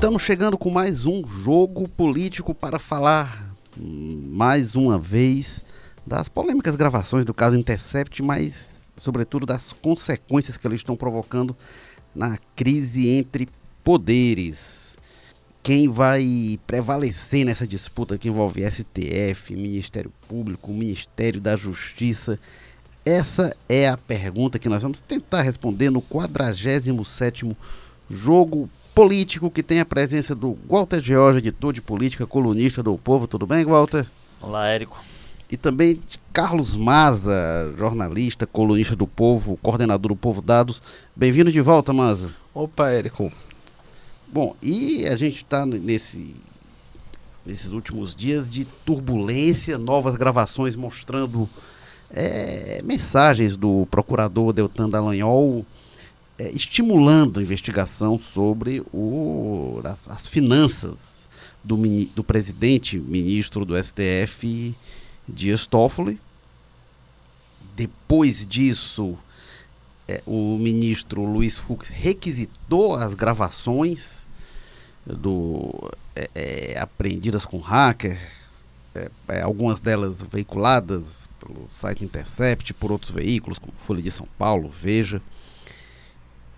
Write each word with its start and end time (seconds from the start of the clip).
Estamos 0.00 0.22
chegando 0.22 0.56
com 0.56 0.70
mais 0.70 1.04
um 1.04 1.22
jogo 1.26 1.86
político 1.86 2.54
para 2.54 2.78
falar 2.78 3.54
mais 3.76 4.74
uma 4.74 4.98
vez 4.98 5.62
das 6.06 6.26
polêmicas 6.26 6.74
gravações 6.74 7.26
do 7.26 7.34
caso 7.34 7.54
Intercept, 7.54 8.22
mas 8.22 8.70
sobretudo 8.96 9.44
das 9.44 9.74
consequências 9.74 10.56
que 10.56 10.66
eles 10.66 10.80
estão 10.80 10.96
provocando 10.96 11.54
na 12.14 12.38
crise 12.56 13.08
entre 13.08 13.46
poderes. 13.84 14.96
Quem 15.62 15.86
vai 15.86 16.58
prevalecer 16.66 17.44
nessa 17.44 17.66
disputa 17.66 18.16
que 18.16 18.28
envolve 18.28 18.62
STF, 18.62 19.54
Ministério 19.54 20.10
Público, 20.26 20.72
Ministério 20.72 21.42
da 21.42 21.56
Justiça? 21.56 22.40
Essa 23.04 23.54
é 23.68 23.86
a 23.86 23.98
pergunta 23.98 24.58
que 24.58 24.70
nós 24.70 24.82
vamos 24.82 25.02
tentar 25.02 25.42
responder 25.42 25.90
no 25.90 26.00
47º 26.00 27.54
jogo 28.08 28.66
político 29.00 29.50
que 29.50 29.62
tem 29.62 29.80
a 29.80 29.84
presença 29.86 30.34
do 30.34 30.58
Walter 30.68 31.00
George, 31.00 31.38
editor 31.38 31.72
de 31.72 31.80
política, 31.80 32.26
colunista 32.26 32.82
do 32.82 32.98
Povo. 32.98 33.26
Tudo 33.26 33.46
bem, 33.46 33.64
Walter? 33.64 34.06
Olá, 34.42 34.68
Érico. 34.68 35.02
E 35.50 35.56
também 35.56 35.94
de 35.94 36.20
Carlos 36.34 36.76
Maza, 36.76 37.32
jornalista, 37.78 38.46
colunista 38.46 38.94
do 38.94 39.06
Povo, 39.06 39.58
coordenador 39.62 40.10
do 40.10 40.16
Povo 40.16 40.42
Dados. 40.42 40.82
Bem-vindo 41.16 41.50
de 41.50 41.62
volta, 41.62 41.94
Maza. 41.94 42.34
Opa, 42.52 42.90
Érico. 42.90 43.32
Bom, 44.30 44.54
e 44.60 45.06
a 45.06 45.16
gente 45.16 45.36
está 45.36 45.64
nesse, 45.64 46.36
nesses 47.46 47.70
últimos 47.70 48.14
dias 48.14 48.50
de 48.50 48.66
turbulência, 48.66 49.78
novas 49.78 50.14
gravações 50.14 50.76
mostrando 50.76 51.48
é, 52.10 52.82
mensagens 52.84 53.56
do 53.56 53.88
procurador 53.90 54.52
Deltan 54.52 54.90
Dallagnol 54.90 55.64
é, 56.40 56.50
estimulando 56.52 57.38
a 57.38 57.42
investigação 57.42 58.18
sobre 58.18 58.80
o, 58.94 59.78
as, 59.84 60.08
as 60.08 60.26
finanças 60.26 61.28
do, 61.62 61.76
do 62.14 62.24
presidente, 62.24 62.98
ministro 62.98 63.66
do 63.66 63.74
STF, 63.76 64.74
Dias 65.28 65.66
Toffoli. 65.66 66.18
Depois 67.76 68.46
disso, 68.46 69.18
é, 70.08 70.22
o 70.24 70.56
ministro 70.56 71.22
Luiz 71.24 71.58
Fux 71.58 71.88
requisitou 71.88 72.94
as 72.94 73.12
gravações 73.12 74.26
do 75.04 75.92
é, 76.16 76.30
é, 76.34 76.78
apreendidas 76.78 77.44
com 77.44 77.58
hacker, 77.58 78.18
é, 78.94 79.10
é, 79.28 79.42
algumas 79.42 79.78
delas 79.78 80.22
veiculadas 80.22 81.28
pelo 81.38 81.66
site 81.68 82.02
Intercept, 82.02 82.72
por 82.72 82.90
outros 82.90 83.10
veículos, 83.10 83.58
como 83.58 83.74
Folha 83.74 84.00
de 84.00 84.10
São 84.10 84.26
Paulo, 84.38 84.70
Veja, 84.70 85.20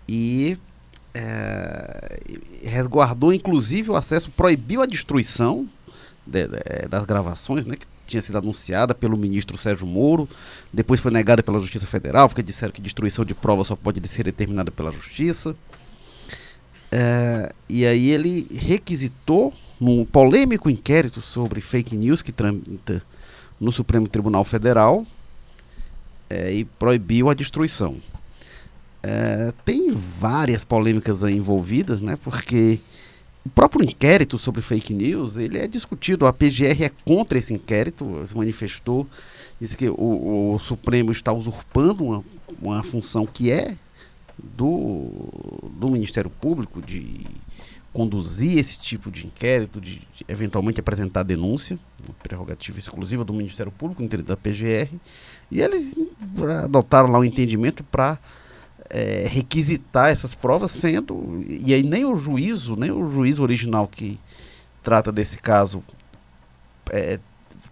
e 0.07 0.57
é, 1.13 2.19
resguardou 2.63 3.33
inclusive 3.33 3.91
o 3.91 3.95
acesso, 3.95 4.31
proibiu 4.31 4.81
a 4.81 4.85
destruição 4.85 5.67
de, 6.25 6.47
de, 6.47 6.87
das 6.89 7.05
gravações, 7.05 7.65
né, 7.65 7.75
que 7.75 7.85
tinha 8.05 8.21
sido 8.21 8.37
anunciada 8.37 8.93
pelo 8.93 9.17
ministro 9.17 9.57
Sérgio 9.57 9.87
Moro, 9.87 10.27
depois 10.71 10.99
foi 10.99 11.11
negada 11.11 11.41
pela 11.41 11.59
Justiça 11.59 11.85
Federal, 11.85 12.27
porque 12.27 12.43
disseram 12.43 12.71
que 12.71 12.81
destruição 12.81 13.23
de 13.23 13.33
provas 13.33 13.67
só 13.67 13.75
pode 13.75 14.05
ser 14.07 14.23
determinada 14.23 14.71
pela 14.71 14.91
Justiça. 14.91 15.55
É, 16.91 17.51
e 17.67 17.85
aí 17.85 18.11
ele 18.11 18.47
requisitou, 18.51 19.53
num 19.79 20.05
polêmico 20.05 20.69
inquérito 20.69 21.21
sobre 21.21 21.59
fake 21.59 21.95
news 21.95 22.21
que 22.21 22.31
tramita 22.31 23.01
no 23.59 23.71
Supremo 23.71 24.07
Tribunal 24.07 24.43
Federal, 24.43 25.05
é, 26.29 26.53
e 26.53 26.65
proibiu 26.65 27.29
a 27.29 27.33
destruição. 27.33 27.97
É, 29.03 29.53
tem 29.65 29.91
várias 29.91 30.63
polêmicas 30.63 31.23
envolvidas, 31.23 32.01
né? 32.01 32.17
Porque 32.23 32.79
o 33.45 33.49
próprio 33.49 33.83
inquérito 33.83 34.37
sobre 34.37 34.61
fake 34.61 34.93
news, 34.93 35.35
ele 35.35 35.57
é 35.57 35.67
discutido. 35.67 36.25
A 36.25 36.31
PGR 36.31 36.83
é 36.83 36.91
contra 37.03 37.37
esse 37.37 37.53
inquérito, 37.53 38.25
se 38.25 38.35
manifestou, 38.35 39.05
disse 39.59 39.75
que 39.75 39.89
o, 39.89 40.53
o 40.53 40.59
Supremo 40.59 41.11
está 41.11 41.33
usurpando 41.33 42.05
uma, 42.05 42.23
uma 42.61 42.83
função 42.83 43.25
que 43.25 43.51
é 43.51 43.75
do, 44.41 45.29
do 45.77 45.89
Ministério 45.89 46.29
Público 46.29 46.81
de 46.81 47.27
conduzir 47.91 48.57
esse 48.57 48.81
tipo 48.81 49.11
de 49.11 49.27
inquérito, 49.27 49.79
de, 49.79 50.01
de 50.13 50.25
eventualmente 50.27 50.79
apresentar 50.79 51.23
denúncia, 51.23 51.77
prerrogativa 52.23 52.79
exclusiva 52.79 53.23
do 53.23 53.33
Ministério 53.33 53.71
Público, 53.71 54.01
da 54.23 54.35
PGR, 54.35 54.89
e 55.51 55.61
eles 55.61 55.93
adotaram 56.63 57.11
lá 57.11 57.19
um 57.19 57.23
entendimento 57.23 57.83
para 57.83 58.17
é, 58.93 59.27
requisitar 59.27 60.11
essas 60.11 60.35
provas, 60.35 60.69
sendo. 60.69 61.43
E 61.47 61.73
aí 61.73 61.81
nem 61.81 62.05
o 62.05 62.15
juízo, 62.15 62.75
nem 62.75 62.91
o 62.91 63.09
juízo 63.09 63.41
original 63.41 63.87
que 63.87 64.19
trata 64.83 65.11
desse 65.11 65.37
caso 65.37 65.83
é, 66.91 67.19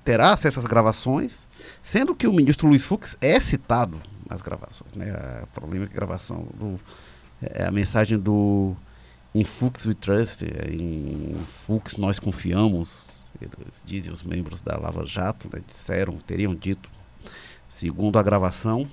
terá 0.03 0.33
acesso 0.33 0.59
às 0.59 0.65
gravações, 0.65 1.47
sendo 1.83 2.15
que 2.15 2.25
o 2.25 2.33
ministro 2.33 2.67
Luiz 2.67 2.85
Fux 2.85 3.15
é 3.21 3.39
citado 3.39 4.01
nas 4.27 4.41
gravações. 4.41 4.93
Né? 4.95 5.13
O 5.43 5.47
problema 5.47 5.85
é 5.85 5.87
que 5.87 5.93
a 5.93 5.97
gravação 5.97 6.47
do, 6.55 6.79
é 7.39 7.65
a 7.65 7.71
mensagem 7.71 8.17
do 8.17 8.75
em 9.33 9.43
Fux 9.43 9.85
we 9.85 9.93
trust, 9.93 10.43
em 10.43 11.39
Fux 11.45 11.97
nós 11.97 12.17
confiamos, 12.17 13.23
eles 13.39 13.83
dizem 13.85 14.11
os 14.11 14.23
membros 14.23 14.59
da 14.59 14.75
Lava 14.75 15.05
Jato, 15.05 15.47
né, 15.53 15.61
disseram, 15.65 16.17
teriam 16.17 16.53
dito, 16.53 16.89
segundo 17.69 18.17
a 18.17 18.23
gravação, 18.23 18.89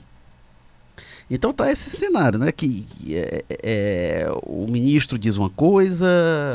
então 1.31 1.53
tá 1.53 1.71
esse 1.71 1.91
cenário, 1.91 2.39
né? 2.39 2.50
Que, 2.50 2.87
é, 3.11 3.44
é, 3.62 4.28
o 4.44 4.66
ministro 4.66 5.19
diz 5.19 5.37
uma 5.37 5.50
coisa, 5.50 6.06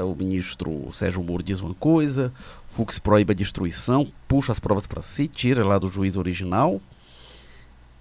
o 0.04 0.16
ministro 0.16 0.90
Sérgio 0.92 1.22
Moro 1.24 1.44
diz 1.44 1.62
uma 1.62 1.76
coisa, 1.76 2.34
Fux 2.68 2.98
proíbe 2.98 3.34
a 3.34 3.36
destruição, 3.36 4.08
puxa 4.28 4.52
as 4.52 4.60
provas 4.60 4.88
para 4.88 5.04
si, 5.04 5.28
tira 5.28 5.64
lá 5.64 5.78
do 5.78 5.88
juiz 5.88 6.18
original. 6.18 6.82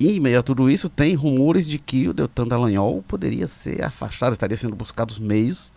E 0.01 0.17
em 0.17 0.21
meio 0.21 0.39
a 0.39 0.43
tudo 0.43 0.71
isso, 0.71 0.89
tem 0.89 1.15
rumores 1.15 1.69
de 1.69 1.79
que 1.79 2.09
o 2.09 2.15
Deltan 2.15 2.49
Dallagnol 2.49 3.05
poderia 3.07 3.47
ser 3.47 3.85
afastado, 3.85 4.33
estaria 4.33 4.57
sendo 4.57 4.75
buscados 4.75 5.19
meios 5.19 5.71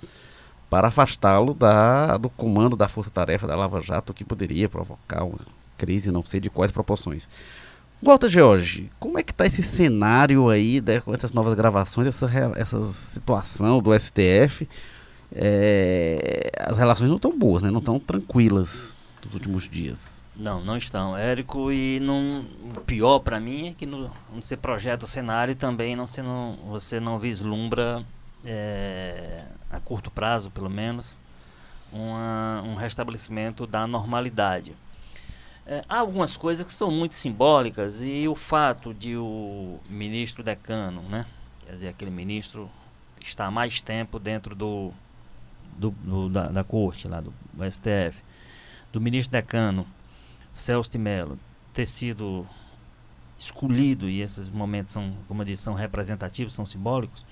para 0.70 0.88
afastá-lo 0.88 1.56
do 2.20 2.30
comando 2.30 2.76
da 2.76 2.88
Força 2.88 3.10
Tarefa 3.10 3.46
da 3.46 3.56
Lava 3.56 3.82
Jato, 3.82 4.14
que 4.14 4.24
poderia 4.24 4.68
provocar 4.68 5.24
uma 5.24 5.40
crise, 5.78 6.12
não 6.12 6.26
sei 6.26 6.40
de 6.40 6.50
quais 6.50 6.72
proporções. 6.72 7.28
Walter 8.02 8.30
George, 8.30 8.92
como 9.00 9.18
é 9.18 9.24
que 9.24 9.34
tá 9.34 9.46
esse 9.46 9.64
cenário 9.64 10.50
aí 10.50 10.82
né, 10.82 11.00
com 11.00 11.14
essas 11.14 11.32
novas 11.32 11.56
gravações, 11.56 12.08
essa, 12.08 12.30
essa 12.56 12.84
situação 12.94 13.82
do 13.82 13.98
STF? 13.98 14.68
É, 15.34 16.52
as 16.60 16.78
relações 16.78 17.10
não 17.10 17.16
estão 17.16 17.38
boas, 17.38 17.64
né? 17.64 17.72
Não 17.72 17.80
estão 17.80 18.00
tranquilas 18.00 18.98
nos 19.24 19.34
últimos 19.34 19.68
dias. 19.68 20.22
Não, 20.36 20.64
não 20.64 20.78
estão, 20.78 21.18
Érico. 21.18 21.72
E 21.72 22.00
não, 22.00 22.46
o 22.76 22.82
pior 22.82 23.20
para 23.20 23.40
mim 23.40 23.70
é 23.70 23.74
que 23.74 23.86
no, 23.86 24.12
quando 24.30 24.44
você 24.44 24.58
projeta 24.58 25.06
o 25.06 25.08
cenário 25.08 25.56
também 25.56 25.96
não, 25.96 26.06
você, 26.08 26.22
não, 26.22 26.58
você 26.68 27.00
não 27.00 27.18
vislumbra, 27.18 28.06
é, 28.44 29.44
a 29.70 29.80
curto 29.80 30.12
prazo 30.12 30.52
pelo 30.52 30.70
menos, 30.70 31.18
uma, 31.92 32.62
um 32.66 32.76
restabelecimento 32.76 33.66
da 33.66 33.88
normalidade. 33.88 34.76
É, 35.68 35.84
há 35.90 36.00
algumas 36.00 36.38
coisas 36.38 36.64
que 36.64 36.72
são 36.72 36.92
muito 36.92 37.16
simbólicas 37.16 38.04
e 38.04 38.28
o 38.28 38.36
fato 38.36 38.94
de 38.94 39.18
o 39.18 39.80
ministro 39.90 40.44
decano, 40.44 41.02
né, 41.04 41.26
quer 41.66 41.74
dizer, 41.74 41.88
aquele 41.88 42.12
ministro 42.12 42.70
estar 43.20 43.50
mais 43.50 43.82
tempo 43.82 44.20
dentro 44.20 44.56
do, 44.56 44.94
do, 45.76 45.90
do 45.90 46.30
da, 46.30 46.50
da, 46.50 46.64
corte, 46.64 47.08
lá 47.08 47.20
do, 47.20 47.34
do, 47.52 47.72
STF, 47.72 48.22
do 48.94 49.02
ministro 49.02 49.32
decano 49.32 49.88
Celso 50.54 50.92
de 50.92 51.00
Mello 51.00 51.40
ter 51.74 51.88
sido 51.88 52.48
escolhido, 53.38 54.08
e 54.08 54.22
esses 54.22 54.48
momentos 54.50 54.94
são, 54.94 55.14
como 55.28 55.42
eu 55.42 55.46
disse, 55.46 55.64
são 55.64 55.74
representativos, 55.74 56.54
são 56.54 56.66
simbólicos, 56.66 57.26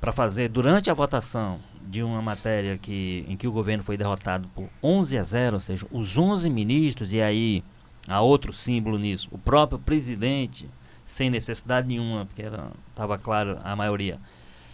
para 0.00 0.12
fazer 0.12 0.48
durante 0.48 0.90
a 0.90 0.94
votação 0.94 1.60
de 1.80 2.02
uma 2.02 2.20
matéria 2.20 2.76
que, 2.78 3.24
em 3.26 3.36
que 3.36 3.48
o 3.48 3.52
governo 3.52 3.82
foi 3.82 3.96
derrotado 3.96 4.48
por 4.54 4.68
11 4.82 5.18
a 5.18 5.22
0, 5.22 5.56
ou 5.56 5.60
seja, 5.60 5.86
os 5.90 6.18
11 6.18 6.50
ministros, 6.50 7.12
e 7.12 7.20
aí 7.20 7.64
há 8.06 8.20
outro 8.20 8.52
símbolo 8.52 8.98
nisso, 8.98 9.28
o 9.32 9.38
próprio 9.38 9.78
presidente, 9.78 10.68
sem 11.04 11.30
necessidade 11.30 11.88
nenhuma, 11.88 12.26
porque 12.26 12.42
estava 12.90 13.16
claro 13.16 13.58
a 13.64 13.74
maioria, 13.74 14.20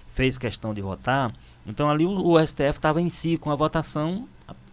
fez 0.09 0.37
questão 0.37 0.75
de 0.75 0.82
votar. 0.82 1.32
Então 1.65 1.88
ali 1.88 2.05
o, 2.05 2.11
o 2.11 2.47
STF 2.47 2.77
estava 2.77 3.00
em 3.00 3.09
si 3.09 3.38
com 3.38 3.50
a 3.50 3.56
votação, 3.56 4.29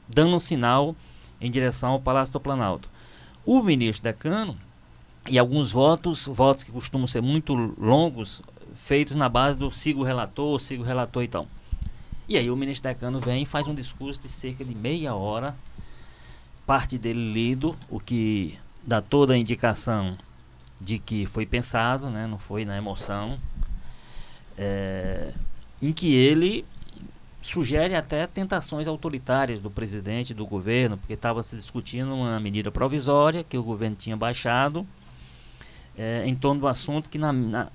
dando 0.08 0.36
um 0.36 0.40
sinal 0.40 0.96
em 1.40 1.50
direção 1.50 1.92
ao 1.92 2.00
Palácio 2.00 2.34
do 2.34 2.40
Planalto. 2.40 2.90
O 3.46 3.62
ministro 3.64 4.04
Decano 4.04 4.58
e 5.30 5.38
alguns 5.38 5.72
votos, 5.72 6.26
votos 6.26 6.64
que 6.64 6.72
costumam 6.72 7.06
ser 7.08 7.22
muito 7.22 7.54
longos, 7.54 8.42
feitos 8.76 9.16
na 9.16 9.30
base 9.30 9.58
do 9.58 9.72
sigo 9.72 10.04
relator, 10.04 10.60
sigo 10.60 10.84
relator 10.84 11.24
e 11.24 11.28
tal. 11.28 11.48
E 12.28 12.38
aí 12.38 12.50
o 12.50 12.56
ministro 12.56 12.90
Decano 12.90 13.20
vem 13.20 13.44
e 13.44 13.46
faz 13.46 13.68
um 13.68 13.76
discurso 13.76 14.22
de 14.22 14.30
cerca 14.30 14.64
de 14.64 14.74
meia 14.74 15.14
hora, 15.14 15.56
parte 16.66 16.98
dele 16.98 17.34
lido, 17.34 17.76
o 17.90 18.00
que 18.00 18.58
dá 18.84 19.02
toda 19.02 19.34
a 19.34 19.38
indicação 19.38 20.18
de 20.80 20.98
que 20.98 21.26
foi 21.26 21.46
pensado, 21.46 22.10
né, 22.10 22.26
não 22.26 22.40
foi 22.40 22.66
na 22.66 22.78
emoção, 22.78 23.38
é, 24.58 25.32
em 25.82 25.92
que 25.92 26.16
ele 26.16 26.66
sugere 27.42 27.96
até 27.96 28.26
tentações 28.28 28.88
autoritárias 28.88 29.60
do 29.60 29.70
presidente 29.70 30.34
do 30.34 30.46
governo, 30.46 30.98
porque 30.98 31.14
estava 31.14 31.42
se 31.44 31.56
discutindo 31.56 32.14
uma 32.14 32.40
medida 32.40 32.72
provisória 32.72 33.44
que 33.44 33.58
o 33.58 33.64
governo 33.64 33.96
tinha 33.96 34.16
baixado 34.16 34.88
é, 35.98 36.24
em 36.26 36.36
torno 36.36 36.62
do 36.62 36.68
assunto 36.68 37.10
que 37.10 37.18
na, 37.18 37.34
na, 37.34 37.68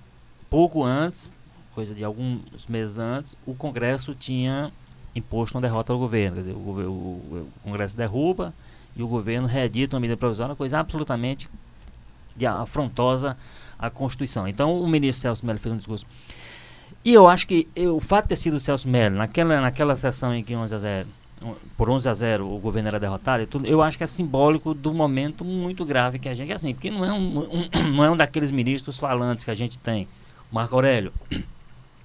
pouco 0.50 0.84
antes, 0.84 1.30
coisa 1.74 1.94
de 1.94 2.04
alguns 2.04 2.66
meses 2.68 2.98
antes, 2.98 3.36
o 3.46 3.54
Congresso 3.54 4.14
tinha 4.14 4.72
imposto 5.14 5.56
uma 5.56 5.62
derrota 5.62 5.92
ao 5.92 5.98
governo. 5.98 6.38
Dizer, 6.38 6.52
o, 6.52 6.58
o, 6.58 7.46
o, 7.46 7.48
Congresso 7.62 7.96
derruba 7.96 8.52
e 8.94 9.02
o 9.02 9.08
governo 9.08 9.46
reedita 9.46 9.96
uma 9.96 10.00
medida 10.00 10.16
provisória, 10.16 10.52
uma 10.52 10.56
coisa 10.56 10.78
absolutamente 10.78 11.48
afrontosa 12.44 13.36
à 13.78 13.90
Constituição. 13.90 14.46
Então 14.46 14.80
o 14.80 14.86
ministro 14.86 15.22
Celso 15.22 15.44
Melo 15.44 15.58
fez 15.58 15.74
um 15.74 15.78
discurso 15.78 16.06
e 17.06 17.14
eu 17.14 17.28
acho 17.28 17.46
que 17.46 17.68
eu, 17.76 17.96
o 17.96 18.00
fato 18.00 18.24
de 18.24 18.30
ter 18.30 18.36
sido 18.36 18.54
o 18.54 18.60
Celso 18.60 18.88
Melo, 18.88 19.14
naquela, 19.14 19.60
naquela 19.60 19.94
sessão 19.94 20.34
em 20.34 20.42
que 20.42 20.56
11 20.56 20.74
a 20.74 20.78
0, 20.78 21.08
por 21.76 21.88
11 21.88 22.08
a 22.08 22.14
0 22.14 22.52
o 22.52 22.58
governo 22.58 22.88
era 22.88 22.98
derrotado, 22.98 23.44
e 23.44 23.46
tudo, 23.46 23.64
eu 23.64 23.80
acho 23.80 23.96
que 23.96 24.02
é 24.02 24.08
simbólico 24.08 24.74
do 24.74 24.92
momento 24.92 25.44
muito 25.44 25.84
grave 25.84 26.18
que 26.18 26.28
a 26.28 26.34
gente. 26.34 26.52
Assim, 26.52 26.74
porque 26.74 26.90
não 26.90 27.04
é 27.04 27.12
um, 27.12 27.38
um, 27.38 27.68
não 27.94 28.04
é 28.04 28.10
um 28.10 28.16
daqueles 28.16 28.50
ministros 28.50 28.98
falantes 28.98 29.44
que 29.44 29.52
a 29.52 29.54
gente 29.54 29.78
tem. 29.78 30.08
Marco 30.50 30.74
Aurélio, 30.74 31.12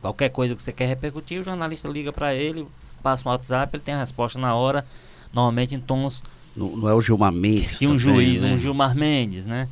qualquer 0.01 0.29
coisa 0.29 0.55
que 0.55 0.61
você 0.61 0.71
quer 0.71 0.87
repercutir, 0.87 1.39
o 1.39 1.43
jornalista 1.43 1.87
liga 1.87 2.11
para 2.11 2.33
ele, 2.33 2.67
passa 3.01 3.27
um 3.27 3.31
WhatsApp, 3.31 3.75
ele 3.75 3.83
tem 3.83 3.93
a 3.93 3.99
resposta 3.99 4.39
na 4.39 4.55
hora, 4.55 4.85
normalmente 5.33 5.75
em 5.75 5.79
tons. 5.79 6.23
Não, 6.55 6.75
não 6.75 6.89
é 6.89 6.93
o 6.93 7.01
Gilmar 7.01 7.31
Mendes. 7.31 7.81
E 7.81 7.85
um 7.85 7.89
também, 7.89 7.99
juiz, 7.99 8.41
né? 8.41 8.53
um 8.53 8.57
Gilmar 8.57 8.95
Mendes, 8.95 9.45
né? 9.45 9.67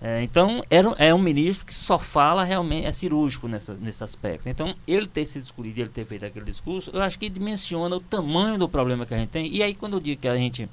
É, 0.00 0.22
então, 0.22 0.62
era, 0.70 0.90
é 0.96 1.12
um 1.12 1.18
ministro 1.18 1.66
que 1.66 1.74
só 1.74 1.98
fala 1.98 2.44
realmente, 2.44 2.86
é 2.86 2.92
cirúrgico 2.92 3.48
nessa, 3.48 3.74
nesse 3.74 4.02
aspecto. 4.04 4.48
Então, 4.48 4.74
ele 4.86 5.08
ter 5.08 5.26
sido 5.26 5.42
escolhido, 5.42 5.80
ele 5.80 5.88
ter 5.88 6.04
feito 6.04 6.24
aquele 6.24 6.44
discurso, 6.44 6.90
eu 6.94 7.02
acho 7.02 7.18
que 7.18 7.28
dimensiona 7.28 7.96
o 7.96 8.00
tamanho 8.00 8.56
do 8.56 8.68
problema 8.68 9.04
que 9.04 9.12
a 9.12 9.18
gente 9.18 9.30
tem. 9.30 9.52
E 9.52 9.60
aí, 9.60 9.74
quando 9.74 9.94
eu 9.94 10.00
digo 10.00 10.20
que 10.20 10.28
a 10.28 10.36
gente 10.36 10.68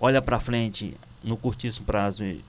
olha 0.00 0.22
para 0.22 0.40
frente 0.40 0.96
no 1.22 1.36
curtíssimo 1.36 1.84
prazo 1.84 2.24
e, 2.24 2.42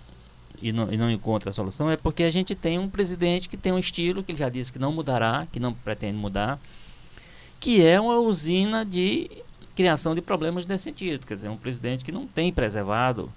e, 0.61 0.71
não, 0.71 0.91
e 0.91 0.97
não 0.97 1.09
encontra 1.09 1.49
a 1.49 1.53
solução, 1.53 1.89
é 1.89 1.97
porque 1.97 2.23
a 2.23 2.29
gente 2.29 2.55
tem 2.55 2.79
um 2.79 2.89
presidente 2.89 3.49
que 3.49 3.57
tem 3.57 3.71
um 3.71 3.79
estilo 3.79 4.23
que 4.23 4.31
ele 4.31 4.39
já 4.39 4.49
disse 4.49 4.71
que 4.71 4.79
não 4.79 4.91
mudará, 4.91 5.47
que 5.51 5.59
não 5.59 5.73
pretende 5.73 6.17
mudar, 6.17 6.59
que 7.59 7.85
é 7.85 7.99
uma 7.99 8.19
usina 8.19 8.85
de 8.85 9.29
criação 9.75 10.15
de 10.15 10.21
problemas 10.21 10.65
nesse 10.65 10.85
sentido. 10.85 11.25
Quer 11.25 11.35
dizer, 11.35 11.49
um 11.49 11.57
presidente 11.57 12.03
que 12.03 12.11
não 12.11 12.25
tem 12.25 12.51
preservado 12.51 13.31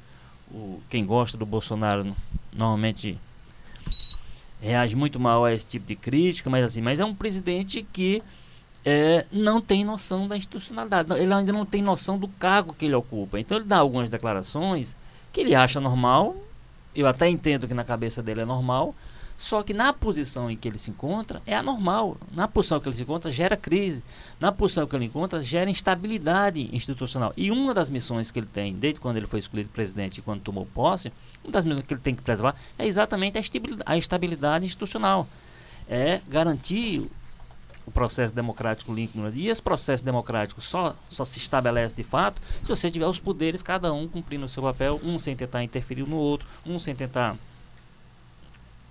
o, 0.51 0.81
quem 0.89 1.05
gosta 1.05 1.37
do 1.37 1.45
Bolsonaro 1.45 2.15
normalmente 2.53 3.19
reage 4.61 4.97
muito 4.97 5.21
mal 5.21 5.45
a 5.45 5.53
esse 5.53 5.67
tipo 5.67 5.87
de 5.87 5.97
crítica, 5.97 6.51
mas 6.51 6.65
assim, 6.65 6.81
mas 6.81 6.99
é 6.99 7.05
um 7.05 7.15
presidente 7.15 7.87
que 7.93 8.23
é, 8.85 9.27
não 9.33 9.61
tem 9.61 9.85
noção 9.85 10.27
da 10.27 10.37
institucionalidade, 10.37 11.13
ele 11.15 11.33
ainda 11.33 11.53
não 11.53 11.67
tem 11.67 11.83
noção 11.83 12.19
do 12.19 12.29
cargo 12.29 12.75
que 12.75 12.87
ele 12.87 12.95
ocupa. 12.95 13.39
Então 13.39 13.59
ele 13.59 13.67
dá 13.67 13.79
algumas 13.79 14.09
declarações 14.09 14.97
que 15.33 15.41
ele 15.41 15.55
acha 15.55 15.81
normal, 15.81 16.35
eu 17.01 17.07
até 17.07 17.29
entendo 17.29 17.69
que 17.69 17.75
na 17.75 17.85
cabeça 17.85 18.23
dele 18.23 18.41
é 18.41 18.45
normal, 18.45 18.95
só 19.39 19.63
que 19.63 19.73
na 19.73 19.93
posição 19.93 20.51
em 20.51 20.57
que 20.57 20.67
ele 20.67 20.79
se 20.79 20.91
encontra 20.91 21.41
é 21.47 21.55
anormal. 21.55 22.17
Na 22.33 22.49
posição 22.49 22.81
que 22.81 22.89
ele 22.89 22.97
se 22.97 23.03
encontra 23.03 23.31
gera 23.31 23.57
crise. 23.57 24.03
Na 24.41 24.51
posição 24.51 24.85
que 24.85 24.97
ele 24.97 25.05
encontra 25.05 25.41
gera 25.41 25.71
instabilidade 25.71 26.69
institucional. 26.75 27.33
E 27.37 27.49
uma 27.53 27.73
das 27.73 27.89
missões 27.89 28.33
que 28.33 28.41
ele 28.41 28.49
tem, 28.53 28.75
desde 28.75 28.99
quando 28.99 29.17
ele 29.17 29.29
foi 29.29 29.39
escolhido 29.39 29.69
presidente 29.69 30.19
e 30.19 30.23
quando 30.23 30.43
tomou 30.43 30.67
posse, 30.67 31.13
uma 31.45 31.53
das 31.53 31.65
missões 31.65 31.87
que 31.87 31.95
ele 31.95 32.01
tem 32.01 32.17
que 32.17 32.23
preservar 32.23 32.57
é 32.77 32.85
exatamente 32.85 33.39
a 33.87 33.97
estabilidade, 33.97 34.67
institucional. 34.67 35.29
É 35.89 36.21
garantir 36.29 37.09
o 37.89 37.91
processo 37.91 38.35
democrático 38.35 38.93
limpo. 38.93 39.19
E 39.35 39.49
esse 39.49 39.63
processo 39.63 40.05
democrático 40.05 40.61
só, 40.61 40.95
só 41.09 41.25
se 41.25 41.39
estabelece 41.39 41.97
de 41.97 42.05
fato 42.05 42.41
se 42.63 42.69
você 42.69 42.91
tiver 42.91 43.07
os 43.07 43.19
poderes, 43.19 43.63
cada 43.63 43.93
um 43.93 44.07
cumprindo 44.07 44.45
o 44.45 44.49
seu 44.49 44.63
papel, 44.63 45.01
um 45.03 45.19
sem 45.19 45.35
tentar 45.35 45.65
interferir 45.65 46.07
no 46.07 46.17
outro, 46.17 46.47
um 46.67 46.79
sem 46.79 46.95
tentar 46.95 47.35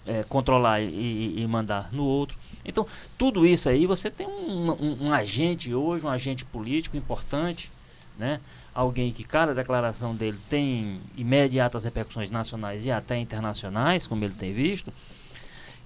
é, 0.05 0.23
controlar 0.23 0.81
e, 0.81 1.39
e, 1.39 1.47
mandar 1.47 1.93
no 1.93 2.03
outro. 2.03 2.37
Então, 2.65 2.87
tudo 3.17 3.45
isso 3.45 3.69
aí, 3.69 3.85
você 3.85 4.09
tem 4.09 4.25
um, 4.25 4.71
um, 4.71 5.07
um, 5.07 5.13
agente 5.13 5.73
hoje, 5.73 6.05
um 6.05 6.09
agente 6.09 6.43
político 6.43 6.97
importante, 6.97 7.71
né? 8.17 8.39
alguém 8.73 9.11
que 9.11 9.23
cada 9.23 9.53
declaração 9.53 10.15
dele 10.15 10.39
tem 10.49 10.99
imediatas 11.15 11.83
repercussões 11.83 12.31
nacionais 12.31 12.85
e 12.85 12.91
até 12.91 13.17
internacionais, 13.17 14.07
como 14.07 14.23
ele 14.23 14.33
tem 14.33 14.53
visto, 14.53 14.91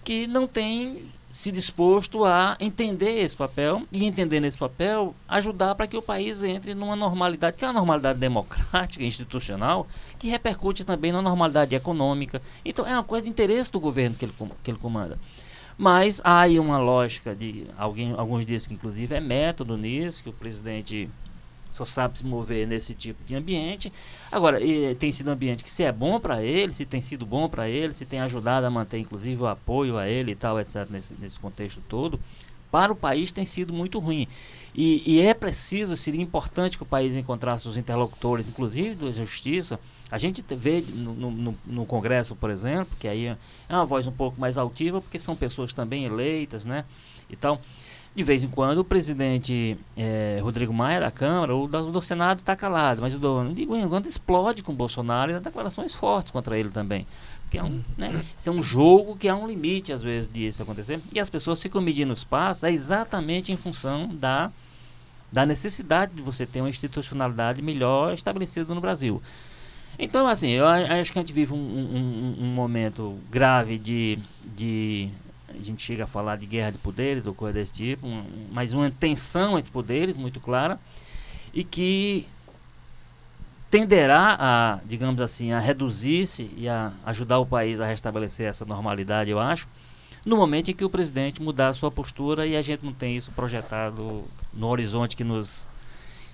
que 0.03 0.27
não 0.27 0.47
tem 0.47 1.09
se 1.33 1.51
disposto 1.51 2.25
a 2.25 2.57
entender 2.59 3.19
esse 3.19 3.35
papel 3.35 3.83
e 3.91 4.05
entender 4.05 4.39
nesse 4.39 4.57
papel 4.57 5.15
ajudar 5.27 5.75
para 5.75 5.87
que 5.87 5.97
o 5.97 6.01
país 6.01 6.43
entre 6.43 6.73
numa 6.73 6.95
normalidade 6.95 7.57
que 7.57 7.63
é 7.63 7.67
uma 7.67 7.73
normalidade 7.73 8.19
democrática 8.19 9.03
institucional 9.03 9.87
que 10.19 10.27
repercute 10.27 10.83
também 10.83 11.11
na 11.11 11.21
normalidade 11.21 11.75
econômica. 11.75 12.41
Então 12.63 12.85
é 12.85 12.93
uma 12.93 13.03
coisa 13.03 13.23
de 13.23 13.29
interesse 13.29 13.71
do 13.71 13.79
governo 13.79 14.15
que 14.15 14.25
ele, 14.25 14.33
que 14.63 14.71
ele 14.71 14.77
comanda. 14.77 15.17
Mas 15.77 16.21
há 16.23 16.41
aí 16.41 16.59
uma 16.59 16.77
lógica 16.77 17.35
de 17.35 17.65
alguém 17.77 18.13
alguns 18.17 18.45
dizem 18.45 18.69
que 18.69 18.73
inclusive 18.75 19.15
é 19.15 19.19
método 19.19 19.77
nisso 19.77 20.23
que 20.23 20.29
o 20.29 20.33
presidente 20.33 21.09
só 21.71 21.85
sabe 21.85 22.17
se 22.17 22.25
mover 22.25 22.67
nesse 22.67 22.93
tipo 22.93 23.23
de 23.23 23.35
ambiente. 23.35 23.91
Agora, 24.31 24.59
tem 24.99 25.11
sido 25.11 25.29
um 25.29 25.33
ambiente 25.33 25.63
que 25.63 25.69
se 25.69 25.83
é 25.83 25.91
bom 25.91 26.19
para 26.19 26.43
ele, 26.43 26.73
se 26.73 26.85
tem 26.85 27.01
sido 27.01 27.25
bom 27.25 27.49
para 27.49 27.69
ele, 27.69 27.93
se 27.93 28.05
tem 28.05 28.19
ajudado 28.19 28.65
a 28.65 28.69
manter 28.69 28.99
inclusive 28.99 29.41
o 29.41 29.47
apoio 29.47 29.97
a 29.97 30.07
ele 30.07 30.31
e 30.31 30.35
tal, 30.35 30.59
etc, 30.59 30.87
nesse, 30.89 31.15
nesse 31.19 31.39
contexto 31.39 31.81
todo, 31.87 32.19
para 32.71 32.91
o 32.91 32.95
país 32.95 33.31
tem 33.31 33.45
sido 33.45 33.73
muito 33.73 33.99
ruim. 33.99 34.27
E, 34.73 35.03
e 35.05 35.21
é 35.21 35.33
preciso, 35.33 35.95
seria 35.95 36.21
importante 36.21 36.77
que 36.77 36.83
o 36.83 36.85
país 36.85 37.15
encontrasse 37.15 37.67
os 37.67 37.77
interlocutores, 37.77 38.47
inclusive 38.47 38.95
da 38.95 39.11
justiça. 39.11 39.79
A 40.09 40.17
gente 40.17 40.43
vê 40.55 40.81
no, 40.81 41.13
no, 41.13 41.57
no, 41.65 41.85
Congresso, 41.85 42.35
por 42.35 42.49
exemplo, 42.49 42.95
que 42.99 43.07
aí 43.07 43.27
é 43.27 43.37
uma 43.69 43.85
voz 43.85 44.07
um 44.07 44.11
pouco 44.11 44.39
mais 44.39 44.57
altiva, 44.57 45.01
porque 45.01 45.19
são 45.19 45.35
pessoas 45.35 45.73
também 45.73 46.05
eleitas, 46.05 46.65
né? 46.65 46.85
Então, 47.29 47.59
de 48.13 48.23
vez 48.23 48.43
em 48.43 48.49
quando 48.49 48.79
o 48.79 48.83
presidente 48.83 49.77
é, 49.95 50.39
Rodrigo 50.41 50.73
Maia 50.73 50.99
da 50.99 51.11
Câmara 51.11 51.55
ou 51.55 51.67
do, 51.67 51.91
do 51.91 52.01
Senado 52.01 52.39
está 52.39 52.55
calado, 52.55 53.01
mas 53.01 53.15
o 53.15 53.19
do, 53.19 53.53
de 53.53 53.65
quando 53.65 54.05
explode 54.05 54.61
com 54.61 54.73
o 54.73 54.75
Bolsonaro 54.75 55.31
e 55.31 55.33
dá 55.33 55.39
declarações 55.39 55.95
fortes 55.95 56.31
contra 56.31 56.57
ele 56.57 56.69
também. 56.69 57.07
Que 57.49 57.57
é 57.57 57.63
um, 57.63 57.81
né, 57.97 58.23
isso 58.37 58.49
é 58.49 58.51
um 58.51 58.61
jogo 58.61 59.15
que 59.15 59.29
há 59.29 59.35
um 59.35 59.47
limite, 59.47 59.93
às 59.93 60.01
vezes, 60.01 60.31
disso 60.31 60.63
acontecer. 60.63 60.99
E 61.11 61.19
as 61.19 61.29
pessoas 61.29 61.61
ficam 61.61 61.81
medindo 61.81 62.11
os 62.11 62.23
passos 62.23 62.63
é 62.63 62.71
exatamente 62.71 63.51
em 63.51 63.57
função 63.57 64.07
da, 64.07 64.51
da 65.31 65.45
necessidade 65.45 66.13
de 66.13 66.21
você 66.21 66.45
ter 66.45 66.61
uma 66.61 66.69
institucionalidade 66.69 67.61
melhor 67.61 68.13
estabelecida 68.13 68.73
no 68.73 68.81
Brasil. 68.81 69.21
Então, 69.99 70.27
assim, 70.27 70.49
eu 70.49 70.65
acho 70.67 71.13
que 71.13 71.19
a 71.19 71.21
gente 71.21 71.33
vive 71.33 71.53
um, 71.53 71.57
um, 71.57 72.35
um 72.39 72.47
momento 72.47 73.19
grave 73.29 73.77
de, 73.77 74.17
de 74.55 75.09
a 75.57 75.61
gente 75.61 75.81
chega 75.83 76.03
a 76.03 76.07
falar 76.07 76.37
de 76.37 76.45
guerra 76.45 76.71
de 76.71 76.77
poderes 76.77 77.25
ou 77.25 77.33
coisa 77.33 77.53
desse 77.53 77.73
tipo, 77.73 78.05
um, 78.05 78.23
mas 78.51 78.73
uma 78.73 78.89
tensão 78.89 79.57
entre 79.57 79.71
poderes 79.71 80.17
muito 80.17 80.39
clara 80.39 80.79
e 81.53 81.63
que 81.63 82.27
tenderá 83.69 84.37
a, 84.39 84.79
digamos 84.85 85.21
assim, 85.21 85.51
a 85.53 85.59
reduzir-se 85.59 86.51
e 86.57 86.67
a 86.67 86.91
ajudar 87.05 87.39
o 87.39 87.45
país 87.45 87.79
a 87.79 87.85
restabelecer 87.85 88.47
essa 88.47 88.65
normalidade, 88.65 89.31
eu 89.31 89.39
acho, 89.39 89.67
no 90.25 90.35
momento 90.35 90.69
em 90.69 90.73
que 90.73 90.83
o 90.83 90.89
presidente 90.89 91.41
mudar 91.41 91.69
a 91.69 91.73
sua 91.73 91.89
postura 91.89 92.45
e 92.45 92.55
a 92.55 92.61
gente 92.61 92.83
não 92.83 92.93
tem 92.93 93.15
isso 93.15 93.31
projetado 93.31 94.23
no 94.53 94.67
horizonte 94.67 95.15
que 95.15 95.23
nos 95.23 95.67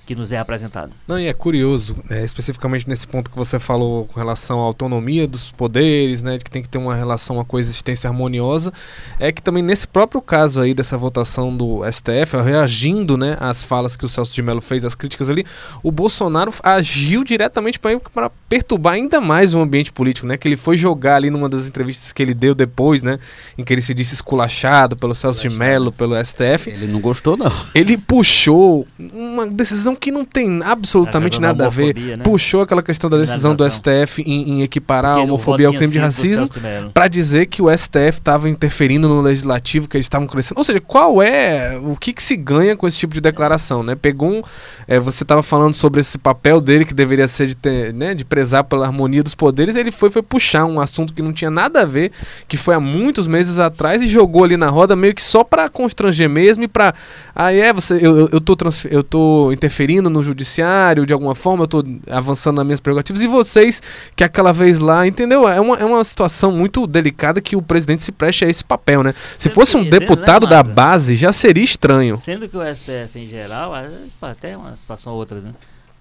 que 0.08 0.16
nos 0.16 0.32
é 0.32 0.38
apresentado. 0.38 0.94
Não, 1.06 1.20
e 1.20 1.28
é 1.28 1.34
curioso, 1.34 1.98
é, 2.10 2.24
especificamente 2.24 2.88
nesse 2.88 3.06
ponto 3.06 3.30
que 3.30 3.36
você 3.36 3.60
falou 3.60 4.06
com 4.06 4.18
relação 4.18 4.62
à 4.62 4.64
autonomia 4.64 5.28
dos 5.28 5.52
poderes, 5.52 6.24
né, 6.24 6.38
de 6.38 6.46
que 6.46 6.50
tem 6.50 6.62
que 6.62 6.70
ter 6.70 6.78
uma 6.78 6.96
relação, 6.96 7.36
uma 7.36 7.44
coexistência 7.44 8.08
harmoniosa, 8.10 8.72
é 9.20 9.34
que 9.34 9.42
também 9.42 9.62
nesse 9.62 9.86
próprio 9.86 10.22
caso 10.22 10.62
aí 10.62 10.74
dessa 10.74 10.98
votação 10.98 11.56
do 11.56 11.82
STF, 11.92 12.38
reagindo, 12.42 13.18
né, 13.18 13.36
às 13.38 13.66
falas 13.66 13.98
que 13.98 14.06
o 14.06 14.10
Celso 14.10 14.34
de 14.34 14.42
Mello 14.42 14.62
fez, 14.62 14.86
às 14.86 14.96
críticas 14.96 15.30
ali, 15.30 15.46
o 15.84 15.92
Bolsonaro 15.92 16.54
agiu 16.64 17.26
diretamente 17.26 17.78
para 17.78 18.32
perturbar 18.48 18.94
ainda 18.94 19.20
mais 19.20 19.54
o 19.54 19.60
ambiente 19.60 19.92
político, 19.92 20.26
né, 20.26 20.38
que 20.38 20.48
ele 20.48 20.56
foi 20.56 20.78
jogar 20.78 21.18
ali 21.18 21.30
numa 21.30 21.50
das 21.50 21.68
entrevistas 21.68 22.14
que 22.14 22.24
ele 22.24 22.34
deu 22.34 22.56
depois, 22.56 23.04
né, 23.04 23.20
em 23.58 23.64
que 23.66 23.74
ele 23.74 23.82
se 23.82 23.94
disse 23.94 24.14
esculachado 24.14 24.96
pelo 24.96 25.14
Celso 25.14 25.42
de 25.42 25.50
Mello, 25.50 25.92
pelo 25.92 26.16
STF. 26.24 26.70
Ele 26.70 26.88
não 26.88 27.02
gostou 27.02 27.36
não. 27.36 27.52
Ele 27.76 27.98
puxou 27.98 28.88
uma 28.98 29.46
decisão 29.46 29.97
que 29.98 30.12
não 30.12 30.24
tem 30.24 30.62
absolutamente 30.63 31.42
nada 31.42 31.66
a 31.66 31.70
ver. 31.70 31.96
Né? 31.96 32.24
Puxou 32.24 32.62
aquela 32.62 32.84
questão 32.84 33.10
da 33.10 33.18
decisão 33.18 33.56
do 33.56 33.70
STF 33.70 34.22
em, 34.22 34.51
em 34.51 34.62
equiparar 34.62 35.16
Porque 35.16 35.22
a 35.22 35.24
homofobia 35.25 35.68
ao 35.68 35.74
crime 35.74 35.94
de 35.94 36.00
racismo 36.00 36.48
para 36.94 37.08
dizer 37.08 37.48
que 37.48 37.62
o 37.62 37.75
STF 37.75 38.20
estava 38.20 38.50
interferindo 38.50 39.08
no 39.08 39.22
legislativo, 39.22 39.88
que 39.88 39.98
eles 39.98 40.06
estavam 40.06 40.27
crescendo. 40.27 40.58
Ou 40.58 40.63
seja, 40.63 40.80
qual 40.80 41.22
é 41.22 41.80
o 41.82 41.96
que, 41.96 42.13
que, 42.13 42.24
se 42.24 42.36
ganha 42.36 42.75
com 42.75 42.88
esse 42.88 42.98
tipo 42.98 43.13
de 43.13 43.22
declaração, 43.22 43.84
né? 43.84 43.96
Pegou 43.96 44.30
um, 44.30 44.42
é, 44.88 45.00
você 45.00 45.24
estava 45.24 45.42
falando 45.42 45.74
sobre 45.74 46.01
esse 46.01 46.18
papel 46.18 46.60
dele 46.60 46.84
que 46.84 46.94
deveria 46.94 47.27
ser 47.27 47.48
de, 47.48 47.56
ter, 47.56 47.94
né, 47.94 48.13
de 48.13 48.25
prezar 48.25 48.63
pela 48.66 48.86
harmonia 48.86 49.24
dos 49.24 49.34
poderes, 49.34 49.75
ele 49.75 49.92
foi 49.92 50.10
foi 50.10 50.22
puxar 50.22 50.66
um 50.66 50.80
assunto 50.80 51.13
que 51.13 51.22
não 51.22 51.32
tinha 51.32 51.50
nada 51.50 51.82
a 51.82 51.86
ver, 51.86 52.12
que 52.48 52.58
foi 52.58 52.75
há 52.75 52.80
muitos 52.80 53.27
meses 53.27 53.60
atrás 53.60 54.01
e 54.01 54.08
jogou 54.08 54.44
ali 54.44 54.58
na 54.58 54.70
roda 54.70 54.96
meio 54.96 55.13
que 55.13 55.24
só 55.24 55.44
para 55.44 55.70
constranger 55.70 56.30
mesmo 56.30 56.63
e 56.63 56.68
para 56.68 56.94
ah, 57.36 57.54
é, 57.54 57.72
você 57.72 57.94
eu, 57.96 58.30
eu, 58.30 58.42
tô 58.42 58.56
eu 58.89 59.04
tô 59.04 59.51
interferindo 59.51 59.87
no 60.10 60.24
judiciário 60.24 61.06
de 61.06 61.13
alguma 61.13 61.34
forma, 61.34 61.63
eu 61.63 61.67
tô 61.67 61.84
avançando 62.10 62.58
nas 62.58 62.65
minhas 62.65 62.79
prerrogativas 62.79 63.22
e 63.22 63.27
vocês 63.27 63.82
que 64.15 64.24
aquela 64.24 64.51
vez 64.51 64.79
lá, 64.79 65.08
entendeu? 65.08 65.48
É 65.48 65.60
uma, 65.60 65.75
é 65.77 65.86
uma 65.86 66.03
situação 66.03 66.51
muito 66.51 66.86
delicada 66.86 67.41
que 67.41 67.56
o 67.56 67.62
presidente 67.62 68.03
se 68.03 68.12
preste 68.12 68.46
a 68.46 68.50
esse 68.50 68.63
papel, 68.63 69.03
né? 69.03 69.13
Se 69.38 69.50
fosse 69.50 69.77
um 69.77 69.84
deputado 69.84 70.46
da 70.46 70.62
base, 70.62 71.15
já 71.15 71.32
seria 71.32 71.63
estranho. 71.63 72.15
Sendo 72.17 72.48
que 72.48 72.58
o 72.58 72.75
STF 72.75 73.17
em 73.17 73.25
geral, 73.25 73.74
até 74.22 74.56
uma 74.56 74.75
situação 74.75 75.13
ou 75.13 75.20
outra, 75.20 75.39
né? 75.39 75.53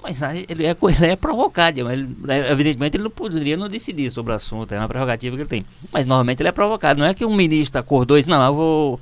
Mas 0.03 0.21
ele 0.49 0.67
é, 0.67 0.77
ele 0.81 1.07
é 1.07 1.17
provocado. 1.17 1.91
Ele, 1.91 2.17
é, 2.29 2.53
evidentemente, 2.53 2.97
ele 2.97 3.05
não 3.05 3.11
poderia 3.11 3.57
não 3.57 3.69
decidir 3.69 4.11
sobre 4.11 4.33
o 4.33 4.37
assunto, 4.37 4.73
é 4.73 4.79
uma 4.79 4.89
prerrogativa 4.89 5.35
que 5.35 5.43
ele 5.43 5.49
tem. 5.49 5.67
Mas 5.93 6.07
normalmente 6.07 6.41
ele 6.41 6.49
é 6.49 6.53
provocado. 6.53 7.01
Não 7.01 7.07
é 7.07 7.15
que 7.15 7.25
um 7.25 7.35
ministro 7.35 7.81
acordou 7.81 8.17
e 8.17 8.21
disse, 8.21 8.31
não, 8.31 8.45
eu 8.45 8.55
vou 8.55 9.01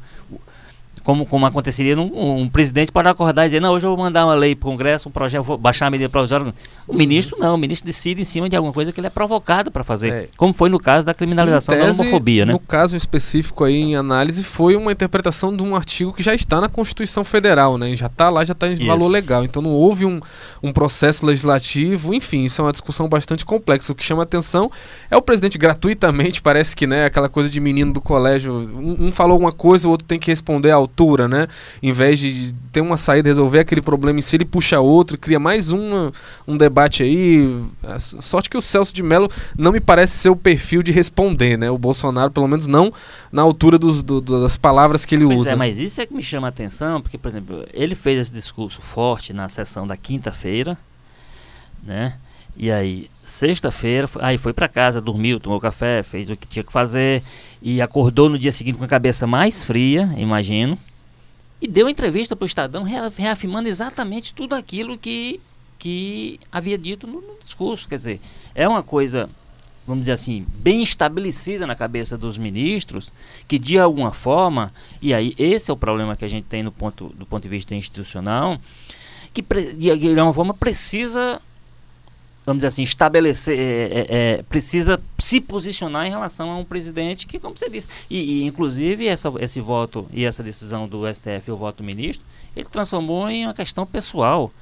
como, 1.05 1.27
como 1.27 1.45
aconteceria 1.45 1.95
num 1.95 2.11
um 2.15 2.49
presidente 2.49 2.91
pode 2.91 3.09
acordar 3.09 3.45
e 3.45 3.49
dizer, 3.49 3.61
não, 3.61 3.73
hoje 3.73 3.87
eu 3.87 3.95
vou 3.95 4.03
mandar 4.03 4.25
uma 4.25 4.35
lei 4.35 4.57
para 4.57 4.67
o 4.67 4.71
Congresso, 4.71 5.11
um 5.11 5.13
projeto, 5.13 5.43
vou 5.43 5.59
baixar 5.59 5.87
a 5.87 5.91
medida 5.91 6.09
provisória. 6.09 6.53
O 6.89 6.95
ministro 6.95 7.37
não, 7.39 7.55
o 7.55 7.59
ministro 7.59 7.87
decide 7.87 8.23
em 8.23 8.25
cima 8.25 8.49
de 8.49 8.57
alguma 8.57 8.73
coisa 8.73 8.91
que 8.91 8.99
ele 8.99 9.07
é 9.07 9.11
provocado 9.11 9.71
para 9.71 9.85
fazer. 9.85 10.13
É. 10.13 10.29
Como 10.37 10.55
foi 10.55 10.71
no 10.71 10.81
caso 10.81 11.05
da 11.05 11.13
criminalização 11.13 11.75
tese, 11.75 11.99
da 11.99 12.03
homofobia, 12.05 12.47
né? 12.47 12.53
No 12.55 12.59
caso 12.59 12.97
específico 12.97 13.65
aí 13.65 13.75
em 13.75 13.97
análise, 13.97 14.43
foi 14.43 14.77
uma 14.77 14.91
interpretação 14.91 15.55
de 15.55 15.63
um 15.63 15.77
artigo 15.77 16.13
que 16.13 16.23
já 16.23 16.35
está 16.35 16.59
na 16.59 16.69
Constituição 16.69 17.23
Federal, 17.23 17.77
né? 17.77 17.95
Já 17.95 18.07
está 18.07 18.31
lá, 18.31 18.43
já 18.43 18.53
está 18.53 18.69
em 18.69 18.73
isso. 18.73 18.87
valor 18.87 19.09
legal. 19.09 19.45
Então 19.45 19.61
não 19.61 19.73
houve 19.73 20.07
um, 20.07 20.21
um 20.63 20.73
processo 20.73 21.27
legislativo, 21.27 22.15
enfim, 22.15 22.45
isso 22.45 22.63
é 22.63 22.65
uma 22.65 22.73
discussão 22.73 23.09
bastante 23.11 23.45
complexa. 23.45 23.93
O 23.93 23.95
que 23.95 24.05
chama 24.05 24.23
atenção 24.23 24.71
é 25.11 25.17
o 25.17 25.23
presidente 25.23 25.59
gratuitamente, 25.59 26.41
parece 26.41 26.75
que, 26.75 26.87
né, 26.87 27.05
aquela 27.05 27.29
coisa 27.29 27.51
de 27.51 27.61
menino 27.61 27.93
do 27.93 28.01
colégio, 28.01 28.55
um, 28.55 29.09
um 29.09 29.13
falou 29.13 29.35
alguma 29.35 29.53
coisa, 29.53 29.87
o 29.87 29.91
outro 29.91 30.07
tem 30.07 30.19
que 30.19 30.31
responder 30.31 30.71
ao 30.71 30.89
altura, 30.94 30.94
né? 31.29 31.47
Em 31.83 31.93
vez 31.93 32.19
de 32.19 32.55
ter 32.73 32.81
uma 32.81 32.97
saída, 32.97 33.29
resolver 33.29 33.61
aquele 33.61 33.83
problema 33.83 34.19
em 34.19 34.23
si, 34.23 34.37
ele 34.37 34.45
puxa 34.45 34.81
outro, 34.81 35.19
cria 35.19 35.39
mais 35.39 35.71
uma, 35.71 36.13
um 36.47 36.57
debate 36.57 37.03
aí. 37.03 37.63
Sorte 37.99 38.49
que 38.49 38.57
o 38.57 38.63
Celso 38.63 38.95
de 38.95 39.03
Mello 39.03 39.31
não 39.57 39.73
me 39.73 39.81
parece 39.81 40.17
ser 40.17 40.31
o 40.31 40.37
perfil 40.37 40.83
de 40.83 40.93
responder, 40.93 41.59
né? 41.59 41.71
O 41.71 41.79
Bolsonaro, 41.79 42.31
pelo 42.31 42.49
menos 42.49 42.67
não 42.67 42.93
na 43.33 43.43
altura 43.43 43.79
dos, 43.79 44.03
do, 44.03 44.21
das 44.21 44.57
palavras 44.57 45.05
que 45.05 45.15
ele 45.15 45.27
pois 45.27 45.41
usa. 45.41 45.51
É, 45.51 45.57
mas 45.57 45.79
isso 45.79 46.01
é 46.01 46.07
que 46.07 46.15
me 46.15 46.23
chama 46.23 46.49
a 46.49 46.51
atenção, 46.51 47.01
porque, 47.01 47.19
por 47.19 47.29
exemplo, 47.29 47.67
ele 47.73 47.95
fez 47.95 48.21
esse 48.21 48.33
discurso 48.33 48.81
forte 48.81 49.33
na 49.33 49.49
sessão 49.49 49.87
da 49.87 49.97
quinta-feira, 49.97 50.79
né? 51.83 52.15
E 52.57 52.71
aí, 52.71 53.11
sexta-feira, 53.25 54.09
aí 54.21 54.39
foi 54.39 54.53
para 54.53 54.69
casa, 54.69 55.01
dormiu, 55.01 55.41
tomou 55.41 55.61
café, 55.61 56.03
fez 56.03 56.31
o 56.31 56.37
que 56.37 56.47
tinha 56.47 56.63
que 56.63 56.73
fazer 56.73 57.23
e 57.61 57.83
acordou 57.83 58.29
no 58.29 58.39
dia 58.39 58.53
seguinte 58.53 58.79
com 58.79 58.85
a 58.85 58.89
cabeça 58.89 59.27
mais 59.27 59.65
fria, 59.65 60.09
imagino. 60.17 60.79
E 61.61 61.67
deu 61.67 61.89
entrevista 61.89 62.37
para 62.37 62.45
o 62.45 62.47
Estadão 62.47 62.85
reafirmando 62.85 63.69
exatamente 63.69 64.35
tudo 64.35 64.55
aquilo 64.55 64.97
que, 64.97 65.41
que 65.79 66.39
havia 66.53 66.79
dito 66.79 67.07
no, 67.07 67.21
no 67.21 67.37
discurso. 67.43 67.89
Quer 67.89 67.97
dizer, 67.97 68.21
é 68.55 68.69
uma 68.69 68.83
coisa, 68.83 69.29
vamos 69.87 70.03
dizer 70.03 70.13
assim, 70.13 70.47
bem 70.59 70.83
estabelecida 70.83 71.67
na 71.67 71.75
cabeça 71.75 72.17
dos 72.17 72.39
ministros, 72.39 73.13
que 73.49 73.59
de 73.59 73.79
alguma 73.79 74.13
forma, 74.13 74.73
e 75.03 75.13
aí 75.13 75.35
esse 75.39 75.71
é 75.71 75.75
o 75.75 75.77
problema 75.77 76.17
que 76.17 76.25
a 76.25 76.29
gente 76.29 76.45
tem 76.45 76.63
no 76.63 76.71
ponto, 76.71 77.13
do 77.17 77.27
ponto 77.27 77.43
de 77.43 77.49
vista 77.49 77.75
institucional, 77.75 78.61
que 79.33 79.43
de 79.75 79.91
alguma 79.91 80.33
forma 80.33 80.55
precisa 80.55 81.41
vamos 82.45 82.61
dizer 82.61 82.69
assim, 82.69 82.83
estabelecer, 82.83 83.59
é, 83.59 83.63
é, 83.63 84.07
é, 84.09 84.43
precisa 84.43 85.01
se 85.19 85.41
posicionar 85.41 86.07
em 86.07 86.11
relação 86.11 86.51
a 86.51 86.57
um 86.57 86.65
presidente 86.65 87.27
que, 87.27 87.39
como 87.39 87.57
você 87.57 87.71
disse, 87.71 87.89
e, 88.11 88.43
e, 88.43 88.45
inclusive 88.45 89.07
essa, 89.07 89.33
esse 89.41 89.61
voto 89.61 90.07
e 90.13 90.25
essa 90.25 90.43
decisão 90.43 90.87
do 90.87 91.03
STF, 91.13 91.51
o 91.51 91.57
voto 91.57 91.79
do 91.79 91.85
ministro, 91.85 92.25
ele 92.55 92.69
transformou 92.69 93.29
em 93.29 93.47
uma 93.47 93.55
questão 93.55 93.87
pessoal. 93.87 94.53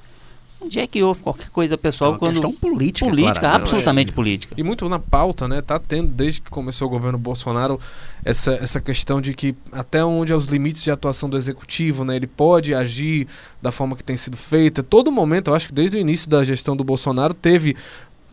Onde 0.63 0.79
é 0.79 0.87
que 0.87 1.03
houve 1.03 1.21
qualquer 1.21 1.49
coisa 1.49 1.77
pessoal 1.77 2.11
é 2.11 2.13
uma 2.13 2.19
quando. 2.19 2.31
questão 2.31 2.51
política. 2.53 3.05
Política, 3.05 3.39
claro, 3.39 3.55
absolutamente 3.55 4.11
é. 4.11 4.15
política. 4.15 4.55
E 4.57 4.63
muito 4.63 4.87
na 4.87 4.99
pauta, 4.99 5.47
né? 5.47 5.61
Tá 5.61 5.77
tendo, 5.77 6.07
desde 6.07 6.39
que 6.41 6.49
começou 6.49 6.87
o 6.87 6.89
governo 6.89 7.17
Bolsonaro, 7.17 7.79
essa, 8.23 8.53
essa 8.53 8.79
questão 8.79 9.19
de 9.19 9.33
que 9.33 9.55
até 9.71 10.03
onde 10.03 10.31
é 10.31 10.35
os 10.35 10.45
limites 10.45 10.81
de 10.81 10.91
atuação 10.91 11.29
do 11.29 11.37
executivo, 11.37 12.05
né? 12.05 12.15
Ele 12.15 12.27
pode 12.27 12.73
agir 12.73 13.27
da 13.61 13.71
forma 13.71 13.95
que 13.95 14.03
tem 14.03 14.15
sido 14.15 14.37
feita. 14.37 14.81
Todo 14.81 15.11
momento, 15.11 15.51
eu 15.51 15.55
acho 15.55 15.67
que 15.67 15.73
desde 15.73 15.97
o 15.97 15.99
início 15.99 16.29
da 16.29 16.43
gestão 16.43 16.75
do 16.75 16.83
Bolsonaro, 16.83 17.33
teve 17.33 17.75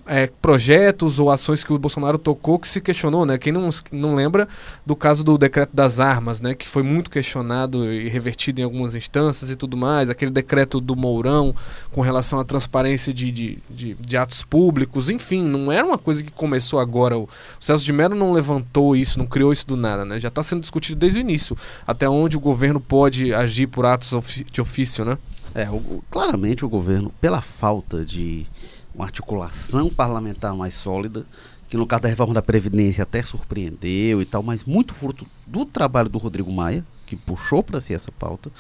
é, 0.06 0.26
projetos 0.40 1.18
ou 1.18 1.30
ações 1.30 1.62
que 1.62 1.72
o 1.72 1.78
Bolsonaro 1.78 2.18
tocou 2.18 2.58
que 2.58 2.68
se 2.68 2.80
questionou, 2.80 3.24
né? 3.24 3.38
Quem 3.38 3.52
não, 3.52 3.68
não 3.92 4.14
lembra 4.14 4.48
do 4.84 4.96
caso 4.96 5.22
do 5.22 5.38
decreto 5.38 5.70
das 5.74 6.00
armas, 6.00 6.40
né? 6.40 6.54
Que 6.54 6.66
foi 6.66 6.82
muito 6.82 7.10
questionado 7.10 7.90
e 7.92 8.08
revertido 8.08 8.60
em 8.60 8.64
algumas 8.64 8.94
instâncias 8.94 9.50
e 9.50 9.56
tudo 9.56 9.76
mais. 9.76 10.10
Aquele 10.10 10.30
decreto 10.30 10.80
do 10.80 10.96
Mourão 10.96 11.54
com 11.92 12.00
relação 12.00 12.40
à 12.40 12.44
transparência 12.44 13.12
de, 13.12 13.30
de, 13.30 13.58
de, 13.68 13.94
de 13.94 14.16
atos 14.16 14.42
públicos. 14.42 15.10
Enfim, 15.10 15.44
não 15.44 15.70
era 15.70 15.86
uma 15.86 15.98
coisa 15.98 16.22
que 16.22 16.30
começou 16.30 16.80
agora. 16.80 17.18
O 17.18 17.28
Celso 17.58 17.84
de 17.84 17.92
Mello 17.92 18.14
não 18.14 18.32
levantou 18.32 18.96
isso, 18.96 19.18
não 19.18 19.26
criou 19.26 19.52
isso 19.52 19.66
do 19.66 19.76
nada, 19.76 20.04
né? 20.04 20.18
Já 20.18 20.28
está 20.28 20.42
sendo 20.42 20.60
discutido 20.60 20.98
desde 20.98 21.18
o 21.18 21.20
início. 21.20 21.56
Até 21.86 22.08
onde 22.08 22.36
o 22.36 22.40
governo 22.40 22.80
pode 22.80 23.32
agir 23.32 23.66
por 23.66 23.86
atos 23.86 24.10
de 24.50 24.60
ofício, 24.60 25.04
né? 25.04 25.16
É, 25.54 25.68
o, 25.68 26.02
claramente 26.10 26.64
o 26.64 26.68
governo, 26.68 27.12
pela 27.20 27.40
falta 27.40 28.04
de 28.04 28.46
uma 28.94 29.04
articulação 29.04 29.88
parlamentar 29.88 30.54
mais 30.54 30.74
sólida, 30.74 31.24
que 31.68 31.76
no 31.76 31.86
caso 31.86 32.02
da 32.02 32.08
reforma 32.08 32.34
da 32.34 32.42
Previdência 32.42 33.02
até 33.02 33.22
surpreendeu 33.22 34.20
e 34.20 34.24
tal, 34.24 34.42
mas 34.42 34.64
muito 34.64 34.92
fruto 34.92 35.26
do 35.46 35.64
trabalho 35.64 36.08
do 36.08 36.18
Rodrigo 36.18 36.52
Maia, 36.52 36.84
que 37.06 37.16
puxou 37.16 37.62
para 37.62 37.80
si 37.80 37.94
essa 37.94 38.10
pauta. 38.12 38.50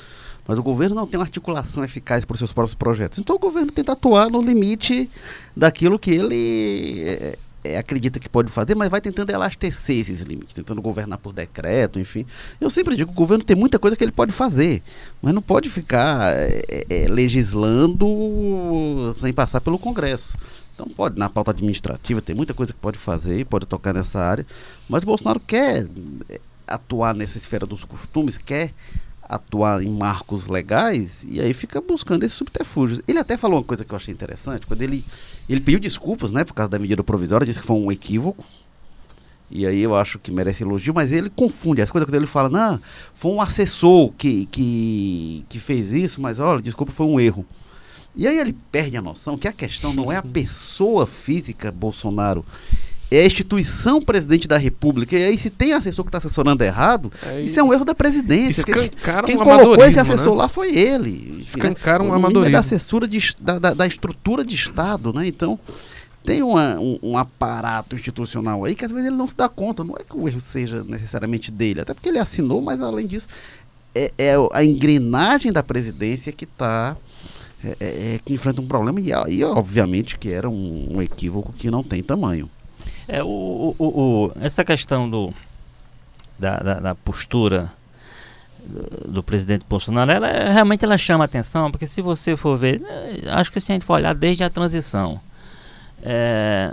Mas 0.46 0.58
o 0.58 0.62
governo 0.62 0.94
não 0.94 1.06
tem 1.06 1.18
uma 1.18 1.24
articulação 1.24 1.84
eficaz 1.84 2.24
para 2.24 2.34
os 2.34 2.38
seus 2.38 2.52
próprios 2.52 2.74
projetos. 2.74 3.18
Então 3.18 3.36
o 3.36 3.38
governo 3.38 3.70
tenta 3.70 3.92
atuar 3.92 4.28
no 4.28 4.40
limite 4.40 5.08
daquilo 5.56 5.98
que 5.98 6.10
ele 6.10 7.02
é, 7.06 7.38
é, 7.64 7.78
acredita 7.78 8.18
que 8.18 8.28
pode 8.28 8.50
fazer, 8.50 8.74
mas 8.74 8.88
vai 8.88 9.00
tentando 9.00 9.30
elastecer 9.30 9.98
esses 9.98 10.22
limites, 10.22 10.54
tentando 10.54 10.80
governar 10.80 11.18
por 11.18 11.32
decreto, 11.32 11.98
enfim. 11.98 12.24
Eu 12.60 12.70
sempre 12.70 12.96
digo 12.96 13.10
que 13.10 13.16
o 13.16 13.16
governo 13.16 13.44
tem 13.44 13.56
muita 13.56 13.78
coisa 13.78 13.96
que 13.96 14.04
ele 14.04 14.12
pode 14.12 14.32
fazer, 14.32 14.82
mas 15.20 15.34
não 15.34 15.42
pode 15.42 15.68
ficar 15.68 16.34
é, 16.36 16.84
é, 16.88 17.08
legislando 17.08 19.14
sem 19.16 19.32
passar 19.32 19.60
pelo 19.60 19.78
Congresso. 19.78 20.36
Então 20.74 20.88
pode, 20.88 21.18
na 21.18 21.28
pauta 21.28 21.50
administrativa, 21.50 22.22
tem 22.22 22.34
muita 22.34 22.54
coisa 22.54 22.72
que 22.72 22.78
pode 22.78 22.96
fazer, 22.96 23.44
pode 23.46 23.66
tocar 23.66 23.92
nessa 23.92 24.18
área, 24.18 24.46
mas 24.88 25.02
o 25.02 25.06
Bolsonaro 25.06 25.40
quer 25.40 25.86
é, 26.28 26.40
atuar 26.66 27.14
nessa 27.14 27.36
esfera 27.36 27.66
dos 27.66 27.84
costumes, 27.84 28.38
quer 28.38 28.72
atuar 29.30 29.80
em 29.80 29.90
marcos 29.90 30.48
legais 30.48 31.24
e 31.28 31.40
aí 31.40 31.54
fica 31.54 31.80
buscando 31.80 32.24
esses 32.24 32.36
subterfúgios. 32.36 33.00
Ele 33.06 33.18
até 33.20 33.36
falou 33.36 33.58
uma 33.58 33.64
coisa 33.64 33.84
que 33.84 33.92
eu 33.92 33.96
achei 33.96 34.12
interessante, 34.12 34.66
quando 34.66 34.82
ele, 34.82 35.04
ele 35.48 35.60
pediu 35.60 35.78
desculpas, 35.78 36.32
né, 36.32 36.42
por 36.42 36.52
causa 36.52 36.68
da 36.68 36.78
medida 36.80 37.04
provisória, 37.04 37.46
disse 37.46 37.60
que 37.60 37.66
foi 37.66 37.76
um 37.76 37.92
equívoco. 37.92 38.44
E 39.48 39.64
aí 39.64 39.80
eu 39.80 39.94
acho 39.94 40.18
que 40.18 40.32
merece 40.32 40.64
elogio, 40.64 40.92
mas 40.92 41.12
ele 41.12 41.30
confunde 41.30 41.80
as 41.80 41.90
coisas 41.90 42.08
quando 42.08 42.16
ele 42.16 42.26
fala, 42.26 42.48
não, 42.48 42.80
foi 43.14 43.30
um 43.30 43.40
assessor 43.40 44.12
que, 44.18 44.46
que, 44.46 45.44
que 45.48 45.58
fez 45.60 45.92
isso, 45.92 46.20
mas 46.20 46.40
olha, 46.40 46.60
desculpa, 46.60 46.92
foi 46.92 47.06
um 47.06 47.18
erro. 47.20 47.46
E 48.16 48.26
aí 48.26 48.38
ele 48.38 48.56
perde 48.72 48.96
a 48.96 49.02
noção 49.02 49.38
que 49.38 49.46
a 49.46 49.52
questão 49.52 49.92
não 49.92 50.10
é 50.10 50.16
a 50.16 50.22
pessoa 50.26 51.06
física 51.06 51.70
Bolsonaro, 51.70 52.44
é 53.10 53.22
a 53.22 53.26
instituição 53.26 54.00
presidente 54.00 54.46
da 54.46 54.56
República. 54.56 55.18
E 55.18 55.24
aí, 55.24 55.38
se 55.38 55.50
tem 55.50 55.72
assessor 55.72 56.04
que 56.04 56.08
está 56.10 56.18
assessorando 56.18 56.62
errado, 56.62 57.12
é, 57.26 57.40
isso 57.40 57.58
é 57.58 57.62
um 57.62 57.72
erro 57.72 57.84
da 57.84 57.94
presidência. 57.94 58.60
Escancaram 58.60 59.26
quem 59.26 59.36
um 59.36 59.42
colocou 59.42 59.84
esse 59.84 59.98
assessor 59.98 60.34
né? 60.34 60.42
lá 60.42 60.48
foi 60.48 60.76
ele. 60.76 61.40
Escancaram 61.40 62.04
né? 62.04 62.12
um 62.12 62.14
amadorismo. 62.14 62.52
da 62.52 62.60
assessora 62.60 63.08
de, 63.08 63.34
da, 63.40 63.58
da, 63.58 63.74
da, 63.74 63.86
estrutura 63.86 64.44
de 64.44 64.54
Estado, 64.54 65.12
né? 65.12 65.26
Então, 65.26 65.58
tem 66.22 66.42
uma, 66.42 66.78
um, 66.78 66.98
um, 67.02 67.18
aparato 67.18 67.96
institucional 67.96 68.64
aí 68.64 68.74
que 68.74 68.84
às 68.84 68.90
vezes 68.90 69.06
ele 69.06 69.16
não 69.16 69.26
se 69.26 69.36
dá 69.36 69.48
conta. 69.48 69.82
Não 69.82 69.96
é 69.96 70.04
que 70.08 70.16
o 70.16 70.28
erro 70.28 70.40
seja 70.40 70.84
necessariamente 70.84 71.50
dele, 71.50 71.80
até 71.80 71.92
porque 71.92 72.08
ele 72.08 72.18
assinou, 72.18 72.60
mas 72.60 72.80
além 72.80 73.08
disso, 73.08 73.26
é, 73.92 74.12
é 74.16 74.34
a 74.52 74.64
engrenagem 74.64 75.52
da 75.52 75.62
presidência 75.62 76.30
que 76.32 76.44
está. 76.44 76.96
É, 77.62 77.76
é, 77.78 78.14
é, 78.14 78.20
que 78.24 78.32
enfrenta 78.32 78.62
um 78.62 78.66
problema 78.66 78.98
e, 78.98 79.10
e 79.34 79.44
obviamente 79.44 80.16
que 80.16 80.30
era 80.30 80.48
um, 80.48 80.96
um 80.96 81.02
equívoco 81.02 81.52
que 81.52 81.70
não 81.70 81.82
tem 81.82 82.02
tamanho. 82.02 82.48
É, 83.12 83.24
o, 83.24 83.74
o, 83.76 83.84
o, 83.84 84.32
essa 84.40 84.64
questão 84.64 85.10
do, 85.10 85.34
da, 86.38 86.58
da, 86.58 86.74
da 86.74 86.94
postura 86.94 87.72
do, 88.64 89.14
do 89.14 89.22
presidente 89.22 89.64
Bolsonaro, 89.68 90.12
ela 90.12 90.28
realmente 90.52 90.84
ela 90.84 90.96
chama 90.96 91.24
atenção, 91.24 91.72
porque 91.72 91.88
se 91.88 92.00
você 92.00 92.36
for 92.36 92.56
ver, 92.56 92.80
eh, 92.80 93.22
acho 93.30 93.50
que 93.50 93.58
se 93.58 93.72
a 93.72 93.74
gente 93.74 93.84
for 93.84 93.94
olhar 93.94 94.14
desde 94.14 94.44
a 94.44 94.48
transição, 94.48 95.20
é, 96.04 96.72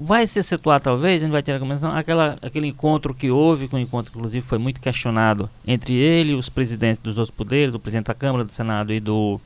vai 0.00 0.26
se 0.26 0.42
situar 0.42 0.80
talvez, 0.80 1.22
a 1.22 1.26
gente 1.26 1.32
vai 1.32 1.42
ter 1.42 1.52
a 1.52 1.56
recomendação, 1.56 1.94
aquela, 1.94 2.38
aquele 2.40 2.68
encontro 2.68 3.12
que 3.12 3.30
houve, 3.30 3.68
que 3.68 3.76
um 3.76 3.78
encontro 3.78 4.10
que 4.10 4.16
inclusive 4.16 4.46
foi 4.46 4.56
muito 4.56 4.80
questionado 4.80 5.50
entre 5.66 5.92
ele 5.92 6.32
e 6.32 6.34
os 6.34 6.48
presidentes 6.48 6.98
dos 6.98 7.18
outros 7.18 7.36
poderes, 7.36 7.70
do 7.70 7.78
presidente 7.78 8.06
da 8.06 8.14
Câmara, 8.14 8.42
do 8.42 8.52
Senado 8.52 8.90
e 8.90 9.00
do 9.00 9.38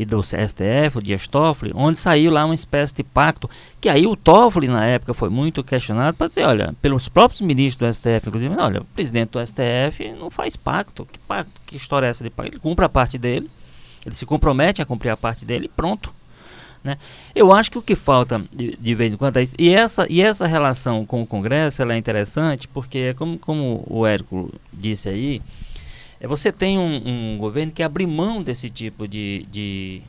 e 0.00 0.04
do 0.06 0.22
STF, 0.22 0.96
o 0.96 1.02
Dias 1.02 1.28
Toffoli, 1.28 1.72
onde 1.74 2.00
saiu 2.00 2.32
lá 2.32 2.46
uma 2.46 2.54
espécie 2.54 2.94
de 2.94 3.02
pacto, 3.04 3.50
que 3.78 3.86
aí 3.86 4.06
o 4.06 4.16
Toffoli 4.16 4.66
na 4.66 4.86
época 4.86 5.12
foi 5.12 5.28
muito 5.28 5.62
questionado 5.62 6.16
para 6.16 6.26
dizer, 6.26 6.44
olha, 6.44 6.74
pelos 6.80 7.06
próprios 7.06 7.42
ministros 7.42 7.90
do 7.90 7.94
STF, 7.94 8.28
inclusive, 8.28 8.56
olha, 8.58 8.80
o 8.80 8.84
presidente 8.86 9.32
do 9.32 9.46
STF 9.46 10.10
não 10.18 10.30
faz 10.30 10.56
pacto, 10.56 11.04
que 11.04 11.18
pacto, 11.18 11.52
que 11.66 11.76
história 11.76 12.06
é 12.06 12.08
essa 12.08 12.24
de 12.24 12.30
pacto? 12.30 12.52
Ele 12.52 12.58
cumpre 12.58 12.82
a 12.82 12.88
parte 12.88 13.18
dele, 13.18 13.50
ele 14.06 14.14
se 14.14 14.24
compromete 14.24 14.80
a 14.80 14.86
cumprir 14.86 15.10
a 15.10 15.18
parte 15.18 15.44
dele 15.44 15.66
e 15.66 15.68
pronto. 15.68 16.10
Né? 16.82 16.96
Eu 17.34 17.52
acho 17.52 17.70
que 17.70 17.76
o 17.76 17.82
que 17.82 17.94
falta 17.94 18.42
de, 18.50 18.74
de, 18.80 18.94
vez 18.94 19.12
em 19.12 19.18
quando 19.18 19.36
é 19.36 19.42
isso. 19.42 19.54
E 19.58 19.68
essa, 19.68 20.06
e 20.08 20.22
essa 20.22 20.46
relação 20.46 21.04
com 21.04 21.20
o 21.20 21.26
Congresso 21.26 21.82
ela 21.82 21.92
é 21.92 21.98
interessante 21.98 22.66
porque, 22.66 23.12
como, 23.18 23.38
como 23.38 23.84
o 23.86 24.06
Érico 24.06 24.50
disse 24.72 25.10
aí, 25.10 25.42
é, 25.42 25.69
você 26.26 26.52
tem 26.52 26.78
um, 26.78 27.34
um, 27.34 27.38
governo 27.38 27.72
que 27.72 27.82
abre 27.82 28.06
mão 28.06 28.42
desse 28.42 28.68
tipo 28.68 29.08
de, 29.08 29.46
de, 29.50 30.02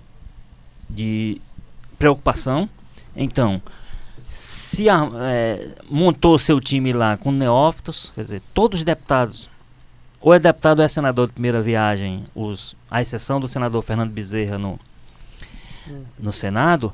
de 0.89 1.41
preocupação. 1.97 2.69
Então, 3.15 3.61
se 4.29 4.87
é, 4.89 5.75
montou 5.89 6.37
seu 6.37 6.59
time 6.59 6.91
lá 6.91 7.15
com 7.15 7.31
neófitos, 7.31 8.11
quer 8.13 8.23
dizer, 8.23 8.41
todos 8.53 8.79
os 8.79 8.85
deputados, 8.85 9.49
ou 10.19 10.33
é 10.33 10.39
deputado 10.39 10.79
ou 10.79 10.85
é 10.85 10.87
senador 10.87 11.27
de 11.27 11.33
primeira 11.33 11.61
viagem, 11.61 12.25
os, 12.35 12.75
à 12.89 13.01
exceção 13.01 13.39
do 13.39 13.47
senador 13.47 13.81
Fernando 13.81 14.11
Bezerra 14.11 14.57
no, 14.57 14.79
no 16.19 16.33
Senado, 16.33 16.93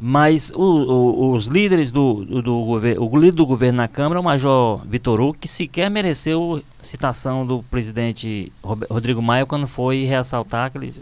mas 0.00 0.50
o, 0.54 0.62
o, 0.62 1.32
os 1.34 1.46
líderes 1.46 1.92
do, 1.92 2.24
do, 2.24 2.42
do 2.42 2.64
governo, 2.64 3.06
o 3.06 3.18
líder 3.18 3.36
do 3.36 3.44
governo 3.44 3.76
na 3.76 3.86
Câmara, 3.86 4.18
o 4.18 4.24
Major 4.24 4.80
Vitor 4.86 5.20
Hugo, 5.20 5.36
que 5.38 5.46
sequer 5.46 5.90
mereceu 5.90 6.62
citação 6.80 7.44
do 7.44 7.62
presidente 7.64 8.50
Rodrigo 8.62 9.20
Maia 9.20 9.44
quando 9.44 9.68
foi 9.68 10.04
ressaltar 10.04 10.66
aquele 10.66 10.94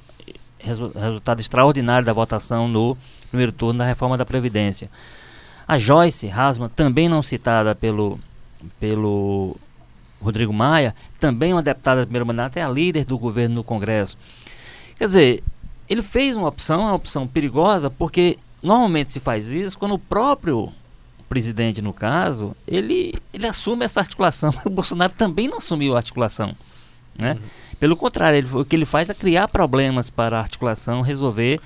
resu 0.58 0.90
resultado 0.94 1.40
extraordinário 1.40 2.04
da 2.04 2.12
votação 2.12 2.66
no 2.66 2.98
primeiro 3.30 3.52
turno 3.52 3.78
da 3.78 3.84
reforma 3.84 4.16
da 4.16 4.26
Previdência. 4.26 4.90
A 5.66 5.78
Joyce 5.78 6.28
Hasman, 6.28 6.68
também 6.68 7.08
não 7.08 7.22
citada 7.22 7.76
pelo, 7.76 8.18
pelo 8.80 9.56
Rodrigo 10.20 10.52
Maia, 10.52 10.92
também 11.20 11.52
uma 11.52 11.62
deputada 11.62 12.00
de 12.00 12.06
primeiro 12.06 12.26
mandato, 12.26 12.56
é 12.56 12.62
a 12.62 12.68
líder 12.68 13.04
do 13.04 13.16
governo 13.16 13.56
no 13.56 13.64
Congresso. 13.64 14.18
Quer 14.96 15.06
dizer, 15.06 15.44
ele 15.88 16.02
fez 16.02 16.36
uma 16.36 16.48
opção, 16.48 16.80
uma 16.80 16.94
opção 16.94 17.28
perigosa, 17.28 17.88
porque 17.88 18.38
normalmente 18.62 19.12
se 19.12 19.20
faz 19.20 19.48
isso 19.48 19.78
quando 19.78 19.94
o 19.94 19.98
próprio 19.98 20.72
presidente, 21.28 21.82
no 21.82 21.92
caso, 21.92 22.56
ele, 22.66 23.14
ele 23.32 23.46
assume 23.46 23.84
essa 23.84 24.00
articulação. 24.00 24.52
O 24.64 24.70
Bolsonaro 24.70 25.12
também 25.16 25.46
não 25.48 25.58
assumiu 25.58 25.94
a 25.94 25.98
articulação. 25.98 26.54
Né? 27.16 27.32
Uhum. 27.32 27.38
Pelo 27.78 27.96
contrário, 27.96 28.38
ele, 28.38 28.48
o 28.52 28.64
que 28.64 28.74
ele 28.74 28.84
faz 28.84 29.10
é 29.10 29.14
criar 29.14 29.48
problemas 29.48 30.10
para 30.10 30.38
a 30.38 30.40
articulação 30.40 31.00
resolver 31.00 31.60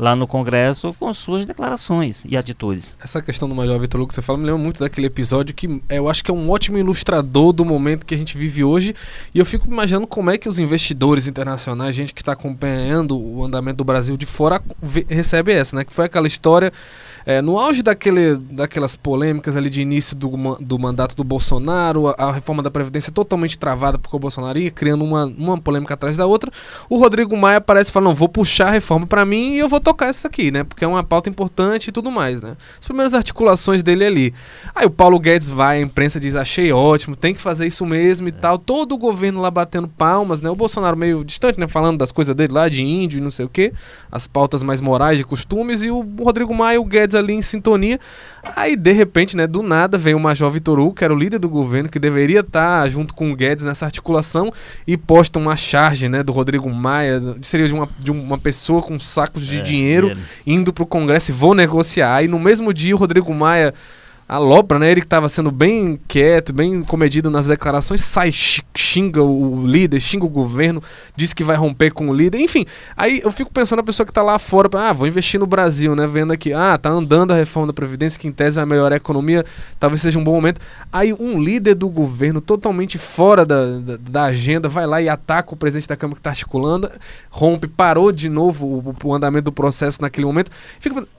lá 0.00 0.16
no 0.16 0.26
Congresso 0.26 0.88
com 0.98 1.12
suas 1.12 1.44
declarações 1.44 2.24
e 2.26 2.36
atitudes. 2.36 2.96
Essa 3.04 3.20
questão 3.20 3.46
do 3.46 3.54
Major 3.54 3.78
Vitor 3.78 4.00
Hugo 4.00 4.08
que 4.08 4.14
você 4.14 4.22
fala 4.22 4.38
me 4.38 4.46
lembra 4.46 4.62
muito 4.62 4.80
daquele 4.80 5.06
episódio 5.06 5.54
que 5.54 5.82
eu 5.90 6.08
acho 6.08 6.24
que 6.24 6.30
é 6.30 6.34
um 6.34 6.50
ótimo 6.50 6.78
ilustrador 6.78 7.52
do 7.52 7.66
momento 7.66 8.06
que 8.06 8.14
a 8.14 8.18
gente 8.18 8.36
vive 8.38 8.64
hoje 8.64 8.94
e 9.34 9.38
eu 9.38 9.44
fico 9.44 9.70
imaginando 9.70 10.06
como 10.06 10.30
é 10.30 10.38
que 10.38 10.48
os 10.48 10.58
investidores 10.58 11.26
internacionais, 11.26 11.94
gente 11.94 12.14
que 12.14 12.22
está 12.22 12.32
acompanhando 12.32 13.18
o 13.18 13.44
andamento 13.44 13.76
do 13.76 13.84
Brasil 13.84 14.16
de 14.16 14.24
fora, 14.24 14.62
recebe 15.06 15.52
essa, 15.52 15.76
né? 15.76 15.84
Que 15.84 15.92
foi 15.92 16.06
aquela 16.06 16.26
história 16.26 16.72
é, 17.26 17.42
no 17.42 17.58
auge 17.58 17.82
daquele, 17.82 18.36
daquelas 18.36 18.96
polêmicas 18.96 19.56
ali 19.56 19.68
de 19.68 19.82
início 19.82 20.16
do, 20.16 20.30
do 20.60 20.78
mandato 20.78 21.14
do 21.14 21.24
Bolsonaro, 21.24 22.08
a, 22.08 22.14
a, 22.16 22.32
reforma 22.32 22.62
da 22.62 22.70
Previdência 22.70 23.12
totalmente 23.12 23.58
travada 23.58 23.98
porque 23.98 24.16
o 24.16 24.18
Bolsonaro 24.18 24.58
ia 24.58 24.70
criando 24.70 25.04
uma, 25.04 25.24
uma 25.26 25.58
polêmica 25.58 25.94
atrás 25.94 26.16
da 26.16 26.26
outra, 26.26 26.50
o 26.88 26.96
Rodrigo 26.96 27.36
Maia 27.36 27.58
aparece 27.58 27.90
e 27.90 27.92
fala, 27.92 28.06
não, 28.06 28.14
vou 28.14 28.28
puxar 28.28 28.68
a 28.68 28.70
reforma 28.70 29.06
para 29.06 29.24
mim 29.24 29.52
e 29.52 29.58
eu 29.58 29.68
vou 29.68 29.80
tocar 29.90 30.10
isso 30.10 30.26
aqui, 30.26 30.50
né? 30.50 30.64
Porque 30.64 30.84
é 30.84 30.88
uma 30.88 31.02
pauta 31.02 31.28
importante 31.28 31.88
e 31.88 31.92
tudo 31.92 32.10
mais, 32.10 32.40
né? 32.40 32.56
As 32.78 32.84
primeiras 32.84 33.12
articulações 33.12 33.82
dele 33.82 34.04
ali. 34.04 34.34
Aí 34.74 34.86
o 34.86 34.90
Paulo 34.90 35.18
Guedes 35.18 35.50
vai, 35.50 35.78
a 35.78 35.80
imprensa 35.82 36.20
diz, 36.20 36.36
achei 36.36 36.72
ótimo, 36.72 37.16
tem 37.16 37.34
que 37.34 37.40
fazer 37.40 37.66
isso 37.66 37.84
mesmo 37.84 38.28
e 38.28 38.30
é. 38.30 38.32
tal. 38.32 38.58
Todo 38.58 38.94
o 38.94 38.98
governo 38.98 39.40
lá 39.40 39.50
batendo 39.50 39.88
palmas, 39.88 40.40
né? 40.40 40.48
O 40.48 40.56
Bolsonaro 40.56 40.96
meio 40.96 41.24
distante, 41.24 41.58
né? 41.58 41.66
Falando 41.66 41.98
das 41.98 42.12
coisas 42.12 42.34
dele 42.34 42.52
lá, 42.52 42.68
de 42.68 42.82
índio 42.82 43.18
e 43.18 43.20
não 43.20 43.30
sei 43.30 43.44
o 43.44 43.48
quê. 43.48 43.72
As 44.10 44.26
pautas 44.26 44.62
mais 44.62 44.80
morais, 44.80 45.18
de 45.18 45.24
costumes. 45.24 45.82
E 45.82 45.90
o 45.90 46.06
Rodrigo 46.20 46.54
Maia 46.54 46.76
e 46.76 46.78
o 46.78 46.84
Guedes 46.84 47.14
ali 47.16 47.34
em 47.34 47.42
sintonia. 47.42 47.98
Aí, 48.56 48.76
de 48.76 48.92
repente, 48.92 49.36
né, 49.36 49.46
do 49.46 49.62
nada, 49.62 49.98
vem 49.98 50.14
o 50.14 50.20
Major 50.20 50.50
Vitor 50.50 50.78
Hugo, 50.78 50.94
que 50.94 51.04
era 51.04 51.12
o 51.12 51.18
líder 51.18 51.38
do 51.38 51.48
governo, 51.48 51.88
que 51.88 51.98
deveria 51.98 52.40
estar 52.40 52.88
junto 52.88 53.14
com 53.14 53.30
o 53.30 53.36
Guedes 53.36 53.64
nessa 53.64 53.84
articulação, 53.84 54.52
e 54.86 54.96
posta 54.96 55.38
uma 55.38 55.56
charge 55.56 56.08
né, 56.08 56.22
do 56.22 56.32
Rodrigo 56.32 56.70
Maia, 56.70 57.20
seria 57.42 57.66
de 57.66 57.74
uma, 57.74 57.88
de 57.98 58.10
uma 58.10 58.38
pessoa 58.38 58.80
com 58.82 58.98
sacos 58.98 59.46
de 59.46 59.58
é, 59.58 59.60
dinheiro, 59.60 59.79
indo 60.46 60.72
para 60.72 60.84
o 60.84 60.86
Congresso 60.86 61.30
e 61.30 61.34
vou 61.34 61.54
negociar. 61.54 62.22
E 62.22 62.28
no 62.28 62.38
mesmo 62.38 62.72
dia, 62.72 62.94
o 62.94 62.98
Rodrigo 62.98 63.32
Maia 63.34 63.74
a 64.30 64.38
Lopra, 64.38 64.78
né? 64.78 64.88
Ele 64.88 65.00
que 65.00 65.06
estava 65.06 65.28
sendo 65.28 65.50
bem 65.50 65.98
quieto, 66.06 66.52
bem 66.52 66.84
comedido 66.84 67.28
nas 67.28 67.48
declarações, 67.48 68.04
sai, 68.04 68.30
xinga 68.30 69.20
o 69.20 69.66
líder, 69.66 69.98
xinga 69.98 70.24
o 70.24 70.28
governo, 70.28 70.80
diz 71.16 71.34
que 71.34 71.42
vai 71.42 71.56
romper 71.56 71.90
com 71.90 72.08
o 72.08 72.14
líder. 72.14 72.38
Enfim, 72.38 72.64
aí 72.96 73.20
eu 73.24 73.32
fico 73.32 73.52
pensando 73.52 73.80
a 73.80 73.82
pessoa 73.82 74.06
que 74.06 74.12
está 74.12 74.22
lá 74.22 74.38
fora, 74.38 74.70
ah, 74.74 74.92
vou 74.92 75.08
investir 75.08 75.40
no 75.40 75.48
Brasil, 75.48 75.96
né? 75.96 76.06
Vendo 76.06 76.32
aqui, 76.32 76.52
ah, 76.52 76.78
tá 76.78 76.88
andando 76.88 77.32
a 77.32 77.34
reforma 77.34 77.66
da 77.66 77.72
Previdência, 77.72 78.20
que 78.20 78.28
em 78.28 78.30
tese 78.30 78.54
vai 78.54 78.66
melhorar 78.66 78.94
a 78.94 78.98
economia, 78.98 79.44
talvez 79.80 80.00
seja 80.00 80.16
um 80.16 80.22
bom 80.22 80.34
momento. 80.34 80.60
Aí 80.92 81.12
um 81.12 81.40
líder 81.40 81.74
do 81.74 81.88
governo, 81.88 82.40
totalmente 82.40 82.98
fora 82.98 83.44
da, 83.44 83.80
da, 83.80 83.96
da 83.96 84.24
agenda, 84.26 84.68
vai 84.68 84.86
lá 84.86 85.02
e 85.02 85.08
ataca 85.08 85.54
o 85.54 85.56
presidente 85.56 85.88
da 85.88 85.96
Câmara 85.96 86.14
que 86.14 86.20
está 86.20 86.30
articulando, 86.30 86.88
rompe, 87.30 87.66
parou 87.66 88.12
de 88.12 88.28
novo 88.28 88.64
o, 88.64 88.94
o, 89.02 89.12
andamento 89.12 89.46
do 89.46 89.52
processo 89.52 90.00
naquele 90.00 90.24
momento. 90.24 90.52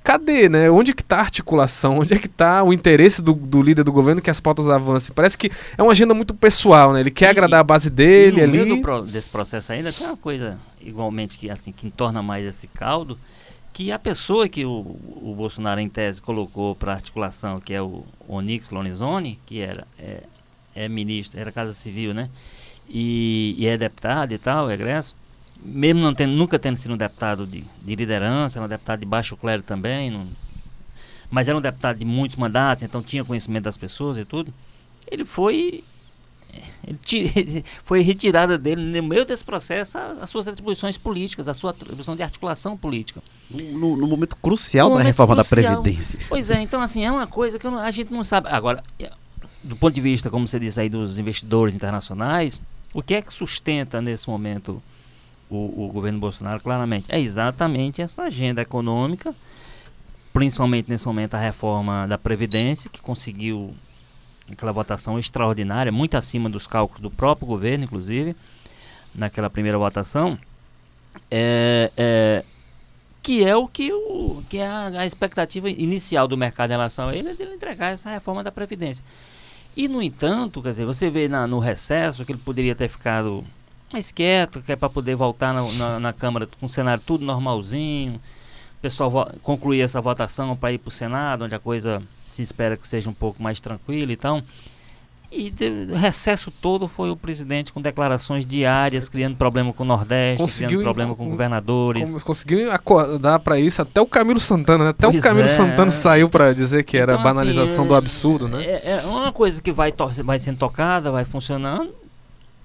Cadê, 0.01 0.47
né? 0.47 0.71
Onde 0.71 0.93
que 0.93 1.01
está 1.01 1.17
a 1.17 1.21
articulação? 1.21 1.99
Onde 1.99 2.13
é 2.13 2.17
que 2.17 2.27
está 2.27 2.63
o 2.63 2.71
interesse? 2.71 3.00
Interesse 3.01 3.21
do, 3.21 3.33
do, 3.33 3.61
líder 3.61 3.83
do 3.83 3.91
governo 3.91 4.21
que 4.21 4.29
as 4.29 4.39
pautas 4.39 4.69
avancem. 4.69 5.13
Parece 5.13 5.37
que 5.37 5.51
é 5.77 5.81
uma 5.81 5.91
agenda 5.91 6.13
muito 6.13 6.33
pessoal, 6.33 6.93
né? 6.93 6.99
Ele 6.99 7.11
quer 7.11 7.25
e, 7.25 7.29
agradar 7.29 7.59
a 7.59 7.63
base 7.63 7.89
dele 7.89 8.37
e 8.37 8.39
no 8.39 8.43
ali. 8.43 8.65
Meio 8.65 8.81
pro, 8.81 9.01
desse 9.01 9.29
processo 9.29 9.73
ainda 9.73 9.91
tem 9.91 10.05
uma 10.05 10.17
coisa 10.17 10.57
igualmente 10.79 11.37
que 11.37 11.49
assim 11.49 11.71
que 11.71 11.89
torna 11.89 12.21
mais 12.21 12.45
esse 12.45 12.67
caldo, 12.67 13.17
que 13.73 13.91
a 13.91 13.99
pessoa 13.99 14.47
que 14.47 14.65
o, 14.65 14.97
o 15.21 15.33
Bolsonaro 15.35 15.79
em 15.79 15.89
tese 15.89 16.21
colocou 16.21 16.75
para 16.75 16.93
articulação, 16.93 17.59
que 17.59 17.73
é 17.73 17.81
o 17.81 18.05
Onyx 18.27 18.69
Lorenzoni, 18.69 19.39
que 19.45 19.61
era 19.61 19.87
é, 19.97 20.23
é 20.75 20.87
ministro, 20.87 21.39
era 21.39 21.51
Casa 21.51 21.73
Civil, 21.73 22.13
né? 22.13 22.29
E, 22.87 23.55
e, 23.57 23.67
é 23.67 23.77
deputado 23.77 24.33
e 24.33 24.37
tal, 24.37 24.69
é 24.69 24.73
egresso, 24.73 25.15
mesmo 25.63 26.01
não 26.01 26.13
tendo, 26.13 26.33
nunca 26.33 26.59
tendo 26.59 26.75
sido 26.75 26.93
um 26.93 26.97
deputado 26.97 27.47
de, 27.47 27.63
de 27.81 27.95
liderança, 27.95 28.59
era 28.59 28.65
um 28.65 28.69
deputado 28.69 28.99
de 28.99 29.05
baixo 29.05 29.37
clero 29.37 29.63
também, 29.63 30.11
não, 30.11 30.27
mas 31.31 31.47
era 31.47 31.57
um 31.57 31.61
deputado 31.61 31.97
de 31.97 32.05
muitos 32.05 32.35
mandatos, 32.35 32.83
então 32.83 33.01
tinha 33.01 33.23
conhecimento 33.23 33.63
das 33.63 33.77
pessoas 33.77 34.17
e 34.17 34.25
tudo. 34.25 34.53
Ele 35.09 35.23
foi 35.23 35.83
ele 36.85 37.63
foi 37.85 38.01
retirada 38.01 38.57
dele 38.57 38.81
no 38.81 39.07
meio 39.07 39.25
desse 39.25 39.43
processo 39.43 39.97
as 39.97 40.29
suas 40.29 40.47
atribuições 40.47 40.97
políticas, 40.97 41.47
a 41.47 41.53
sua 41.53 41.71
atribuição 41.71 42.15
de 42.15 42.21
articulação 42.21 42.75
política. 42.75 43.21
No, 43.49 43.95
no 43.95 44.05
momento 44.05 44.35
crucial 44.35 44.89
no 44.89 44.95
da 44.95 44.99
momento 44.99 45.07
reforma 45.07 45.35
crucial. 45.37 45.75
da 45.77 45.81
Previdência. 45.81 46.19
Pois 46.27 46.49
é, 46.49 46.59
então 46.61 46.81
assim, 46.81 47.05
é 47.05 47.11
uma 47.11 47.25
coisa 47.25 47.57
que 47.57 47.65
a 47.65 47.91
gente 47.91 48.11
não 48.11 48.23
sabe. 48.23 48.49
Agora, 48.49 48.83
do 49.63 49.75
ponto 49.77 49.93
de 49.93 50.01
vista, 50.01 50.29
como 50.29 50.45
você 50.45 50.59
disse 50.59 50.81
aí, 50.81 50.89
dos 50.89 51.17
investidores 51.17 51.73
internacionais, 51.73 52.59
o 52.93 53.01
que 53.01 53.13
é 53.13 53.21
que 53.21 53.33
sustenta 53.33 54.01
nesse 54.01 54.29
momento 54.29 54.83
o, 55.49 55.85
o 55.85 55.89
governo 55.93 56.19
Bolsonaro, 56.19 56.59
claramente? 56.59 57.05
É 57.09 57.19
exatamente 57.19 58.01
essa 58.01 58.23
agenda 58.23 58.61
econômica 58.61 59.33
principalmente 60.33 60.89
nesse 60.89 61.05
momento 61.05 61.35
a 61.35 61.39
reforma 61.39 62.07
da 62.07 62.17
Previdência, 62.17 62.89
que 62.89 63.01
conseguiu 63.01 63.73
aquela 64.49 64.71
votação 64.71 65.17
extraordinária, 65.17 65.91
muito 65.91 66.15
acima 66.15 66.49
dos 66.49 66.67
cálculos 66.67 67.01
do 67.01 67.09
próprio 67.09 67.47
governo, 67.47 67.83
inclusive, 67.83 68.35
naquela 69.13 69.49
primeira 69.49 69.77
votação, 69.77 70.37
é, 71.29 71.91
é, 71.97 72.45
que 73.21 73.43
é 73.45 73.55
o 73.55 73.67
que, 73.67 73.91
o, 73.93 74.43
que 74.49 74.57
é 74.57 74.67
a, 74.67 74.87
a, 74.87 75.05
expectativa 75.05 75.69
inicial 75.69 76.27
do 76.27 76.37
mercado 76.37 76.71
em 76.71 76.73
relação 76.73 77.09
a 77.09 77.15
ele, 77.15 77.29
é 77.29 77.33
de 77.33 77.43
ele 77.43 77.55
entregar 77.55 77.93
essa 77.93 78.09
reforma 78.09 78.43
da 78.43 78.51
Previdência. 78.51 79.03
E, 79.75 79.87
no 79.87 80.01
entanto, 80.01 80.61
quer 80.61 80.71
dizer, 80.71 80.85
você 80.85 81.09
vê 81.09 81.27
na, 81.27 81.47
no 81.47 81.59
recesso 81.59 82.25
que 82.25 82.31
ele 82.31 82.41
poderia 82.43 82.75
ter 82.75 82.87
ficado 82.87 83.45
mais 83.91 84.11
quieto, 84.11 84.61
que 84.61 84.71
é 84.71 84.75
para 84.75 84.89
poder 84.89 85.15
voltar 85.15 85.53
na, 85.53 85.71
na, 85.73 85.99
na 85.99 86.13
Câmara 86.13 86.47
com 86.59 86.65
o 86.65 86.69
cenário 86.69 87.03
tudo 87.05 87.25
normalzinho, 87.25 88.19
pessoal 88.81 89.31
concluir 89.43 89.81
essa 89.81 90.01
votação 90.01 90.55
para 90.55 90.71
ir 90.73 90.77
para 90.77 90.89
o 90.89 90.91
Senado, 90.91 91.45
onde 91.45 91.55
a 91.55 91.59
coisa 91.59 92.01
se 92.27 92.41
espera 92.41 92.75
que 92.77 92.87
seja 92.87 93.09
um 93.09 93.13
pouco 93.13 93.41
mais 93.43 93.59
tranquila 93.59 94.11
e 94.11 94.15
então 94.15 94.43
E 95.33 95.49
de- 95.49 95.87
o 95.93 95.95
recesso 95.95 96.51
todo 96.51 96.89
foi 96.89 97.09
o 97.09 97.15
presidente 97.15 97.71
com 97.71 97.81
declarações 97.81 98.45
diárias, 98.45 99.07
criando 99.07 99.37
problema 99.37 99.71
com 99.71 99.83
o 99.83 99.85
Nordeste, 99.87 100.41
Conseguiu 100.43 100.67
criando 100.79 100.83
problema 100.83 101.11
em- 101.13 101.15
com 101.15 101.29
governadores. 101.29 102.21
Conseguiu 102.21 102.69
acordar 102.69 103.39
pra 103.39 103.57
isso 103.57 103.81
até 103.81 104.01
o 104.01 104.05
Camilo 104.05 104.41
Santana, 104.41 104.83
né? 104.83 104.89
Até 104.89 105.07
Pois 105.07 105.21
o 105.21 105.23
Camilo 105.23 105.47
é. 105.47 105.51
Santana 105.55 105.89
saiu 105.89 106.27
pra 106.29 106.51
dizer 106.51 106.83
que 106.83 106.97
era 106.97 107.13
Então, 107.13 107.25
assim, 107.25 107.33
banalização 107.33 107.87
do 107.87 107.93
é- 107.93 107.97
absurdo, 107.97 108.49
né? 108.49 108.61
É, 108.61 108.99
é 109.01 109.05
uma 109.05 109.31
coisa 109.31 109.61
que 109.61 109.71
vai, 109.71 109.93
vai 110.21 110.37
sendo 110.37 110.57
tocada, 110.57 111.09
vai 111.11 111.23
funcionando. 111.23 111.93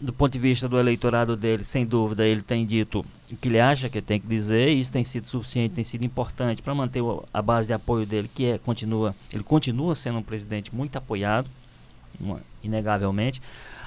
Do 0.01 0.13
ponto 0.13 0.33
de 0.33 0.39
vista 0.41 0.69
do 0.69 0.77
eleitorado 0.77 1.37
dele, 1.37 1.63
sem 1.63 1.87
dúvida, 1.87 2.27
ele 2.27 2.43
tem 2.43 2.67
dito 2.67 3.07
o 3.33 3.37
que 3.37 3.49
ele 3.49 3.59
acha 3.61 3.89
que 3.89 4.01
tem 4.01 4.21
que 4.21 4.27
dizer. 4.27 4.69
Isso 4.71 4.93
tem 4.93 5.03
sido 5.05 5.27
suficiente, 5.27 5.75
tem 5.75 5.85
sido 5.85 6.05
importante 6.05 6.63
para 6.63 6.75
manter 6.75 7.03
a 7.33 7.43
base 7.43 7.67
de 7.67 7.73
apoio 7.73 8.07
dele, 8.07 8.31
que 8.33 8.47
é, 8.47 8.59
continua, 8.59 9.15
ele 9.33 9.43
continua 9.43 9.95
sendo 9.95 10.19
um 10.19 10.23
presidente 10.23 10.75
muito 10.75 10.97
apoiado, 10.97 11.49
inegavelmente. 12.63 13.41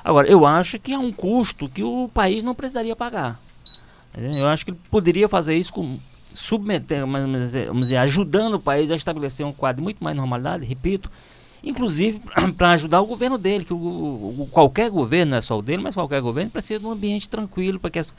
Agora, 0.04 0.28
eu 0.28 0.46
acho 0.46 0.80
que 0.80 0.94
é 0.94 0.98
um 1.00 1.12
custo 1.12 1.68
que 1.70 1.84
o 1.84 2.10
país 2.14 2.44
não 2.44 2.56
precisaria 2.56 2.96
pagar. 2.96 3.40
Eu 4.18 4.48
acho 4.48 4.66
que 4.66 4.72
ele 4.72 4.80
poderia 4.90 5.28
fazer 5.28 5.56
isso 5.56 5.72
com 5.74 6.00
submeter, 6.34 7.00
é, 7.00 7.06
vamos 7.06 7.88
dizer, 7.88 7.98
ajudando 7.98 8.56
o 8.56 8.60
país 8.60 8.92
a 8.92 8.96
estabelecer 8.96 9.46
um 9.46 9.52
quadro 9.54 9.82
muito 9.84 10.04
mais 10.04 10.16
normalidade, 10.16 10.66
repito, 10.66 11.12
inclusive 11.64 12.22
para 12.58 12.72
ajudar 12.72 13.02
o 13.02 13.06
governo 13.06 13.38
dele, 13.38 13.66
que 13.66 13.74
o, 13.74 13.78
o- 13.78 14.48
qualquer 14.52 14.90
governo, 14.90 15.32
não 15.32 15.38
é 15.38 15.42
só 15.42 15.58
o 15.58 15.62
dele, 15.62 15.82
mas 15.84 15.96
qualquer 15.96 16.22
governo 16.22 16.50
precisa 16.52 16.80
de 16.80 16.86
um 16.86 16.92
ambiente 16.92 17.28
tranquilo 17.30 17.80
para 17.80 17.90
que 17.90 18.00
as- 18.00 18.14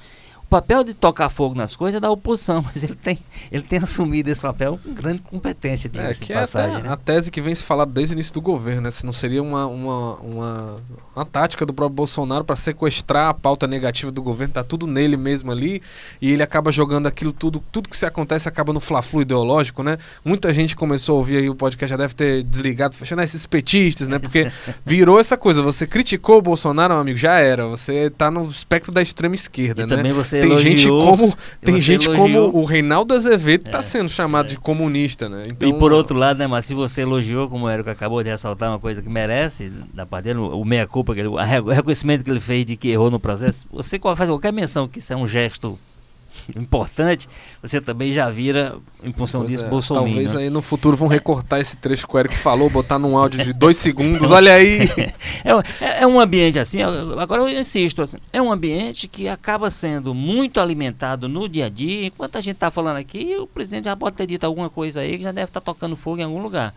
papel 0.51 0.83
de 0.85 0.93
tocar 0.93 1.31
fogo 1.31 1.55
nas 1.55 1.77
coisas 1.77 1.97
é 1.97 2.01
da 2.01 2.11
oposição, 2.11 2.61
mas 2.67 2.83
ele 2.83 2.97
tem, 2.97 3.19
ele 3.51 3.63
tem 3.63 3.79
assumido 3.79 4.29
esse 4.31 4.43
papel 4.43 4.79
com 4.83 4.93
grande 4.93 5.23
competência, 5.23 5.89
É, 5.95 6.13
que 6.13 6.27
de 6.27 6.33
é 6.33 6.35
passagem. 6.41 6.77
até 6.79 6.87
né? 6.89 6.93
a 6.93 6.97
tese 6.97 7.31
que 7.31 7.41
vem 7.41 7.55
se 7.55 7.63
falando 7.65 7.93
desde 7.93 8.13
o 8.13 8.17
início 8.17 8.35
do 8.35 8.41
governo, 8.41 8.83
né? 8.83 8.91
Se 8.91 9.07
não 9.07 9.13
seria 9.13 9.43
uma, 9.43 9.67
uma, 9.67 10.15
uma, 10.17 10.77
uma 11.15 11.25
tática 11.25 11.65
do 11.65 11.73
próprio 11.73 11.95
Bolsonaro 11.95 12.45
para 12.45 12.57
sequestrar 12.57 13.29
a 13.29 13.35
pauta 13.35 13.67
negativa 13.67 14.11
do 14.11 14.21
governo, 14.21 14.53
tá 14.55 14.65
tudo 14.65 14.87
nele 14.87 15.17
mesmo 15.17 15.53
ali, 15.53 15.81
e 16.21 16.31
ele 16.33 16.43
acaba 16.43 16.73
jogando 16.73 17.07
aquilo 17.07 17.33
tudo, 17.33 17.63
tudo 17.71 17.89
que 17.89 17.97
se 17.97 18.05
acontece 18.05 18.49
acaba 18.49 18.73
no 18.73 18.81
fla-flu 18.81 19.23
ideológico, 19.23 19.83
né? 19.83 19.99
Muita 20.25 20.53
gente 20.53 20.75
começou 20.75 21.15
a 21.15 21.19
ouvir 21.19 21.37
aí 21.37 21.49
o 21.49 21.55
podcast, 21.55 21.89
já 21.91 21.97
deve 21.97 22.15
ter 22.15 22.43
desligado, 22.43 22.97
fechando 22.97 23.23
esses 23.23 23.47
petistas, 23.47 24.09
né? 24.09 24.19
Porque 24.19 24.51
virou 24.85 25.21
essa 25.21 25.37
coisa, 25.37 25.63
você 25.63 25.87
criticou 25.87 26.39
o 26.39 26.43
Bolsonaro, 26.43 26.95
meu 26.95 27.01
amigo, 27.03 27.19
já 27.19 27.39
era, 27.39 27.67
você 27.67 28.11
tá 28.11 28.31
no 28.31 28.51
espectro 28.51 28.91
da 28.93 29.01
extrema 29.01 29.35
esquerda, 29.35 29.83
E 29.83 29.87
né? 29.87 29.97
também 29.97 30.13
você 30.13 30.40
Tem 30.41 30.59
gente 30.59 30.89
como 30.89 31.35
tem 31.61 31.79
gente 31.81 32.07
elogiou- 32.09 32.51
como 32.53 32.59
o 32.61 32.65
Reinaldo 32.65 33.15
Azevedo 33.15 33.71
tá 33.71 33.79
É, 33.79 33.83
sendo 33.83 34.09
chamado 34.09 34.49
de 34.49 34.57
comunista, 34.57 35.29
né? 35.29 35.49
Então, 35.51 35.69
e 35.69 35.73
por 35.75 35.93
outro 35.93 36.17
lado, 36.17 36.39
né, 36.39 36.47
mas 36.47 36.65
se 36.65 36.75
você 36.75 37.03
elogiou, 37.03 37.49
como 37.49 37.67
o 37.67 37.69
Érico 37.69 37.91
acabou 37.91 38.23
de 38.23 38.31
ressaltar, 38.31 38.71
uma 38.71 38.79
coisa 38.79 39.01
que 39.03 39.09
merece 39.09 39.71
da 39.95 40.05
parte 40.07 40.25
dele, 40.25 40.39
o 40.39 40.61
o 40.61 40.65
meia-culpa, 40.65 41.15
que 41.15 41.21
ele- 41.21 41.29
o 41.29 41.37
re- 41.37 41.61
o 41.61 41.69
reconhecimento 41.71 42.23
que 42.25 42.31
ele 42.31 42.41
fez 42.41 42.65
de 42.67 42.77
que 42.77 42.89
errou 42.89 43.11
no 43.11 43.19
processo, 43.21 43.67
você 43.73 43.99
qual- 43.99 44.15
faz 44.17 44.29
qualquer 44.29 44.53
menção 44.53 44.87
que 44.87 44.99
isso 44.99 45.13
é 45.13 45.17
um 45.17 45.27
gesto 45.27 45.79
importante, 46.57 47.29
você 47.63 47.81
também 47.81 48.13
já 48.13 48.31
vira, 48.31 48.77
em 49.03 49.13
função 49.13 49.41
Pois 49.43 49.53
disso, 49.53 49.65
é, 49.65 49.69
Bolsonaro. 49.69 50.07
Talvez 50.07 50.35
aí 50.37 50.51
no 50.51 50.63
futuro 50.63 50.97
vão 50.97 51.09
recortar 51.09 51.61
esse 51.61 51.77
trecho 51.77 52.07
que 52.07 52.15
o 52.15 52.19
Eric 52.19 52.37
falou, 52.37 52.69
botar 52.71 52.99
num 52.99 53.17
áudio 53.17 53.43
de 53.45 53.53
dois 53.53 53.77
segundos. 53.77 54.31
Olha 54.31 54.55
aí. 54.55 54.81
É, 55.43 55.85
é- 55.85 56.03
é 56.03 56.07
um 56.07 56.21
ambiente 56.21 56.59
assim, 56.59 56.83
agora 56.83 57.41
eu 57.43 57.49
insisto, 57.61 58.03
assim, 58.03 58.19
é 58.33 58.43
um 58.43 58.53
ambiente 58.53 59.09
que 59.09 59.27
acaba 59.27 59.71
sendo 59.71 60.15
muito 60.15 60.61
alimentado 60.61 61.29
no 61.29 61.49
dia 61.49 61.67
a 61.67 61.69
dia. 61.71 62.07
Enquanto 62.07 62.37
a 62.37 62.41
gente 62.43 62.57
está 62.57 62.71
falando 62.71 62.99
aqui, 62.99 63.37
o 63.37 63.47
presidente 63.47 63.85
já 63.87 63.97
pode 63.97 64.17
ter 64.17 64.27
dito 64.27 64.45
alguma 64.45 64.69
coisa 64.69 65.01
aí 65.01 65.17
que 65.17 65.23
já 65.25 65.33
deve 65.33 65.49
estar 65.49 65.61
tocando 65.63 65.97
fogo 65.97 66.19
em 66.21 66.25
algum 66.25 66.43
lugar. 66.43 66.75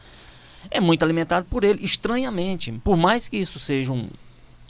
É 0.71 0.79
muito 0.79 1.03
alimentado 1.03 1.45
por 1.49 1.63
ele, 1.65 1.83
estranhamente. 1.83 2.71
Por 2.83 2.95
mais 2.95 3.27
que 3.27 3.35
isso 3.37 3.59
seja 3.59 3.91
um- 3.91 4.07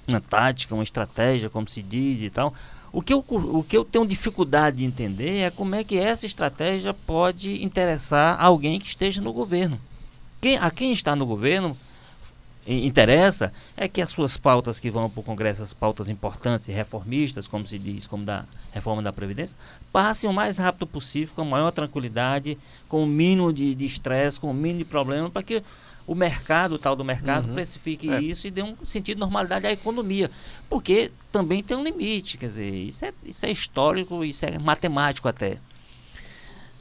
uma 0.07 0.19
tática, 0.19 0.73
uma 0.73 0.83
estratégia, 0.83 1.49
como 1.49 1.67
se 1.67 1.81
diz 1.83 2.19
e 2.21 2.29
tal, 2.31 2.51
o 2.93 3.01
que, 3.01 3.11
eu, 3.11 3.25
o 3.27 3.63
que 3.63 3.75
eu 3.75 3.83
tenho 3.83 4.05
dificuldade 4.05 4.77
de 4.77 4.85
entender 4.85 5.39
é 5.39 5.49
como 5.49 5.73
é 5.73 5.83
que 5.83 5.97
essa 5.97 6.27
estratégia 6.27 6.93
pode 6.93 7.63
interessar 7.63 8.39
alguém 8.39 8.79
que 8.79 8.85
esteja 8.85 9.19
no 9.19 9.33
governo. 9.33 9.81
Quem, 10.39 10.57
a 10.57 10.69
quem 10.69 10.91
está 10.91 11.15
no 11.15 11.25
governo 11.25 11.75
interessa 12.67 13.51
é 13.75 13.87
que 13.87 13.99
as 13.99 14.11
suas 14.11 14.37
pautas 14.37 14.79
que 14.79 14.91
vão 14.91 15.09
para 15.09 15.21
o 15.21 15.23
Congresso, 15.23 15.63
as 15.63 15.73
pautas 15.73 16.07
importantes 16.07 16.67
e 16.67 16.71
reformistas, 16.71 17.47
como 17.47 17.65
se 17.65 17.79
diz, 17.79 18.05
como 18.05 18.23
da 18.23 18.45
reforma 18.71 19.01
da 19.01 19.11
Previdência, 19.11 19.57
passem 19.91 20.29
o 20.29 20.33
mais 20.33 20.59
rápido 20.59 20.85
possível, 20.85 21.33
com 21.35 21.41
a 21.41 21.45
maior 21.45 21.71
tranquilidade, 21.71 22.59
com 22.87 23.03
o 23.03 23.07
mínimo 23.07 23.51
de 23.51 23.83
estresse, 23.83 24.39
com 24.39 24.51
o 24.51 24.53
mínimo 24.53 24.79
de 24.79 24.85
problema, 24.85 25.31
para 25.31 25.41
que 25.41 25.63
o 26.05 26.13
mercado, 26.15 26.73
o 26.75 26.79
tal 26.79 26.95
do 26.95 27.03
mercado, 27.05 27.47
Uhum. 27.47 27.53
precifique 27.53 28.09
É. 28.09 28.19
isso 28.21 28.47
e 28.47 28.51
dê 28.51 28.61
um 28.61 28.75
sentido 28.83 29.15
de 29.15 29.21
normalidade 29.21 29.65
à 29.65 29.71
economia. 29.71 30.29
Porque 30.69 31.11
também 31.31 31.63
tem 31.63 31.77
um 31.77 31.83
limite, 31.83 32.37
quer 32.37 32.47
dizer, 32.47 32.73
isso 32.73 33.05
é, 33.05 33.13
isso 33.23 33.45
é 33.45 33.51
histórico, 33.51 34.23
isso 34.23 34.45
é 34.45 34.57
matemático 34.59 35.27
até. 35.27 35.57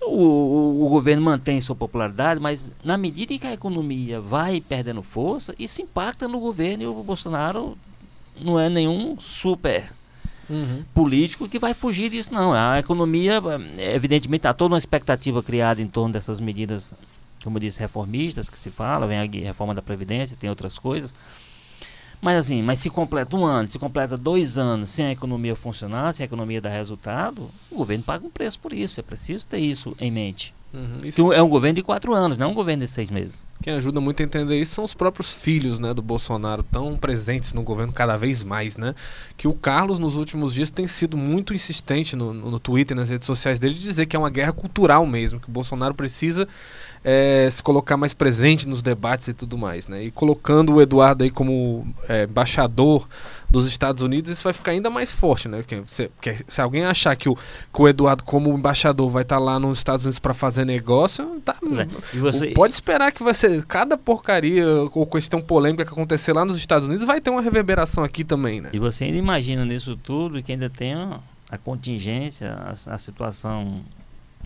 O, 0.00 0.06
o- 0.16 0.87
o 0.87 0.88
governo 0.88 1.22
mantém 1.22 1.61
sua 1.61 1.76
popularidade, 1.76 2.40
mas 2.40 2.72
na 2.82 2.98
medida 2.98 3.32
em 3.32 3.38
que 3.38 3.46
a 3.46 3.52
economia 3.52 4.20
vai 4.20 4.61
perdendo 4.61 5.00
força, 5.02 5.54
isso 5.58 5.80
impacta 5.80 6.26
no 6.26 6.40
governo 6.40 6.82
e 6.82 6.87
o 6.88 7.02
Bolsonaro 7.04 7.78
não 8.40 8.58
é 8.58 8.68
nenhum 8.68 9.16
super 9.20 9.92
Uhum. 10.50 10.82
político 10.92 11.48
que 11.48 11.58
vai 11.58 11.72
fugir 11.72 12.11
disso, 12.11 12.35
não. 12.35 12.52
A 12.52 12.78
economia, 12.80 13.40
eh, 13.78 13.94
evidentemente, 13.94 14.46
há 14.48 14.52
toda 14.52 14.72
uma 14.74 14.78
expectativa 14.78 15.40
criada 15.42 15.80
em 15.80 15.87
torno 15.87 16.12
dessas 16.12 16.40
medidas, 16.40 16.92
como 17.42 17.59
eu 17.59 17.61
disse, 17.61 17.81
reformistas 17.81 18.48
que 18.48 18.59
se 18.59 18.70
fala, 18.70 19.07
vem 19.07 19.18
a 19.18 19.44
reforma 19.44 19.74
da 19.74 19.83
Previdência, 19.83 20.37
tem 20.37 20.50
outras 20.50 20.78
coisas. 20.78 21.14
Mas 22.22 22.38
assim, 22.38 22.62
mas 22.62 22.78
se 22.78 22.88
completa 22.88 23.37
um 23.37 23.44
ano, 23.44 23.68
se 23.68 23.81
completa 23.81 24.16
dois 24.16 24.57
anos 24.57 24.92
sem 24.92 25.07
a 25.07 25.11
economia 25.11 25.57
funcionar, 25.57 26.14
sem 26.14 26.22
a 26.22 26.26
economia 26.26 26.61
dar 26.61 26.70
resultado, 26.70 27.50
o 27.68 27.76
governo 27.76 28.05
paga 28.05 28.24
um 28.24 28.31
preço 28.31 28.61
por 28.61 28.72
isso. 28.72 29.00
É 29.00 29.02
preciso 29.02 29.44
ter 29.48 29.59
isso 29.59 29.96
em 29.98 30.09
mente. 30.09 30.55
Uhum. 30.72 31.00
Isso 31.05 31.33
é 31.33 31.42
um 31.42 31.48
governo 31.48 31.76
de 31.76 31.83
quatro 31.83 32.14
anos, 32.14 32.38
não 32.38 32.46
é 32.46 32.50
um 32.50 32.55
governo 32.55 32.85
de 32.85 32.90
seis 32.90 33.11
meses. 33.11 33.40
Quem 33.62 33.74
ajuda 33.74 34.00
muito 34.00 34.20
a 34.20 34.24
entender 34.24 34.59
isso 34.59 34.74
são 34.74 34.85
os 34.85 34.94
próprios 34.94 35.35
filhos 35.35 35.78
né, 35.78 35.92
do 35.92 36.00
Bolsonaro, 36.00 36.62
tão 36.62 36.96
presentes 36.96 37.52
no 37.52 37.62
governo 37.62 37.92
cada 37.92 38.16
vez 38.16 38.42
mais, 38.42 38.76
né? 38.76 38.94
Que 39.37 39.46
o 39.46 39.52
Carlos, 39.52 39.98
nos 39.98 40.16
últimos 40.16 40.55
dias, 40.55 40.70
tem 40.70 40.87
sido 40.87 41.16
muito 41.16 41.52
insistente 41.52 42.16
no, 42.16 42.33
no 42.33 42.59
Twitter 42.59 42.96
e 42.96 43.00
nas 43.00 43.09
redes 43.09 43.26
sociais 43.26 43.59
dele 43.59 43.74
de 43.74 43.81
dizer 43.81 44.07
que 44.07 44.16
é 44.16 44.18
uma 44.18 44.31
guerra 44.31 44.52
cultural 44.52 45.07
mesmo, 45.07 45.38
que 45.38 45.48
o 45.48 45.52
Bolsonaro 45.52 45.94
precisa 45.94 46.48
eh, 47.04 47.48
se 47.50 47.62
colocar 47.62 47.96
mais 47.96 48.14
presente 48.14 48.68
nos 48.68 48.80
debates 48.80 49.28
e 49.28 49.34
tudo 49.34 49.58
mais, 49.58 49.88
né? 49.88 50.04
E 50.04 50.10
colocando 50.10 50.74
o 50.74 50.82
Eduardo 50.82 51.24
aí 51.24 51.30
como 51.30 51.86
eh, 52.08 52.24
embaixador 52.24 53.08
dos 53.50 53.66
Estados 53.66 54.02
Unidos, 54.02 54.30
isso 54.30 54.44
vai 54.44 54.52
ficar 54.52 54.70
ainda 54.70 54.88
mais 54.88 55.10
forte, 55.10 55.48
né? 55.48 55.58
Porque 55.58 55.82
se, 55.84 56.08
porque 56.08 56.36
se 56.46 56.60
alguém 56.60 56.84
achar 56.84 57.14
que 57.16 57.28
o, 57.28 57.34
que 57.34 57.82
o 57.82 57.88
Eduardo, 57.88 58.22
como 58.22 58.50
embaixador, 58.56 59.10
vai 59.10 59.22
estar 59.22 59.38
lá 59.38 59.58
nos 59.58 59.78
Estados 59.78 60.06
Unidos 60.06 60.20
para 60.20 60.32
fazer 60.32 60.64
negócio, 60.64 61.40
tá, 61.44 61.56
E 62.14 62.18
você, 62.18 62.48
Pode 62.52 62.72
esperar 62.72 63.10
que 63.10 63.22
vai 63.22 63.34
ser 63.34 63.64
cada 63.66 63.98
porcaria 63.98 64.64
ou 64.94 65.06
questão 65.06 65.40
polêmica 65.40 65.84
que 65.84 65.92
acontecer 65.92 66.32
lá 66.32 66.44
nos 66.44 66.56
Estados 66.56 66.86
Unidos 66.86 67.04
vai 67.04 67.20
ter 67.20 67.30
uma 67.30 67.42
reverberação 67.42 68.04
aqui 68.04 68.22
também, 68.22 68.60
né? 68.60 68.70
E 68.72 68.78
você 68.78 69.04
ainda 69.04 69.18
imagina 69.18 69.64
nisso 69.64 69.96
tudo 69.96 70.42
que 70.42 70.52
ainda 70.52 70.70
tem 70.70 70.94
a, 70.94 71.18
a 71.50 71.58
contingência, 71.58 72.52
a, 72.52 72.94
a 72.94 72.98
situação 72.98 73.82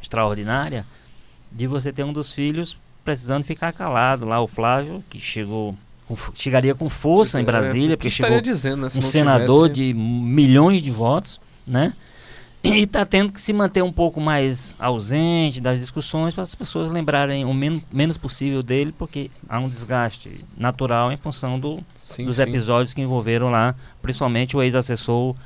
extraordinária 0.01 0.87
de 1.57 1.67
você 1.67 1.93
ter 1.93 2.05
um 2.05 2.13
dos 2.13 2.33
filhos 2.33 2.77
precisando 3.05 3.45
ficar 3.45 3.73
calado. 3.73 4.25
Lá 4.27 4.41
o 4.41 4.47
Flávio, 4.47 5.03
que 5.09 5.19
chegou 5.19 5.75
com 6.07 6.17
chegaria 6.35 6.75
com 6.75 6.89
força 6.91 7.41
em 7.41 7.43
é, 7.43 7.47
Brasília, 7.47 7.95
o 7.95 7.99
que 7.99 8.09
porque 8.09 8.11
chegou 8.11 8.41
dizendo, 8.41 8.83
né, 8.83 8.89
se 8.91 8.99
um 8.99 9.03
senador 9.03 9.71
tivesse- 9.71 9.93
de 9.93 9.95
milhões 9.99 10.83
de 10.83 10.91
votos, 10.91 11.41
né? 11.67 11.93
E 12.65 12.83
está 12.83 13.05
tendo 13.07 13.33
que 13.33 13.41
se 13.41 13.53
manter 13.53 13.83
um 13.83 13.93
pouco 13.93 14.21
mais 14.21 14.75
ausente 14.79 15.61
das 15.61 15.79
discussões 15.79 16.35
para 16.35 16.43
as 16.43 16.53
pessoas 16.55 16.89
lembrarem 16.89 17.45
o 17.45 17.55
men 17.55 17.81
menos 17.93 18.17
possível 18.17 18.61
dele, 18.63 18.93
porque 18.97 19.31
há 19.49 19.61
um 19.61 19.69
desgaste 19.69 20.45
natural 20.57 21.13
em 21.13 21.17
função 21.17 21.61
do, 21.61 21.79
Sim, 21.97 22.25
dos 22.25 22.37
sim. 22.39 22.43
episódios 22.43 22.93
que 22.93 23.01
envolveram 23.01 23.51
lá, 23.51 23.75
principalmente 24.03 24.57
o 24.57 24.63
ex-assessor, 24.63 25.37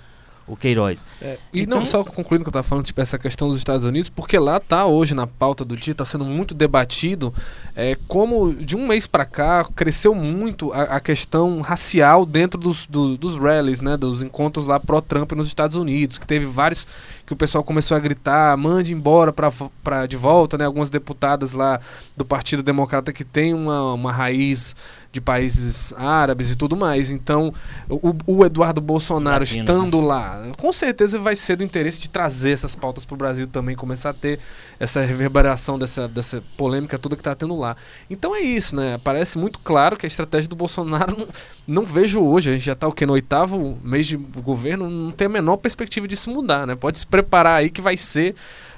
o 0.51 0.57
Queiroz. 0.57 1.05
É, 1.23 1.39
e 1.53 1.63
Então- 1.63 1.79
não 1.79 1.87
só 1.87 2.03
concluindo 2.03 2.45
que 2.45 2.49
eu 2.49 2.51
estava 2.51 2.63
falando, 2.67 2.85
tipo, 2.85 3.01
essa 3.01 3.19
questão 3.19 3.49
dos 3.49 3.59
Estados 3.59 3.85
Unidos, 3.85 4.09
porque 4.09 4.39
lá 4.39 4.59
tá 4.59 4.85
hoje 4.87 5.15
na 5.15 5.27
pauta 5.27 5.65
do 5.65 5.77
dia, 5.77 5.93
está 5.93 6.05
sendo 6.05 6.25
muito 6.25 6.55
debatido 6.55 7.33
é, 7.77 7.97
como 8.09 8.53
de 8.53 8.77
um 8.77 8.87
mês 8.87 9.07
para 9.07 9.25
cá 9.25 9.65
cresceu 9.75 10.15
muito 10.15 10.73
a, 10.73 10.83
a 10.83 11.01
questão 11.01 11.61
racial 11.61 12.27
dentro 12.27 12.61
dos, 12.61 12.87
do- 12.87 13.17
dos 13.17 13.37
rallies, 13.37 13.81
né, 13.81 13.97
dos 13.97 14.23
encontros 14.23 14.67
lá 14.67 14.79
pró-Trump 14.81 15.33
nos 15.33 15.47
Estados 15.47 15.77
Unidos, 15.77 16.19
que 16.19 16.27
teve 16.27 16.47
vários 16.47 16.87
que 17.25 17.33
o 17.33 17.37
pessoal 17.37 17.63
começou 17.63 17.97
a 17.97 18.01
gritar, 18.01 18.57
mande 18.57 18.93
embora 18.93 19.33
pra, 19.33 20.05
de 20.07 20.17
volta, 20.17 20.59
né, 20.59 20.65
algumas 20.65 20.91
deputadas 20.91 21.53
lá 21.53 21.81
do 22.17 22.25
Partido 22.25 22.63
Democrata 22.63 23.13
que 23.13 23.23
tem 23.25 23.55
uma, 23.55 23.95
uma 23.95 24.13
raiz 24.13 24.75
de 25.13 25.21
países 25.21 25.93
árabes 25.97 26.53
e 26.53 26.57
tudo 26.57 26.77
mais. 26.77 27.11
Então, 27.11 27.53
o, 27.89 28.15
o 28.27 28.45
Eduardo 28.45 28.81
Bolsonaro 28.81 29.41
Latinos, 29.41 29.69
estando 29.69 30.01
lá, 30.01 30.41
com 30.57 30.73
certeza 30.73 31.19
vai 31.19 31.35
ser 31.35 31.57
do 31.57 31.65
interesse 31.65 32.01
de 32.01 32.09
trazer 32.09 32.53
essas 32.53 32.77
pautas 32.77 33.05
para 33.05 33.15
o 33.15 33.19
Brasil 33.19 33.47
também, 33.47 33.75
começar 33.75 34.11
a 34.11 34.15
ter 34.15 34.39
essa 34.79 35.01
reverberação 35.01 35.79
dessa, 35.79 36.07
dessa 36.07 36.43
polêmica 36.57 36.99
toda 36.99 37.17
que 37.17 37.21
está 37.21 37.35
tendo 37.35 37.59
lá. 37.59 37.77
Então 38.09 38.35
é 38.35 38.41
isso, 38.41 38.77
né? 38.77 38.99
Parece 39.03 39.37
muito 39.37 39.59
claro 39.59 39.97
que 39.97 40.07
a 40.07 40.09
estratégia 40.09 40.49
do 40.49 40.57
Bolsonaro 40.57 41.17
não, 41.19 41.29
não 41.67 41.87
vejo 41.87 42.21
hoje. 42.21 42.51
A 42.51 42.53
gente 42.53 42.67
já 42.67 42.75
está 42.75 42.87
o 42.87 42.93
que 42.93 43.05
no 43.05 43.15
oitavo 43.15 43.79
mês 43.83 44.07
de 44.07 44.17
governo, 44.17 44.89
não 44.89 45.11
tem 45.11 45.27
a 45.27 45.31
menor 45.31 45.57
perspectiva 45.57 46.07
disso 46.07 46.31
mudar, 46.31 46.67
né? 46.67 46.77
Pode 46.77 46.99
se 46.99 47.07
preparar 47.07 47.57
aí 47.57 47.71
que 47.71 47.81
vai 47.81 47.97
ser 47.97 48.37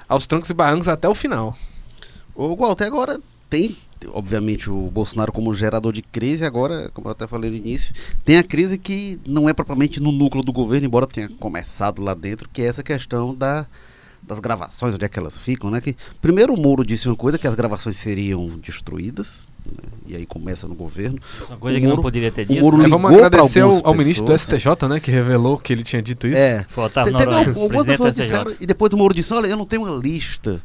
aos 0.09 0.25
trancos 0.25 0.49
e 0.49 0.53
barrancos 0.53 0.87
até 0.87 1.07
o 1.07 1.13
final. 1.13 1.55
O 2.35 2.55
Walter 2.55 2.85
agora 2.85 3.19
tem, 3.49 3.77
obviamente, 4.11 4.69
o 4.69 4.89
Bolsonaro 4.89 5.31
como 5.31 5.53
gerador 5.53 5.93
de 5.93 6.01
crise, 6.01 6.45
agora, 6.45 6.89
como 6.93 7.07
eu 7.07 7.11
até 7.11 7.27
falei 7.27 7.49
no 7.49 7.57
início, 7.57 7.93
tem 8.25 8.37
a 8.37 8.43
crise 8.43 8.77
que 8.77 9.19
não 9.25 9.47
é 9.47 9.53
propriamente 9.53 9.99
no 9.99 10.11
núcleo 10.11 10.43
do 10.43 10.51
governo, 10.51 10.87
embora 10.87 11.07
tenha 11.07 11.29
começado 11.39 12.01
lá 12.01 12.13
dentro, 12.13 12.49
que 12.49 12.61
é 12.61 12.65
essa 12.65 12.83
questão 12.83 13.33
da, 13.33 13.65
das 14.21 14.39
gravações, 14.39 14.95
onde 14.95 15.05
é 15.05 15.09
que 15.09 15.19
elas 15.19 15.37
ficam, 15.37 15.69
né? 15.69 15.81
Que, 15.81 15.95
primeiro 16.21 16.53
o 16.53 16.57
Moro 16.57 16.85
disse 16.85 17.07
uma 17.07 17.15
coisa, 17.15 17.37
que 17.37 17.47
as 17.47 17.55
gravações 17.55 17.97
seriam 17.97 18.47
destruídas, 18.59 19.47
né? 19.71 19.89
e 20.05 20.15
aí 20.15 20.25
começa 20.25 20.67
no 20.67 20.75
governo. 20.75 21.17
Uma 21.47 21.57
coisa 21.57 21.77
O 21.77 21.81
que 21.81 21.87
não 21.87 21.91
Moro- 21.91 22.01
poderia 22.03 22.31
ter 22.31 22.41
o 22.41 22.45
dito. 22.45 22.61
Moro 22.61 22.77
né? 22.77 22.85
É, 22.85 22.87
vamos 22.89 23.11
agradecer 23.11 23.61
ao, 23.61 23.87
ao 23.87 23.93
ministro 23.93 24.25
do 24.25 24.37
STJ, 24.37 24.87
né? 24.89 24.99
Que 24.99 25.09
revelou 25.11 25.57
que 25.57 25.71
ele 25.73 25.83
tinha 25.83 26.01
dito 26.01 26.27
isso. 26.27 26.37
É, 26.37 26.65
Foi 26.69 26.83
Otávio 26.85 27.13
Te- 27.13 27.17
Teve 27.19 27.35
algumas 27.35 27.67
presidente 27.69 27.87
pessoas 27.97 28.15
disseram, 28.15 28.53
e 28.59 28.65
depois 28.65 28.91
o 28.93 28.97
Moro 28.97 29.13
disse, 29.13 29.33
olha, 29.33 29.47
eu 29.47 29.57
não 29.57 29.65
tenho 29.65 29.83
uma 29.83 29.95
lista 29.95 30.61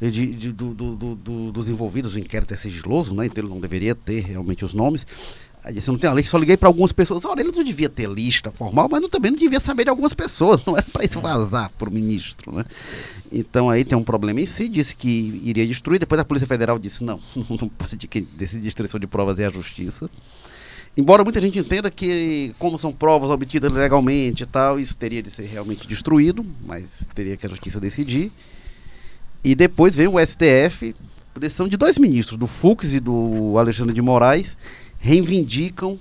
de, 0.00 0.10
de- 0.34 0.52
do- 0.52 0.74
do- 0.74 0.96
do- 0.96 1.14
do- 1.14 1.52
dos 1.52 1.68
envolvidos, 1.68 2.14
o 2.14 2.18
inquérito 2.18 2.52
é 2.54 2.56
sigiloso, 2.56 3.14
né? 3.14 3.26
Então 3.26 3.44
ele 3.44 3.52
não 3.52 3.60
deveria 3.60 3.94
ter 3.94 4.20
realmente 4.20 4.64
os 4.64 4.74
nomes. 4.74 5.06
Aí 5.62 5.74
disse, 5.74 5.88
não 5.88 5.98
tenho 5.98 6.12
a 6.12 6.16
lista, 6.16 6.30
só 6.30 6.38
liguei 6.38 6.56
para 6.56 6.68
algumas 6.68 6.90
pessoas. 6.90 7.24
Olha, 7.24 7.40
ele 7.42 7.52
não 7.52 7.62
devia 7.62 7.88
ter 7.88 8.08
lista 8.08 8.50
formal, 8.50 8.88
mas 8.90 9.00
não- 9.02 9.08
também 9.10 9.30
não 9.30 9.38
devia 9.38 9.60
saber 9.60 9.84
de 9.84 9.90
algumas 9.90 10.14
pessoas, 10.14 10.62
não 10.64 10.74
era 10.76 10.86
para 10.90 11.04
isso 11.04 11.20
vazar 11.20 11.70
para 11.78 11.88
o 11.88 11.92
ministro, 11.92 12.52
né? 12.52 12.64
Então 13.30 13.68
aí 13.68 13.84
tem 13.84 13.96
um 13.96 14.02
problema 14.02 14.40
em 14.40 14.46
si, 14.46 14.68
disse 14.68 14.96
que 14.96 15.40
iria 15.44 15.66
destruir, 15.66 15.98
depois 15.98 16.20
a 16.20 16.24
Polícia 16.24 16.46
Federal 16.48 16.78
disse, 16.78 17.04
não, 17.04 17.20
não 17.50 17.68
pode 17.68 17.96
de 17.96 18.08
quem 18.08 18.26
decide 18.36 18.62
destruição 18.62 18.98
de 18.98 19.06
provas 19.06 19.38
é 19.38 19.46
a 19.46 19.50
justiça. 19.50 20.08
Embora 20.96 21.22
muita 21.22 21.40
gente 21.40 21.58
entenda 21.58 21.90
que, 21.90 22.52
como 22.58 22.78
são 22.78 22.92
provas 22.92 23.30
obtidas 23.30 23.72
legalmente 23.72 24.42
e 24.42 24.46
tal, 24.46 24.80
isso 24.80 24.96
teria 24.96 25.22
de 25.22 25.30
ser 25.30 25.44
realmente 25.44 25.86
destruído, 25.86 26.44
mas 26.66 27.06
teria 27.14 27.36
que 27.36 27.46
a 27.46 27.48
justiça 27.48 27.78
decidir. 27.78 28.32
E 29.44 29.54
depois 29.54 29.94
vem 29.94 30.08
o 30.08 30.18
STF, 30.18 30.94
decisão 31.38 31.68
de 31.68 31.76
dois 31.76 31.96
ministros, 31.96 32.36
do 32.36 32.46
Fux 32.46 32.92
e 32.92 32.98
do 33.00 33.56
Alexandre 33.56 33.94
de 33.94 34.02
Moraes, 34.02 34.56
reivindicam 35.00 35.98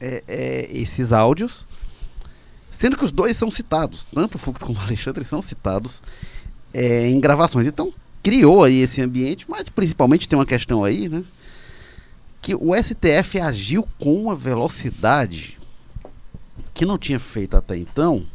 é, 0.00 0.24
é, 0.26 0.68
esses 0.72 1.12
áudios, 1.12 1.68
sendo 2.70 2.96
que 2.96 3.04
os 3.04 3.12
dois 3.12 3.36
são 3.36 3.50
citados, 3.50 4.06
tanto 4.12 4.34
o 4.34 4.38
Fux 4.38 4.62
como 4.62 4.78
o 4.78 4.82
Alexandre 4.82 5.24
são 5.24 5.40
citados 5.40 6.02
é, 6.72 7.08
em 7.08 7.20
gravações. 7.20 7.66
Então 7.66 7.92
criou 8.22 8.64
aí 8.64 8.80
esse 8.80 9.02
ambiente, 9.02 9.44
mas 9.48 9.68
principalmente 9.68 10.28
tem 10.28 10.38
uma 10.38 10.46
questão 10.46 10.82
aí, 10.82 11.08
né? 11.08 11.22
Que 12.40 12.54
o 12.54 12.74
STF 12.74 13.38
agiu 13.38 13.86
com 13.98 14.14
uma 14.14 14.34
velocidade 14.34 15.58
que 16.74 16.86
não 16.86 16.98
tinha 16.98 17.20
feito 17.20 17.56
até 17.56 17.76
então, 17.76 18.26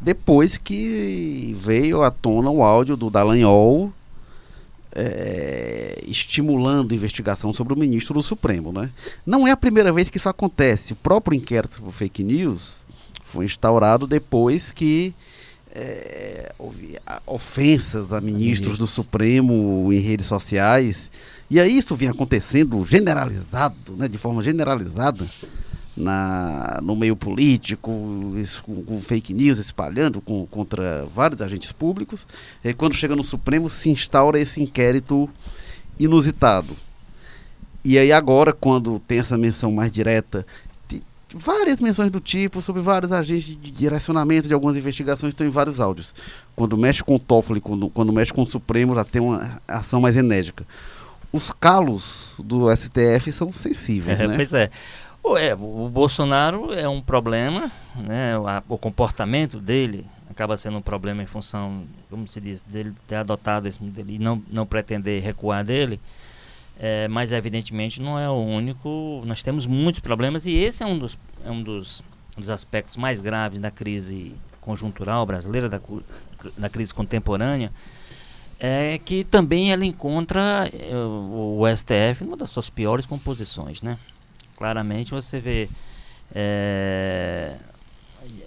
depois 0.00 0.56
que 0.56 1.54
veio 1.58 2.02
à 2.02 2.10
tona 2.10 2.50
o 2.50 2.62
áudio 2.62 2.96
do 2.96 3.10
Dallagnol 3.10 3.92
é, 4.94 6.00
estimulando 6.06 6.94
investigação 6.94 7.52
sobre 7.52 7.74
o 7.74 7.76
ministro 7.76 8.14
do 8.14 8.22
Supremo. 8.22 8.72
Né? 8.72 8.90
Não 9.24 9.46
é 9.46 9.50
a 9.50 9.56
primeira 9.56 9.92
vez 9.92 10.10
que 10.10 10.18
isso 10.18 10.28
acontece. 10.28 10.92
O 10.92 10.96
próprio 10.96 11.36
inquérito 11.36 11.74
sobre 11.74 11.92
fake 11.92 12.22
news 12.22 12.84
foi 13.24 13.44
instaurado 13.44 14.06
depois 14.06 14.70
que 14.70 15.14
é, 15.74 16.52
houve 16.58 16.98
ofensas 17.26 18.12
a 18.12 18.20
ministros 18.20 18.78
do 18.78 18.86
Supremo 18.86 19.90
em 19.92 19.98
redes 19.98 20.26
sociais. 20.26 21.10
E 21.50 21.58
aí 21.58 21.76
isso 21.76 21.94
vinha 21.94 22.10
acontecendo 22.10 22.84
generalizado, 22.84 23.96
né, 23.96 24.08
de 24.08 24.18
forma 24.18 24.42
generalizada 24.42 25.26
na, 25.96 26.80
no 26.82 26.96
meio 26.96 27.14
político, 27.14 28.34
isso, 28.36 28.62
com, 28.62 28.82
com 28.82 29.00
fake 29.00 29.34
news 29.34 29.58
espalhando 29.58 30.20
com, 30.20 30.46
contra 30.46 31.04
vários 31.06 31.40
agentes 31.42 31.72
públicos. 31.72 32.26
E 32.64 32.72
quando 32.72 32.94
chega 32.94 33.14
no 33.14 33.22
Supremo, 33.22 33.68
se 33.68 33.90
instaura 33.90 34.38
esse 34.40 34.62
inquérito 34.62 35.28
inusitado. 35.98 36.76
E 37.84 37.98
aí 37.98 38.12
agora, 38.12 38.52
quando 38.52 38.98
tem 39.00 39.18
essa 39.18 39.36
menção 39.36 39.72
mais 39.72 39.90
direta, 39.90 40.46
várias 41.34 41.80
menções 41.80 42.10
do 42.10 42.20
tipo 42.20 42.62
sobre 42.62 42.80
vários 42.82 43.12
agentes 43.12 43.46
de 43.46 43.70
direcionamento 43.70 44.48
de 44.48 44.54
algumas 44.54 44.76
investigações 44.76 45.32
estão 45.32 45.46
em 45.46 45.50
vários 45.50 45.80
áudios. 45.80 46.14
Quando 46.54 46.76
mexe 46.76 47.02
com 47.02 47.16
o 47.16 47.18
Toffoli, 47.18 47.60
quando, 47.60 47.88
quando 47.88 48.12
mexe 48.12 48.32
com 48.32 48.42
o 48.42 48.46
Supremo, 48.46 48.94
já 48.94 49.04
tem 49.04 49.20
uma 49.20 49.60
ação 49.66 50.00
mais 50.00 50.16
enérgica. 50.16 50.64
Os 51.32 51.50
calos 51.50 52.34
do 52.38 52.70
STF 52.74 53.32
são 53.32 53.50
sensíveis, 53.50 54.20
É, 54.20 54.28
né? 54.28 54.36
Pois 54.36 54.52
é. 54.52 54.70
É, 55.38 55.54
o 55.54 55.88
Bolsonaro 55.88 56.72
é 56.74 56.88
um 56.88 57.00
problema, 57.00 57.70
né? 57.96 58.36
o, 58.38 58.46
a- 58.46 58.62
o 58.68 58.76
comportamento 58.76 59.58
dele 59.58 60.04
acaba 60.28 60.56
sendo 60.56 60.78
um 60.78 60.82
problema 60.82 61.22
em 61.22 61.26
função, 61.26 61.84
como 62.10 62.26
se 62.28 62.40
diz, 62.40 62.60
dele 62.62 62.92
ter 63.06 63.16
adotado 63.16 63.66
esse 63.66 63.82
modelo 63.82 64.10
e 64.10 64.18
não, 64.18 64.42
não 64.50 64.66
pretender 64.66 65.22
recuar 65.22 65.64
dele. 65.64 66.00
É, 66.78 67.06
mas 67.08 67.32
evidentemente 67.32 68.00
não 68.00 68.18
é 68.18 68.28
o 68.28 68.34
único. 68.34 69.22
Nós 69.24 69.42
temos 69.42 69.66
muitos 69.66 70.00
problemas 70.00 70.44
e 70.46 70.52
esse 70.56 70.82
é 70.82 70.86
um 70.86 70.98
dos, 70.98 71.18
é 71.44 71.50
um 71.50 71.62
dos, 71.62 72.02
um 72.36 72.40
dos 72.40 72.50
aspectos 72.50 72.96
mais 72.96 73.20
graves 73.20 73.58
da 73.58 73.70
crise 73.70 74.34
conjuntural 74.60 75.24
brasileira, 75.26 75.68
da, 75.68 75.80
da 76.58 76.68
crise 76.68 76.92
contemporânea, 76.94 77.72
é 78.58 78.98
que 79.04 79.24
também 79.24 79.72
ela 79.72 79.84
encontra 79.84 80.68
eh, 80.72 80.94
o, 80.94 81.58
o 81.60 81.76
STF 81.76 82.22
numa 82.24 82.36
das 82.36 82.50
suas 82.50 82.70
piores 82.70 83.04
composições, 83.06 83.82
né? 83.82 83.98
Claramente 84.66 85.10
você 85.10 85.40
vê 85.40 85.68
eh, 86.32 87.56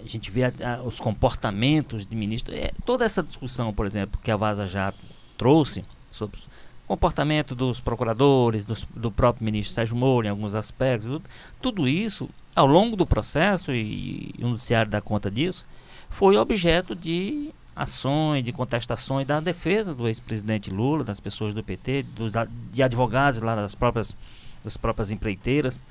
a 0.02 0.08
gente 0.08 0.30
vê 0.30 0.44
a- 0.44 0.52
a- 0.64 0.82
os 0.82 0.98
comportamentos 0.98 2.06
de 2.06 2.16
ministros, 2.16 2.56
é, 2.56 2.72
toda 2.86 3.04
essa 3.04 3.22
discussão, 3.22 3.70
por 3.74 3.84
exemplo, 3.84 4.18
que 4.24 4.30
a 4.30 4.36
Vaza 4.36 4.66
Jato 4.66 4.96
trouxe 5.36 5.84
sobre 6.10 6.38
o 6.38 6.88
comportamento 6.88 7.54
dos 7.54 7.78
procuradores, 7.80 8.64
dos- 8.64 8.86
do 8.96 9.10
próprio 9.10 9.44
ministro 9.44 9.74
Sérgio 9.74 9.94
Moro 9.94 10.26
em 10.26 10.30
alguns 10.30 10.54
aspectos, 10.54 11.06
tudo, 11.10 11.24
tudo 11.60 11.86
isso, 11.86 12.30
ao 12.54 12.66
longo 12.66 12.96
do 12.96 13.04
processo, 13.04 13.70
e, 13.70 14.34
e 14.38 14.42
o 14.42 14.48
noticiário 14.48 14.90
dá 14.90 15.02
conta 15.02 15.30
disso, 15.30 15.66
foi 16.08 16.38
objeto 16.38 16.94
de 16.94 17.50
ações, 17.74 18.42
de 18.42 18.52
contestações 18.52 19.26
da 19.26 19.38
defesa 19.38 19.94
do 19.94 20.08
ex-presidente 20.08 20.70
Lula, 20.70 21.04
das 21.04 21.20
pessoas 21.20 21.52
do 21.52 21.62
PT, 21.62 22.04
dos, 22.04 22.32
de 22.72 22.82
advogados 22.82 23.42
lá 23.42 23.54
das 23.54 23.74
próprias, 23.74 24.16
das 24.64 24.78
próprias 24.78 25.10
empreiteiras. 25.10 25.82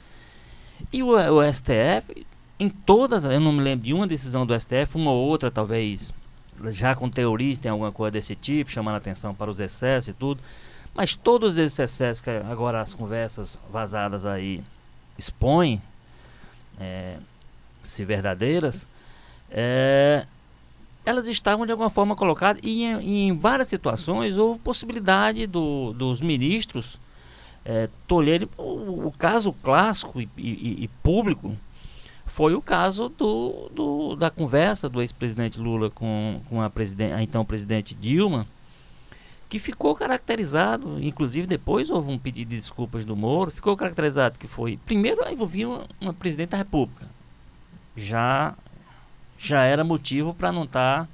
E 0.91 1.04
o, 1.04 1.10
o 1.10 1.54
STF, 1.54 2.26
em 2.60 2.69
todas, 2.69 3.24
eu 3.24 3.39
não 3.39 3.52
me 3.52 3.62
lembro 3.62 3.86
de 3.86 3.93
uma 3.93 4.08
decisão 4.08 4.45
do 4.45 4.58
STF, 4.60 4.95
uma 4.95 5.12
ou 5.12 5.28
outra 5.28 5.52
talvez, 5.52 6.13
já 6.69 6.95
com 6.95 7.10
teorias, 7.10 7.58
tem 7.58 7.69
alguma 7.69 7.91
coisa 7.91 8.12
desse 8.12 8.36
tipo, 8.36 8.71
chamando 8.71 8.95
atenção 8.95 9.34
para 9.34 9.52
os 9.52 9.60
excessos 9.60 10.10
e 10.10 10.13
tudo, 10.13 10.41
mas 10.93 11.15
todos 11.15 11.58
esses 11.58 11.78
excessos 11.78 12.21
que 12.21 12.30
agora 12.30 12.80
as 12.80 12.93
conversas 12.93 13.60
vazadas 13.71 14.26
aí 14.26 14.63
expõem, 15.17 15.82
é, 16.80 17.17
se 17.84 18.06
verdadeiras, 18.06 18.88
é, 19.52 20.26
elas 21.06 21.28
estavam 21.28 21.65
de 21.65 21.71
alguma 21.71 21.89
forma 21.89 22.15
colocadas 22.15 22.62
e 22.63 22.84
em, 22.84 23.28
em 23.28 23.38
várias 23.38 23.67
situações 23.67 24.38
houve 24.38 24.60
possibilidade 24.60 25.45
do, 25.45 25.93
dos 25.93 26.21
ministros 26.21 26.98
é. 27.65 27.89
O, 28.58 29.08
o 29.08 29.12
caso 29.17 29.51
clássico 29.51 30.21
e, 30.21 30.30
e- 30.38 30.84
e 30.84 30.88
público 31.04 31.56
foi 32.25 32.54
o 32.54 32.62
caso 32.62 33.10
do, 33.10 33.69
do- 33.73 34.15
da 34.15 34.30
conversa 34.30 34.88
do 34.89 35.01
ex-presidente 35.01 35.60
Lula 35.60 35.89
com, 35.89 36.41
com 36.49 36.62
a, 36.62 36.69
presiden- 36.69 37.13
a 37.13 37.21
então 37.23 37.43
presidente 37.45 37.93
Dilma, 37.95 38.45
que 39.47 39.60
ficou 39.60 39.95
caracterizado, 39.95 41.01
inclusive 41.01 41.45
depois 41.47 41.89
houve 41.89 42.12
um 42.12 42.17
pedido 42.17 42.49
de 42.49 42.56
desculpas 42.58 43.06
do 43.06 43.15
Moro, 43.15 43.51
ficou 43.51 43.75
caracterizado 43.78 44.39
que 44.39 44.47
foi, 44.47 44.78
primeiro 44.86 45.21
envolvia 45.30 45.67
uma, 45.69 45.86
uma 46.01 46.13
presidente 46.13 46.49
da 46.49 46.58
República, 46.58 47.08
já 47.95 48.54
já 49.38 49.63
era 49.63 49.84
motivo 49.84 50.34
para 50.34 50.51
não 50.51 50.63
estar 50.63 51.08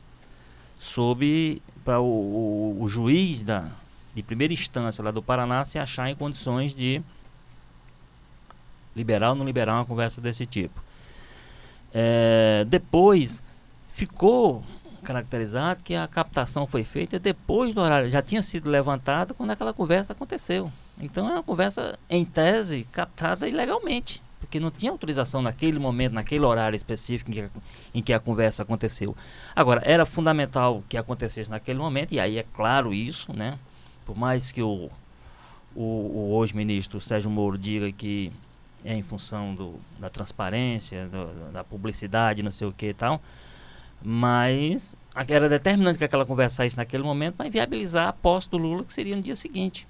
sob 0.77 1.61
para 1.83 1.99
o, 1.99 2.05
o, 2.05 2.77
o 2.83 2.87
juiz 2.87 3.41
da 3.41 3.69
de 4.13 4.23
primeira 4.23 4.53
instância 4.53 5.03
lá 5.03 5.11
do 5.11 5.21
Paraná 5.21 5.63
se 5.65 5.79
achar 5.79 6.09
em 6.09 6.15
condições 6.15 6.73
de 6.75 7.01
liberar 8.95 9.29
ou 9.29 9.35
não 9.35 9.45
liberar 9.45 9.75
uma 9.75 9.85
conversa 9.85 10.19
desse 10.19 10.45
tipo. 10.45 10.81
É, 11.93 12.65
depois 12.67 13.41
ficou 13.93 14.63
caracterizado 15.03 15.83
que 15.83 15.95
a 15.95 16.07
captação 16.07 16.67
foi 16.67 16.83
feita 16.83 17.19
depois 17.19 17.73
do 17.73 17.81
horário, 17.81 18.09
já 18.09 18.21
tinha 18.21 18.41
sido 18.41 18.69
levantada 18.69 19.33
quando 19.33 19.51
aquela 19.51 19.73
conversa 19.73 20.13
aconteceu. 20.13 20.71
Então 20.99 21.27
é 21.27 21.33
uma 21.33 21.43
conversa, 21.43 21.97
em 22.09 22.23
tese, 22.23 22.87
captada 22.91 23.47
ilegalmente, 23.47 24.21
porque 24.39 24.59
não 24.59 24.69
tinha 24.69 24.91
autorização 24.91 25.41
naquele 25.41 25.79
momento, 25.79 26.13
naquele 26.13 26.45
horário 26.45 26.75
específico 26.75 27.31
em 27.31 27.33
que, 27.33 27.49
em 27.95 28.01
que 28.03 28.13
a 28.13 28.19
conversa 28.19 28.61
aconteceu. 28.61 29.15
Agora, 29.55 29.81
era 29.83 30.05
fundamental 30.05 30.83
que 30.87 30.97
acontecesse 30.97 31.49
naquele 31.49 31.79
momento, 31.79 32.13
e 32.13 32.19
aí 32.19 32.37
é 32.37 32.45
claro 32.53 32.93
isso, 32.93 33.33
né? 33.35 33.57
Por 34.05 34.17
mais 34.17 34.51
que 34.51 34.61
o, 34.61 34.89
o, 35.75 35.81
o 35.81 36.33
hoje 36.33 36.55
ministro 36.55 36.99
Sérgio 36.99 37.29
Moro 37.29 37.57
diga 37.57 37.91
que 37.91 38.31
é 38.83 38.95
em 38.95 39.03
função 39.03 39.53
do, 39.53 39.75
da 39.99 40.09
transparência, 40.09 41.07
do, 41.07 41.51
da 41.51 41.63
publicidade, 41.63 42.41
não 42.41 42.51
sei 42.51 42.67
o 42.67 42.71
que 42.71 42.87
e 42.87 42.93
tal, 42.93 43.21
mas 44.03 44.95
era 45.27 45.47
determinante 45.47 45.97
que 45.97 46.05
aquela 46.05 46.25
conversa 46.25 46.57
saísse 46.57 46.77
naquele 46.77 47.03
momento 47.03 47.35
para 47.35 47.49
viabilizar 47.49 48.07
a 48.07 48.13
posse 48.13 48.49
do 48.49 48.57
Lula, 48.57 48.83
que 48.83 48.93
seria 48.93 49.15
no 49.15 49.21
dia 49.21 49.35
seguinte. 49.35 49.87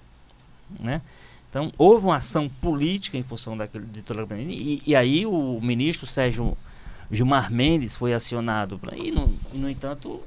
Né? 0.80 1.02
Então, 1.50 1.72
houve 1.78 2.06
uma 2.06 2.18
ação 2.18 2.50
política 2.50 3.18
em 3.18 3.24
função 3.24 3.58
daquele 3.58 3.86
de 3.86 4.04
e, 4.50 4.82
e 4.88 4.96
aí 4.96 5.26
o 5.26 5.60
ministro 5.62 6.06
Sérgio 6.06 6.58
Gilmar 7.12 7.52
Mendes 7.52 7.96
foi 7.96 8.14
acionado 8.14 8.80
pra, 8.80 8.96
e, 8.96 9.12
no, 9.12 9.28
no 9.54 9.70
entanto, 9.70 10.22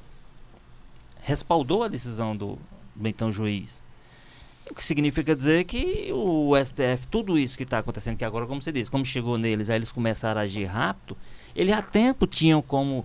respaldou 1.22 1.82
a 1.82 1.88
decisão 1.88 2.36
do, 2.36 2.58
então 3.02 3.30
juiz. 3.32 3.82
O 4.70 4.74
que 4.74 4.82
significa 4.82 5.36
dizer 5.36 5.64
que 5.64 6.10
o 6.12 6.52
STF, 6.56 7.06
tudo 7.10 7.38
isso 7.38 7.56
que 7.56 7.64
está 7.64 7.78
acontecendo 7.78 8.16
que 8.16 8.24
agora, 8.24 8.46
como 8.46 8.62
você 8.62 8.72
disse, 8.72 8.90
como 8.90 9.04
chegou 9.04 9.36
neles, 9.36 9.68
aí 9.68 9.76
eles 9.76 9.92
começaram 9.92 10.40
a 10.40 10.44
agir 10.44 10.64
rápido, 10.64 11.16
eles 11.54 11.74
há 11.74 11.82
tempo 11.82 12.26
tinham 12.26 12.62
como 12.62 13.04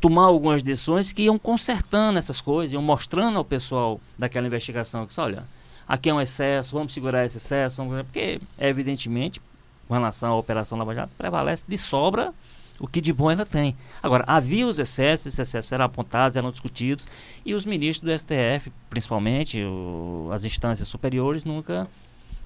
tomar 0.00 0.24
algumas 0.24 0.62
decisões 0.62 1.12
que 1.12 1.22
iam 1.22 1.38
consertando 1.38 2.18
essas 2.18 2.40
coisas, 2.40 2.72
iam 2.72 2.82
mostrando 2.82 3.38
ao 3.38 3.44
pessoal 3.44 4.00
daquela 4.18 4.46
investigação 4.46 5.06
que, 5.06 5.18
olha, 5.18 5.44
aqui 5.88 6.10
é 6.10 6.14
um 6.14 6.20
excesso, 6.20 6.76
vamos 6.76 6.92
segurar 6.92 7.24
esse 7.24 7.38
excesso, 7.38 7.82
porque, 8.04 8.40
evidentemente, 8.58 9.40
com 9.88 9.94
relação 9.94 10.32
à 10.32 10.36
Operação 10.36 10.76
Lava 10.76 10.94
Jato, 10.94 11.12
prevalece 11.16 11.64
de 11.66 11.78
sobra 11.78 12.34
o 12.78 12.86
que 12.86 13.00
de 13.00 13.12
bom 13.12 13.30
ela 13.30 13.46
tem. 13.46 13.76
Agora, 14.02 14.24
havia 14.26 14.66
os 14.66 14.78
excessos, 14.78 15.26
esses 15.26 15.38
excessos 15.38 15.70
eram 15.72 15.84
apontados, 15.84 16.36
eram 16.36 16.50
discutidos, 16.50 17.06
e 17.44 17.54
os 17.54 17.64
ministros 17.64 18.10
do 18.10 18.18
STF, 18.18 18.72
principalmente 18.90 19.62
o, 19.62 20.30
as 20.32 20.44
instâncias 20.44 20.88
superiores, 20.88 21.44
nunca 21.44 21.88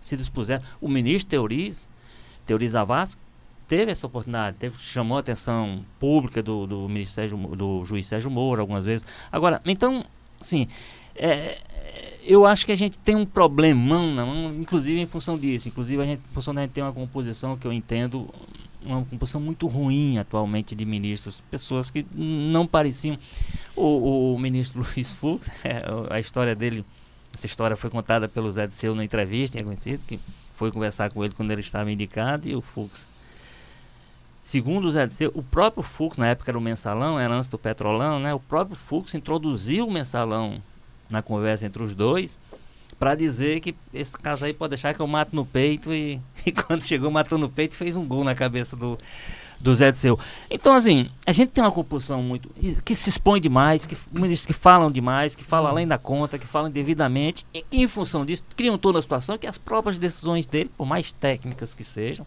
se 0.01 0.17
dispuseram. 0.17 0.63
O 0.81 0.89
ministro 0.89 1.31
Teoriz, 1.31 1.89
Teoriz 2.47 2.75
Avaz, 2.75 3.19
teve 3.67 3.91
essa 3.91 4.07
oportunidade, 4.07 4.57
teve, 4.59 4.79
chamou 4.79 5.17
a 5.17 5.21
atenção 5.21 5.85
pública 5.99 6.43
do, 6.43 6.67
do, 6.67 6.89
ministério, 6.89 7.37
do 7.37 7.85
juiz 7.85 8.07
Sérgio 8.07 8.31
Moro 8.31 8.61
algumas 8.61 8.85
vezes. 8.85 9.07
Agora, 9.31 9.61
então, 9.65 10.05
sim, 10.41 10.69
é, 11.15 11.59
eu 12.25 12.45
acho 12.45 12.67
que 12.67 12.73
a 12.73 12.77
gente 12.77 12.99
tem 12.99 13.17
um 13.17 13.25
problemão, 13.25 14.13
não, 14.13 14.55
inclusive 14.55 15.01
em 15.01 15.07
função 15.07 15.39
disso. 15.39 15.69
Inclusive, 15.69 16.03
a 16.03 16.07
gente, 16.07 16.21
em 16.31 16.35
função 16.35 16.55
da 16.55 16.63
gente 16.63 16.73
ter 16.73 16.83
uma 16.83 16.93
composição 16.93 17.57
que 17.57 17.67
eu 17.67 17.73
entendo, 17.73 18.29
uma 18.87 19.05
composição 19.05 19.41
muito 19.41 19.67
ruim 19.67 20.19
atualmente 20.19 20.75
de 20.75 20.85
ministros, 20.85 21.43
pessoas 21.51 21.91
que 21.91 22.07
não 22.15 22.67
pareciam. 22.67 23.19
O, 23.75 24.35
o 24.35 24.39
ministro 24.39 24.81
Luiz 24.95 25.13
Fux, 25.13 25.49
é, 25.65 25.83
a 26.11 26.21
história 26.21 26.55
dele, 26.55 26.85
essa 27.35 27.47
história 27.47 27.77
foi 27.77 27.91
contada 27.91 28.29
pelo 28.29 28.51
Zé 28.51 28.67
de 28.67 28.75
Seu 28.75 28.95
na 28.95 29.05
entrevista, 29.05 29.59
é 29.59 29.63
conhecido, 29.63 30.03
que 30.07 30.19
foi 30.55 30.73
conversar 30.73 31.11
com 31.11 31.25
ele 31.25 31.35
quando 31.35 31.51
ele 31.51 31.61
estava 31.61 31.91
indicado, 31.91 32.49
e 32.49 32.55
o 32.55 32.61
Fux 32.61 33.07
Segundo 34.47 34.87
o 34.87 34.91
Zé 34.93 35.09
Disseu, 35.09 35.33
o 35.35 35.43
próprio 35.43 35.83
Fux, 35.83 36.17
na 36.17 36.29
época 36.29 36.53
era 36.53 36.57
o 36.57 36.61
mensalão, 36.61 37.19
era 37.19 37.35
antes 37.35 37.49
do 37.49 37.59
petrolão, 37.59 38.21
né? 38.21 38.33
O 38.33 38.39
próprio 38.39 38.77
Fux 38.77 39.13
introduziu 39.13 39.89
o 39.89 39.91
mensalão 39.91 40.63
na 41.11 41.21
conversa 41.21 41.67
entre 41.67 41.83
os 41.83 41.93
dois 41.93 42.39
para 42.99 43.15
dizer 43.15 43.61
que 43.61 43.75
esse 43.93 44.13
caso 44.13 44.45
aí 44.45 44.53
pode 44.53 44.71
deixar 44.71 44.95
que 44.95 45.01
eu 45.01 45.07
mato 45.07 45.35
no 45.35 45.45
peito 45.45 45.93
e, 45.93 46.21
e 46.45 46.53
quando 46.53 46.85
chegou 46.85 47.11
matou 47.11 47.39
no 47.39 47.49
peito 47.49 47.77
fez 47.77 47.97
um 47.97 48.07
gol 48.07 48.25
na 48.25 48.35
cabeça 48.35 48.77
do, 48.77 48.99
do 49.61 49.75
Zé 49.75 49.93
Disseu. 49.93 50.19
Então, 50.51 50.75
assim, 50.75 51.09
a 51.27 51.33
gente 51.33 51.51
tem 51.51 51.63
uma 51.63 51.71
compulsão 51.71 52.23
muito. 52.23 52.51
que 52.85 52.95
se 52.95 53.11
expõe 53.11 53.41
demais, 53.41 53.87
que 53.87 53.97
ministros 54.13 54.47
que 54.47 54.53
falam 54.53 54.91
demais, 54.91 55.35
que 55.35 55.45
falam 55.45 55.71
além 55.71 55.87
da 55.87 55.99
conta, 55.99 56.39
que 56.39 56.47
falam 56.47 56.69
indevidamente, 56.69 57.47
e 57.53 57.63
que, 57.63 57.77
em 57.79 57.89
função 57.89 58.25
disso, 58.25 58.43
criam 58.57 58.79
toda 58.79 58.99
a 58.99 59.03
situação 59.03 59.37
que 59.39 59.47
as 59.47 59.59
próprias 59.59 59.99
decisões 59.99 60.47
dele, 60.47 60.71
por 60.77 60.87
mais 60.87 61.13
técnicas 61.13 61.75
que 61.75 61.85
sejam, 61.85 62.27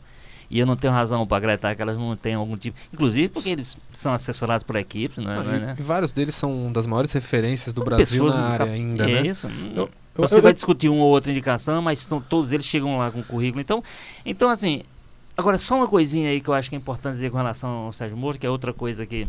e 0.49 0.60
eu 0.60 0.65
não 0.65 0.75
tenho 0.75 0.91
razão 0.91 1.25
para 1.27 1.38
acreditar 1.38 1.75
que 1.75 1.82
elas 1.82 1.95
não 1.95 2.15
têm 2.17 2.34
algum 2.34 2.58
tipo. 2.58 2.75
Inclusive 2.91 3.29
porque 3.29 3.49
eles 3.49 3.77
são 3.93 4.12
assessorados 4.12 4.63
por 4.63 4.75
equipes, 4.75 5.19
não 5.19 5.32
é? 5.32 5.38
E, 5.38 5.60
né? 5.60 5.75
vários 5.77 6.12
deles 6.12 6.34
são 6.34 6.71
das 6.71 6.88
maiores 6.88 7.12
referências 7.12 7.73
do 7.73 7.79
são 7.79 7.86
Brasil 7.86 8.27
na 8.29 8.47
área 8.47 8.65
ainda, 8.65 9.08
é 9.08 9.21
né? 9.21 9.27
Isso. 9.27 9.47
Eu, 9.75 9.89
Você 10.19 10.38
eu, 10.38 10.41
vai 10.41 10.51
eu, 10.51 10.53
discutir 10.53 10.89
uma 10.89 11.03
ou 11.03 11.10
outra 11.10 11.32
indicação, 11.32 11.82
mas 11.82 11.99
são, 11.99 12.21
todos 12.21 12.51
eles 12.51 12.65
chegam 12.65 12.97
lá 12.97 13.12
com 13.12 13.19
o 13.19 13.23
currículo. 13.23 13.62
Então, 13.62 13.84
então, 14.25 14.49
assim, 14.49 14.84
agora 15.38 15.58
só 15.58 15.75
uma 15.75 15.88
coisinha 15.88 16.29
aí 16.29 16.41
que 16.41 16.49
eu 16.49 16.53
acho 16.53 16.69
que 16.69 16.75
é 16.75 16.77
importante 16.77 17.13
dizer 17.13 17.32
com 17.32 17.38
relação 17.38 17.69
ao 17.69 17.93
Sérgio 17.93 18.17
Moro, 18.17 18.38
que 18.38 18.45
é 18.45 18.49
outra 18.49 18.73
coisa 18.73 19.05
que. 19.05 19.27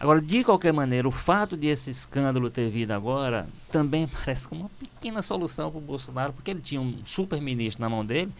Agora, 0.00 0.20
de 0.20 0.44
qualquer 0.44 0.72
maneira, 0.72 1.08
o 1.08 1.12
fato 1.12 1.56
de 1.56 1.66
esse 1.66 1.90
escândalo 1.90 2.48
ter 2.50 2.70
vindo 2.70 2.92
agora 2.92 3.48
também 3.72 4.06
parece 4.24 4.48
como 4.48 4.62
uma 4.62 4.70
pequena 4.78 5.22
solução 5.22 5.70
para 5.70 5.78
o 5.78 5.82
Bolsonaro, 5.82 6.32
porque 6.32 6.50
ele 6.50 6.60
tinha 6.60 6.80
um 6.80 6.98
super 7.04 7.40
ministro 7.40 7.82
na 7.82 7.88
mão 7.88 8.04
dele 8.04 8.32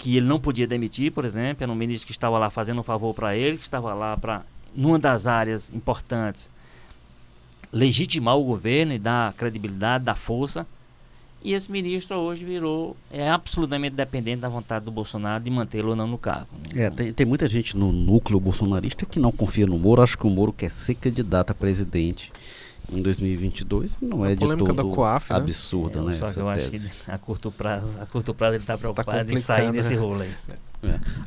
que 0.00 0.16
ele 0.16 0.26
não 0.26 0.40
podia 0.40 0.66
demitir, 0.66 1.12
por 1.12 1.26
exemplo, 1.26 1.62
era 1.62 1.70
um 1.70 1.74
ministro 1.74 2.06
que 2.06 2.12
estava 2.12 2.38
lá 2.38 2.48
fazendo 2.48 2.80
um 2.80 2.82
favor 2.82 3.12
para 3.12 3.36
ele, 3.36 3.58
que 3.58 3.64
estava 3.64 3.92
lá 3.92 4.16
para, 4.16 4.42
numa 4.74 4.98
das 4.98 5.26
áreas 5.26 5.70
importantes, 5.74 6.50
legitimar 7.70 8.34
o 8.38 8.44
governo 8.44 8.94
e 8.94 8.98
dar 8.98 9.34
credibilidade, 9.34 10.04
dar 10.04 10.16
força. 10.16 10.66
E 11.42 11.54
esse 11.54 11.72
ministro 11.72 12.16
hoje 12.16 12.44
virou, 12.44 12.96
é 13.10 13.30
absolutamente 13.30 13.96
dependente 13.96 14.42
da 14.42 14.48
vontade 14.48 14.84
do 14.84 14.90
Bolsonaro 14.90 15.42
de 15.42 15.50
mantê-lo 15.50 15.90
ou 15.90 15.96
não 15.96 16.06
no 16.06 16.18
cargo. 16.18 16.50
É, 16.74 16.90
tem, 16.90 17.12
tem 17.12 17.26
muita 17.26 17.48
gente 17.48 17.76
no 17.76 17.90
núcleo 17.92 18.38
bolsonarista 18.38 19.06
que 19.06 19.18
não 19.18 19.32
confia 19.32 19.66
no 19.66 19.78
Moro, 19.78 20.02
acho 20.02 20.18
que 20.18 20.26
o 20.26 20.30
Moro 20.30 20.52
quer 20.52 20.70
ser 20.70 20.94
candidato 20.94 21.50
a 21.50 21.54
presidente 21.54 22.30
em 22.92 23.02
2022 23.02 23.98
não 24.02 24.24
a 24.24 24.32
é 24.32 24.34
de 24.34 24.40
todo 24.40 24.90
Coaf, 24.90 25.30
né? 25.30 25.38
absurda, 25.38 26.02
né? 26.02 26.12
né? 26.12 26.18
Só 26.18 26.32
que 26.32 26.40
eu 26.40 26.48
acho 26.48 26.70
que 26.70 26.80
a 27.06 27.18
curto 27.18 27.50
prazo, 27.50 27.98
a 28.00 28.06
curto 28.06 28.34
prazo 28.34 28.56
ele 28.56 28.62
está 28.64 28.76
preocupado 28.76 29.24
tá 29.24 29.32
em 29.32 29.36
sair 29.36 29.70
desse 29.70 29.94
né? 29.94 30.00
rolo 30.00 30.22
aí. 30.22 30.30
É. 30.50 30.54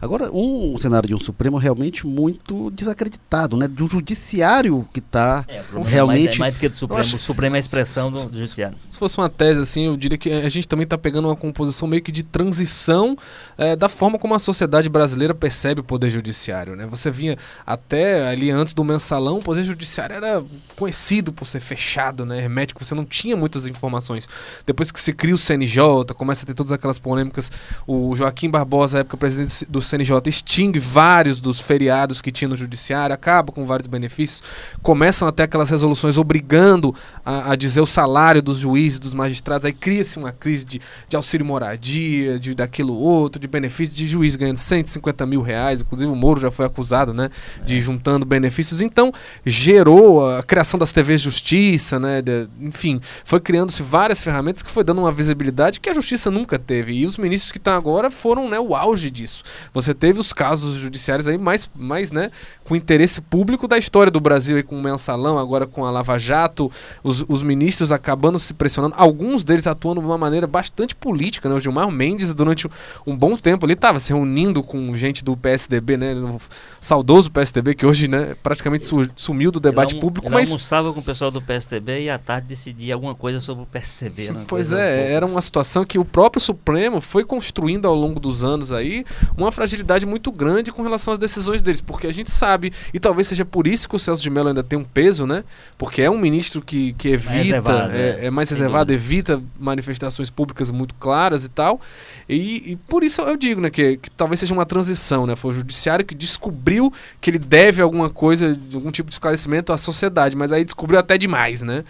Agora, 0.01 0.31
um 0.33 0.77
cenário 0.77 1.07
de 1.07 1.15
um 1.15 1.19
Supremo 1.19 1.57
realmente 1.57 2.05
muito 2.05 2.71
desacreditado, 2.71 3.55
né? 3.55 3.67
De 3.67 3.83
um 3.83 3.89
judiciário 3.89 4.87
que 4.91 4.99
está 4.99 5.45
é, 5.47 5.61
realmente. 5.85 6.39
Mais, 6.39 6.39
mais 6.39 6.53
do 6.55 6.59
que 6.59 6.69
do 6.69 6.77
Supremo, 6.77 7.01
o 7.01 7.05
Supremo 7.05 7.55
é 7.55 7.57
a 7.57 7.59
expressão 7.59 8.11
do, 8.11 8.23
do 8.25 8.37
judiciário. 8.37 8.77
Se 8.89 8.97
fosse 8.97 9.17
uma 9.17 9.29
tese, 9.29 9.61
assim, 9.61 9.85
eu 9.85 9.95
diria 9.95 10.17
que 10.17 10.31
a 10.31 10.49
gente 10.49 10.67
também 10.67 10.83
está 10.83 10.97
pegando 10.97 11.27
uma 11.27 11.35
composição 11.35 11.87
meio 11.87 12.01
que 12.01 12.11
de 12.11 12.23
transição 12.23 13.15
é, 13.57 13.75
da 13.75 13.87
forma 13.87 14.17
como 14.17 14.33
a 14.33 14.39
sociedade 14.39 14.89
brasileira 14.89 15.33
percebe 15.33 15.81
o 15.81 15.83
poder 15.83 16.09
judiciário, 16.09 16.75
né? 16.75 16.85
Você 16.87 17.09
vinha 17.09 17.37
até 17.65 18.27
ali 18.27 18.49
antes 18.49 18.73
do 18.73 18.83
mensalão, 18.83 19.37
o 19.37 19.43
poder 19.43 19.63
judiciário 19.63 20.15
era 20.15 20.43
conhecido 20.75 21.31
por 21.31 21.45
ser 21.45 21.59
fechado, 21.59 22.25
né? 22.25 22.39
Hermético, 22.39 22.83
você 22.83 22.95
não 22.95 23.05
tinha 23.05 23.37
muitas 23.37 23.67
informações. 23.67 24.27
Depois 24.65 24.91
que 24.91 24.99
se 24.99 25.13
cria 25.13 25.35
o 25.35 25.37
CNJ, 25.37 25.83
começa 26.15 26.43
a 26.43 26.47
ter 26.47 26.53
todas 26.53 26.71
aquelas 26.71 26.99
polêmicas, 26.99 27.51
o 27.87 28.15
Joaquim 28.15 28.49
Barbosa, 28.49 28.99
época 28.99 29.17
presidente 29.17 29.42
do 29.67 29.81
CNJ 29.81 30.21
extingue 30.25 30.79
vários 30.79 31.39
dos 31.41 31.59
feriados 31.59 32.21
que 32.21 32.31
tinha 32.31 32.47
no 32.47 32.55
judiciário, 32.55 33.13
acaba 33.13 33.51
com 33.51 33.65
vários 33.65 33.87
benefícios, 33.87 34.43
começam 34.81 35.27
até 35.27 35.43
aquelas 35.43 35.69
resoluções 35.69 36.17
obrigando 36.17 36.93
a, 37.25 37.51
a 37.51 37.55
dizer 37.55 37.81
o 37.81 37.85
salário 37.85 38.41
dos 38.41 38.59
juízes, 38.59 38.99
dos 38.99 39.13
magistrados, 39.13 39.65
aí 39.65 39.73
cria-se 39.73 40.17
uma 40.17 40.31
crise 40.31 40.65
de, 40.65 40.81
de 41.07 41.15
auxílio 41.15 41.45
moradia, 41.45 42.39
de 42.39 42.53
daquilo 42.53 42.93
outro, 42.93 43.39
de 43.39 43.47
benefício 43.47 43.95
de 43.95 44.07
juiz 44.07 44.35
ganhando 44.35 44.57
150 44.57 45.25
mil 45.25 45.41
reais, 45.41 45.81
inclusive 45.81 46.11
o 46.11 46.15
Moro 46.15 46.39
já 46.39 46.51
foi 46.51 46.65
acusado, 46.65 47.13
né, 47.13 47.29
de 47.65 47.79
juntando 47.79 48.25
benefícios, 48.25 48.81
então 48.81 49.11
gerou 49.45 50.37
a 50.37 50.43
criação 50.43 50.77
das 50.77 50.91
TVs 50.91 51.21
Justiça, 51.21 51.99
né, 51.99 52.21
de, 52.21 52.47
enfim, 52.61 52.99
foi 53.23 53.39
criando-se 53.39 53.81
várias 53.81 54.23
ferramentas 54.23 54.61
que 54.61 54.69
foi 54.69 54.83
dando 54.83 54.99
uma 54.99 55.11
visibilidade 55.11 55.79
que 55.79 55.89
a 55.89 55.93
Justiça 55.93 56.29
nunca 56.29 56.59
teve, 56.59 56.93
e 56.93 57.05
os 57.05 57.17
ministros 57.17 57.51
que 57.51 57.57
estão 57.57 57.73
agora 57.73 58.09
foram, 58.11 58.49
né, 58.49 58.59
o 58.59 58.75
auge 58.75 59.09
disso 59.09 59.32
isso. 59.33 59.43
Você 59.73 59.93
teve 59.93 60.19
os 60.19 60.31
casos 60.31 60.75
judiciários 60.75 61.27
aí 61.27 61.37
mais, 61.37 61.69
mais 61.75 62.11
né, 62.11 62.31
com 62.63 62.75
interesse 62.75 63.21
público 63.21 63.67
da 63.67 63.77
história 63.77 64.11
do 64.11 64.19
Brasil, 64.19 64.57
aí, 64.57 64.63
com 64.63 64.77
o 64.77 64.81
mensalão, 64.81 65.37
agora 65.37 65.65
com 65.65 65.85
a 65.85 65.91
Lava 65.91 66.17
Jato, 66.17 66.71
os, 67.03 67.25
os 67.27 67.41
ministros 67.41 67.91
acabando 67.91 68.37
se 68.37 68.53
pressionando, 68.53 68.95
alguns 68.97 69.43
deles 69.43 69.67
atuando 69.67 70.01
de 70.01 70.07
uma 70.07 70.17
maneira 70.17 70.45
bastante 70.45 70.95
política. 70.95 71.49
Né? 71.49 71.55
O 71.55 71.59
Gilmar 71.59 71.89
Mendes, 71.89 72.33
durante 72.33 72.67
um 73.05 73.15
bom 73.15 73.35
tempo, 73.35 73.65
ele 73.65 73.73
estava 73.73 73.99
se 73.99 74.13
reunindo 74.13 74.61
com 74.63 74.95
gente 74.95 75.23
do 75.23 75.35
PSDB, 75.35 75.97
né? 75.97 76.13
O 76.13 76.39
saudoso 76.79 77.31
PSDB, 77.31 77.75
que 77.75 77.85
hoje 77.85 78.07
né, 78.07 78.35
praticamente 78.43 78.85
sumiu 79.15 79.51
do 79.51 79.59
debate 79.59 79.93
ele 79.93 80.01
público. 80.01 80.27
Ele 80.27 80.35
mas 80.35 80.49
almoçava 80.49 80.93
com 80.93 80.99
o 80.99 81.03
pessoal 81.03 81.31
do 81.31 81.41
PSDB 81.41 82.03
e 82.03 82.09
à 82.09 82.19
tarde 82.19 82.47
decidia 82.47 82.93
alguma 82.93 83.15
coisa 83.15 83.39
sobre 83.39 83.63
o 83.63 83.65
PSDB. 83.65 84.33
Pois 84.47 84.71
é, 84.71 84.75
um 84.77 85.15
era 85.15 85.25
uma 85.25 85.41
situação 85.41 85.85
que 85.85 85.97
o 85.97 86.05
próprio 86.05 86.41
Supremo 86.41 86.99
foi 87.01 87.23
construindo 87.23 87.87
ao 87.87 87.95
longo 87.95 88.19
dos 88.19 88.43
anos 88.43 88.71
aí, 88.71 89.05
uma 89.37 89.51
fragilidade 89.51 90.05
muito 90.05 90.31
grande 90.31 90.71
com 90.71 90.81
relação 90.81 91.13
às 91.13 91.19
decisões 91.19 91.61
deles, 91.61 91.81
porque 91.81 92.07
a 92.07 92.13
gente 92.13 92.31
sabe, 92.31 92.73
e 92.93 92.99
talvez 92.99 93.27
seja 93.27 93.45
por 93.45 93.67
isso 93.67 93.87
que 93.87 93.95
o 93.95 93.99
Celso 93.99 94.21
de 94.21 94.29
Mello 94.29 94.49
ainda 94.49 94.63
tem 94.63 94.77
um 94.77 94.83
peso, 94.83 95.25
né? 95.25 95.43
Porque 95.77 96.01
é 96.01 96.09
um 96.09 96.17
ministro 96.17 96.61
que, 96.61 96.93
que 96.93 97.09
evita, 97.09 97.61
mais 97.61 97.91
é, 97.93 98.19
é, 98.21 98.25
é, 98.25 98.29
mais 98.29 98.49
reservado, 98.49 98.85
dúvida. 98.85 98.93
evita 98.93 99.41
manifestações 99.59 100.29
públicas 100.29 100.71
muito 100.71 100.95
claras 100.95 101.45
e 101.45 101.49
tal. 101.49 101.79
E, 102.27 102.71
e 102.71 102.75
por 102.87 103.03
isso 103.03 103.21
eu 103.21 103.37
digo, 103.37 103.61
né, 103.61 103.69
que, 103.69 103.97
que, 103.97 104.09
talvez 104.11 104.39
seja 104.39 104.53
uma 104.53 104.65
transição, 104.65 105.25
né? 105.25 105.35
Foi 105.35 105.51
o 105.51 105.53
judiciário 105.53 106.05
que 106.05 106.15
descobriu 106.15 106.91
que 107.19 107.29
ele 107.29 107.39
deve 107.39 107.81
alguma 107.81 108.09
coisa, 108.09 108.57
algum 108.73 108.91
tipo 108.91 109.09
de 109.09 109.15
esclarecimento 109.15 109.73
à 109.73 109.77
sociedade, 109.77 110.35
mas 110.35 110.53
aí 110.53 110.63
descobriu 110.63 110.99
até 110.99 111.17
demais, 111.17 111.61
né? 111.61 111.83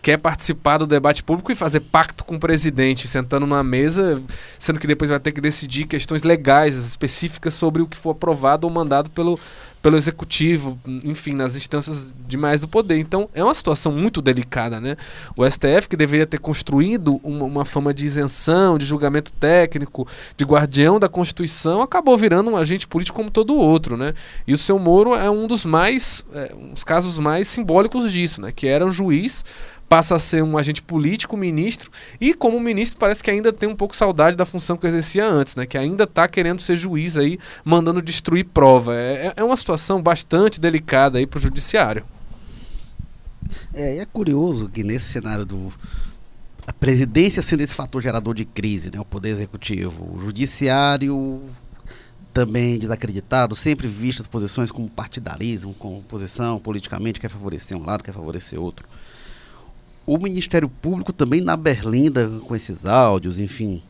Quer 0.00 0.18
participar 0.18 0.78
do 0.78 0.86
debate 0.86 1.22
público 1.22 1.50
e 1.52 1.54
fazer 1.54 1.80
pacto 1.80 2.24
com 2.24 2.36
o 2.36 2.40
presidente, 2.40 3.08
sentando 3.08 3.46
numa 3.46 3.62
mesa, 3.62 4.22
sendo 4.58 4.80
que 4.80 4.86
depois 4.86 5.10
vai 5.10 5.20
ter 5.20 5.32
que 5.32 5.40
decidir 5.40 5.86
questões 5.86 6.22
legais, 6.22 6.76
específicas 6.76 7.54
sobre 7.54 7.82
o 7.82 7.86
que 7.86 7.96
for 7.96 8.10
aprovado 8.10 8.66
ou 8.66 8.72
mandado 8.72 9.10
pelo, 9.10 9.38
pelo 9.82 9.96
executivo, 9.96 10.78
enfim, 11.04 11.32
nas 11.32 11.56
instâncias 11.56 12.12
demais 12.26 12.60
do 12.60 12.68
poder. 12.68 12.98
Então 12.98 13.28
é 13.32 13.42
uma 13.42 13.54
situação 13.54 13.92
muito 13.92 14.20
delicada, 14.20 14.80
né? 14.80 14.96
O 15.36 15.48
STF, 15.48 15.88
que 15.88 15.96
deveria 15.96 16.26
ter 16.26 16.38
construído 16.38 17.20
uma, 17.22 17.44
uma 17.44 17.64
fama 17.64 17.94
de 17.94 18.04
isenção, 18.04 18.76
de 18.76 18.84
julgamento 18.84 19.32
técnico, 19.32 20.06
de 20.36 20.44
guardião 20.44 20.98
da 20.98 21.08
Constituição, 21.08 21.80
acabou 21.80 22.16
virando 22.18 22.50
um 22.50 22.56
agente 22.56 22.86
político 22.86 23.16
como 23.16 23.30
todo 23.30 23.54
outro, 23.54 23.96
né? 23.96 24.14
E 24.46 24.52
o 24.52 24.58
seu 24.58 24.78
Moro 24.78 25.14
é 25.14 25.30
um 25.30 25.46
dos 25.46 25.64
mais, 25.64 26.24
é, 26.34 26.52
casos 26.84 27.18
mais 27.18 27.48
simbólicos 27.48 28.10
disso, 28.12 28.42
né? 28.42 28.52
Que 28.54 28.66
era 28.66 28.84
um 28.84 28.90
juiz 28.90 29.44
passa 29.88 30.14
a 30.14 30.18
ser 30.18 30.42
um 30.42 30.58
agente 30.58 30.82
político, 30.82 31.36
ministro, 31.36 31.90
e 32.20 32.34
como 32.34 32.60
ministro 32.60 32.98
parece 32.98 33.22
que 33.22 33.30
ainda 33.30 33.52
tem 33.52 33.68
um 33.68 33.74
pouco 33.74 33.96
saudade 33.96 34.36
da 34.36 34.44
função 34.44 34.76
que 34.76 34.86
exercia 34.86 35.26
antes, 35.26 35.56
né? 35.56 35.64
Que 35.64 35.78
ainda 35.78 36.04
está 36.04 36.28
querendo 36.28 36.60
ser 36.60 36.76
juiz 36.76 37.16
aí, 37.16 37.38
mandando 37.64 38.02
destruir 38.02 38.44
prova. 38.44 38.94
É, 38.94 39.32
é 39.36 39.44
uma 39.44 39.56
situação 39.56 40.02
bastante 40.02 40.60
delicada 40.60 41.18
aí 41.18 41.26
para 41.26 41.38
o 41.38 41.40
judiciário. 41.40 42.04
É, 43.72 43.98
é 43.98 44.04
curioso 44.04 44.68
que 44.68 44.84
nesse 44.84 45.06
cenário 45.06 45.46
do 45.46 45.72
a 46.66 46.72
presidência 46.72 47.40
sendo 47.40 47.62
esse 47.62 47.72
fator 47.72 48.02
gerador 48.02 48.34
de 48.34 48.44
crise, 48.44 48.90
né? 48.92 49.00
O 49.00 49.04
poder 49.04 49.30
executivo, 49.30 50.14
o 50.14 50.18
judiciário 50.18 51.40
também 52.30 52.78
desacreditado, 52.78 53.56
sempre 53.56 53.88
visto 53.88 54.20
as 54.20 54.26
posições 54.26 54.70
como 54.70 54.88
partidarismo, 54.88 55.72
como 55.72 56.02
posição 56.02 56.60
politicamente 56.60 57.18
quer 57.18 57.30
favorecer 57.30 57.74
um 57.74 57.84
lado, 57.84 58.04
quer 58.04 58.12
favorecer 58.12 58.60
outro 58.60 58.86
o 60.08 60.16
Ministério 60.16 60.70
Público 60.70 61.12
também 61.12 61.42
na 61.42 61.54
Berlinda 61.54 62.26
com 62.46 62.56
esses 62.56 62.86
áudios, 62.86 63.38
enfim. 63.38 63.82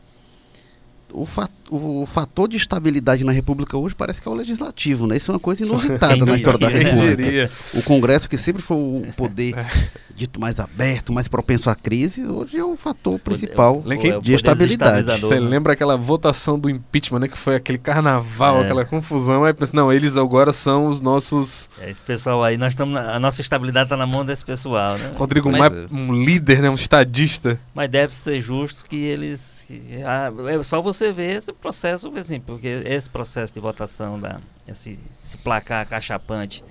O, 1.11 1.25
fa 1.25 1.49
o, 1.69 2.05
fator 2.05 2.47
de 2.47 2.57
estabilidade 2.57 3.23
na 3.23 3.31
República 3.31 3.77
hoje 3.77 3.95
parece 3.95 4.21
que 4.21 4.27
é 4.27 4.31
o 4.31 4.33
legislativo, 4.33 5.07
né? 5.07 5.17
Isso 5.17 5.31
é 5.31 5.33
uma 5.33 5.39
coisa 5.39 5.63
inusitada 5.63 6.23
na 6.25 6.35
história 6.35 6.59
da 6.59 6.67
República. 6.67 7.51
O 7.73 7.83
Congresso, 7.83 8.29
que 8.29 8.37
sempre 8.37 8.61
foi 8.61 8.77
o 8.77 9.07
poder 9.15 9.57
é. 9.57 9.67
dito 10.13 10.39
mais 10.39 10.59
aberto, 10.59 11.11
mais 11.11 11.27
propenso 11.27 11.69
à 11.69 11.75
crise, 11.75 12.25
hoje 12.25 12.57
é 12.57 12.63
o 12.63 12.75
fator 12.75 13.19
principal 13.19 13.83
o, 13.85 14.17
o, 14.17 14.21
de 14.21 14.33
estabilidade. 14.33 15.19
Você 15.19 15.39
lembra 15.39 15.73
aquela 15.73 15.97
votação 15.97 16.59
do 16.59 16.69
impeachment, 16.69 17.19
né? 17.19 17.27
Que 17.27 17.37
foi 17.37 17.55
aquele 17.55 17.77
carnaval, 17.77 18.61
é. 18.61 18.65
aquela 18.65 18.85
confusão. 18.85 19.43
Aí 19.43 19.53
pensa, 19.53 19.71
não, 19.75 19.91
eles 19.91 20.17
agora 20.17 20.51
são 20.53 20.87
os 20.87 21.01
nossos. 21.01 21.69
É, 21.79 21.89
esse 21.89 22.03
pessoal 22.03 22.43
aí, 22.43 22.57
nós 22.57 22.73
estamos. 22.73 22.97
A 22.97 23.19
nossa 23.19 23.41
estabilidade 23.41 23.87
está 23.87 23.97
na 23.97 24.05
mão 24.05 24.23
desse 24.23 24.45
pessoal, 24.45 24.97
né? 24.97 25.11
Rodrigo 25.15 25.51
Mas, 25.51 25.59
Maia, 25.59 25.87
um 25.91 26.13
líder, 26.13 26.61
né? 26.61 26.69
Um 26.69 26.75
estadista. 26.75 27.59
Mas 27.73 27.89
deve 27.89 28.15
ser 28.15 28.41
justo 28.41 28.85
que 28.85 28.97
eles. 28.97 29.58
Ah, 30.05 30.31
é 30.49 30.63
só 30.63 30.81
você 30.81 31.11
ver 31.11 31.37
esse 31.37 31.53
processo, 31.53 32.11
assim, 32.17 32.39
porque 32.39 32.67
esse 32.67 33.09
processo 33.09 33.53
de 33.53 33.59
votação, 33.59 34.19
da, 34.19 34.39
esse, 34.67 34.99
esse 35.23 35.37
placar 35.37 35.87
cachapante 35.87 36.63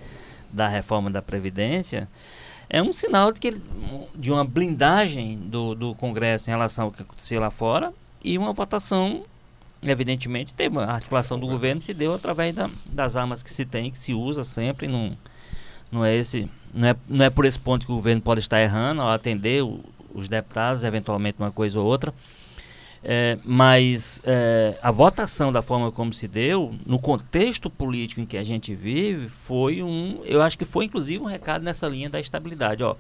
da 0.53 0.69
reforma 0.69 1.11
da 1.11 1.21
Previdência 1.21 2.09
é 2.71 2.83
um 2.83 2.93
sinal 2.93 3.33
de, 3.33 3.41
que 3.41 3.49
ele, 3.49 3.63
de 4.15 4.31
uma 4.31 4.45
blindagem 4.45 5.39
do, 5.39 5.75
do 5.75 5.95
Congresso 5.95 6.51
em 6.51 6.53
relação 6.53 6.87
ao 6.87 6.93
que 6.93 7.03
acontecia 7.03 7.41
lá 7.41 7.51
fora 7.51 7.93
e 8.23 8.37
uma 8.37 8.53
votação, 8.53 9.25
evidentemente, 9.83 10.55
teve 10.55 10.79
a 10.79 10.93
articulação 10.93 11.39
do 11.39 11.47
governo 11.47 11.81
se 11.81 11.95
deu 11.95 12.15
através 12.15 12.55
da, 12.55 12.71
das 12.87 13.17
armas 13.17 13.43
que 13.43 13.51
se 13.51 13.65
tem, 13.65 13.91
que 13.91 13.99
se 13.99 14.13
usa 14.13 14.45
sempre, 14.45 14.87
não, 14.87 15.17
não 15.91 16.05
é 16.05 16.15
esse 16.15 16.49
não 16.73 16.89
é, 16.89 16.97
não 17.09 17.25
é 17.25 17.31
por 17.31 17.45
esse 17.45 17.59
ponto 17.59 17.87
que 17.87 17.93
o 17.93 17.97
governo 17.97 18.21
pode 18.21 18.41
estar 18.41 18.61
errando 18.61 19.01
ao 19.01 19.09
atender 19.09 19.65
o, 19.65 19.81
os 20.13 20.29
deputados, 20.29 20.85
eventualmente 20.85 21.39
uma 21.39 21.51
coisa 21.51 21.81
ou 21.81 21.87
outra. 21.87 22.13
É, 23.03 23.39
mas 23.45 24.21
é, 24.25 24.77
a 24.83 24.91
votação 24.91 25.53
da 25.53 25.63
forma 25.63 25.93
como 25.93 26.13
se 26.13 26.27
deu, 26.27 26.75
no 26.85 26.99
contexto 26.99 27.71
político 27.71 28.21
em 28.21 28.27
que 28.27 28.37
a 28.37 28.45
gente 28.45 28.75
vive, 28.75 29.29
foi 29.29 29.83
um. 29.83 30.21
Eu 30.25 30.43
acho 30.43 30.59
que 30.59 30.65
foi 30.65 30.87
inclusive 30.87 31.23
um 31.23 31.27
recado 31.27 31.63
nessa 31.63 31.89
linha 31.89 32.11
da 32.11 32.19
estabilidade. 32.19 32.83
Ó, 32.83 32.97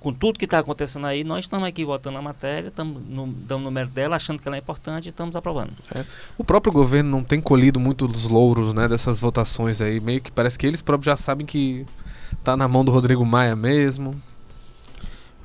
com 0.00 0.12
tudo 0.12 0.38
que 0.38 0.46
está 0.46 0.58
acontecendo 0.58 1.06
aí, 1.06 1.22
nós 1.22 1.44
estamos 1.44 1.68
aqui 1.68 1.84
votando 1.84 2.16
a 2.18 2.22
matéria, 2.22 2.68
estamos 2.68 3.02
no, 3.06 3.26
no 3.26 3.70
mérito 3.70 3.94
dela, 3.94 4.16
achando 4.16 4.40
que 4.40 4.48
ela 4.48 4.56
é 4.56 4.58
importante 4.58 5.06
e 5.06 5.08
estamos 5.10 5.36
aprovando. 5.36 5.72
É. 5.94 6.04
O 6.38 6.42
próprio 6.42 6.72
governo 6.72 7.10
não 7.10 7.22
tem 7.22 7.40
colhido 7.40 7.78
muito 7.78 8.08
dos 8.08 8.26
louros 8.26 8.72
né, 8.72 8.88
dessas 8.88 9.20
votações 9.20 9.80
aí. 9.80 10.00
Meio 10.00 10.22
que 10.22 10.32
parece 10.32 10.58
que 10.58 10.66
eles 10.66 10.80
próprios 10.80 11.06
já 11.06 11.16
sabem 11.16 11.46
que 11.46 11.84
está 12.32 12.56
na 12.56 12.66
mão 12.66 12.84
do 12.84 12.90
Rodrigo 12.90 13.24
Maia 13.24 13.54
mesmo. 13.54 14.20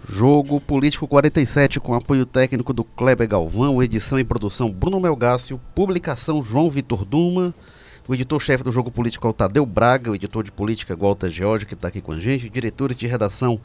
Jogo 0.08 0.62
Político 0.62 1.08
47 1.08 1.80
com 1.80 1.96
apoio 1.96 2.26
técnico 2.26 2.72
do 2.72 2.84
Kleber 2.84 3.28
Galvão, 3.28 3.82
edição 3.82 4.20
e 4.20 4.24
produção 4.24 4.72
Bruno 4.72 5.00
Melgácio, 5.00 5.60
publicação 5.74 6.44
João 6.44 6.70
Vitor 6.70 7.04
Duma, 7.04 7.54
o 8.08 8.14
editor-chefe 8.14 8.64
do 8.64 8.72
Jogo 8.72 8.92
Político 8.92 9.26
é 9.26 9.30
o 9.32 9.34
Tadeu 9.34 9.66
Braga, 9.66 10.12
o 10.12 10.16
editor 10.16 10.44
de 10.44 10.52
política 10.52 10.96
Walter 10.96 11.30
George, 11.30 11.66
que 11.66 11.74
está 11.74 11.88
aqui 11.88 12.02
com 12.02 12.12
a 12.12 12.20
gente, 12.20 12.48
diretores 12.50 12.96
de 12.96 13.08
redação 13.08 13.60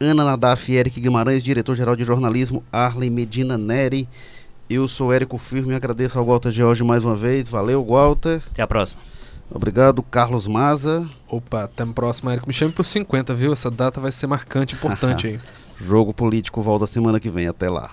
Ana 0.00 0.24
Nadaf 0.24 0.72
e 0.72 0.76
Eric 0.76 0.98
Guimarães, 0.98 1.44
diretor-geral 1.44 1.94
de 1.94 2.02
jornalismo 2.02 2.64
Arlen 2.72 3.10
Medina 3.10 3.58
Neri. 3.58 4.08
Eu 4.70 4.88
sou 4.88 5.12
Érico 5.12 5.36
Firme 5.36 5.74
e 5.74 5.76
agradeço 5.76 6.18
ao 6.18 6.24
Walter 6.24 6.50
George 6.50 6.82
mais 6.82 7.04
uma 7.04 7.14
vez. 7.14 7.46
Valeu, 7.46 7.84
Walter. 7.84 8.42
Até 8.50 8.62
a 8.62 8.66
próxima. 8.66 9.02
Obrigado, 9.50 10.02
Carlos 10.02 10.46
Maza. 10.46 11.06
Opa, 11.28 11.64
até 11.64 11.82
a 11.82 11.86
próxima, 11.86 12.32
Érico. 12.32 12.48
Me 12.48 12.54
chame 12.54 12.72
para 12.72 12.80
os 12.80 12.88
50, 12.88 13.34
viu? 13.34 13.52
Essa 13.52 13.70
data 13.70 14.00
vai 14.00 14.10
ser 14.10 14.26
marcante, 14.26 14.74
importante 14.74 15.26
aí. 15.28 15.40
Jogo 15.78 16.14
Político 16.14 16.62
volta 16.62 16.86
semana 16.86 17.20
que 17.20 17.30
vem. 17.30 17.46
Até 17.46 17.68
lá. 17.68 17.90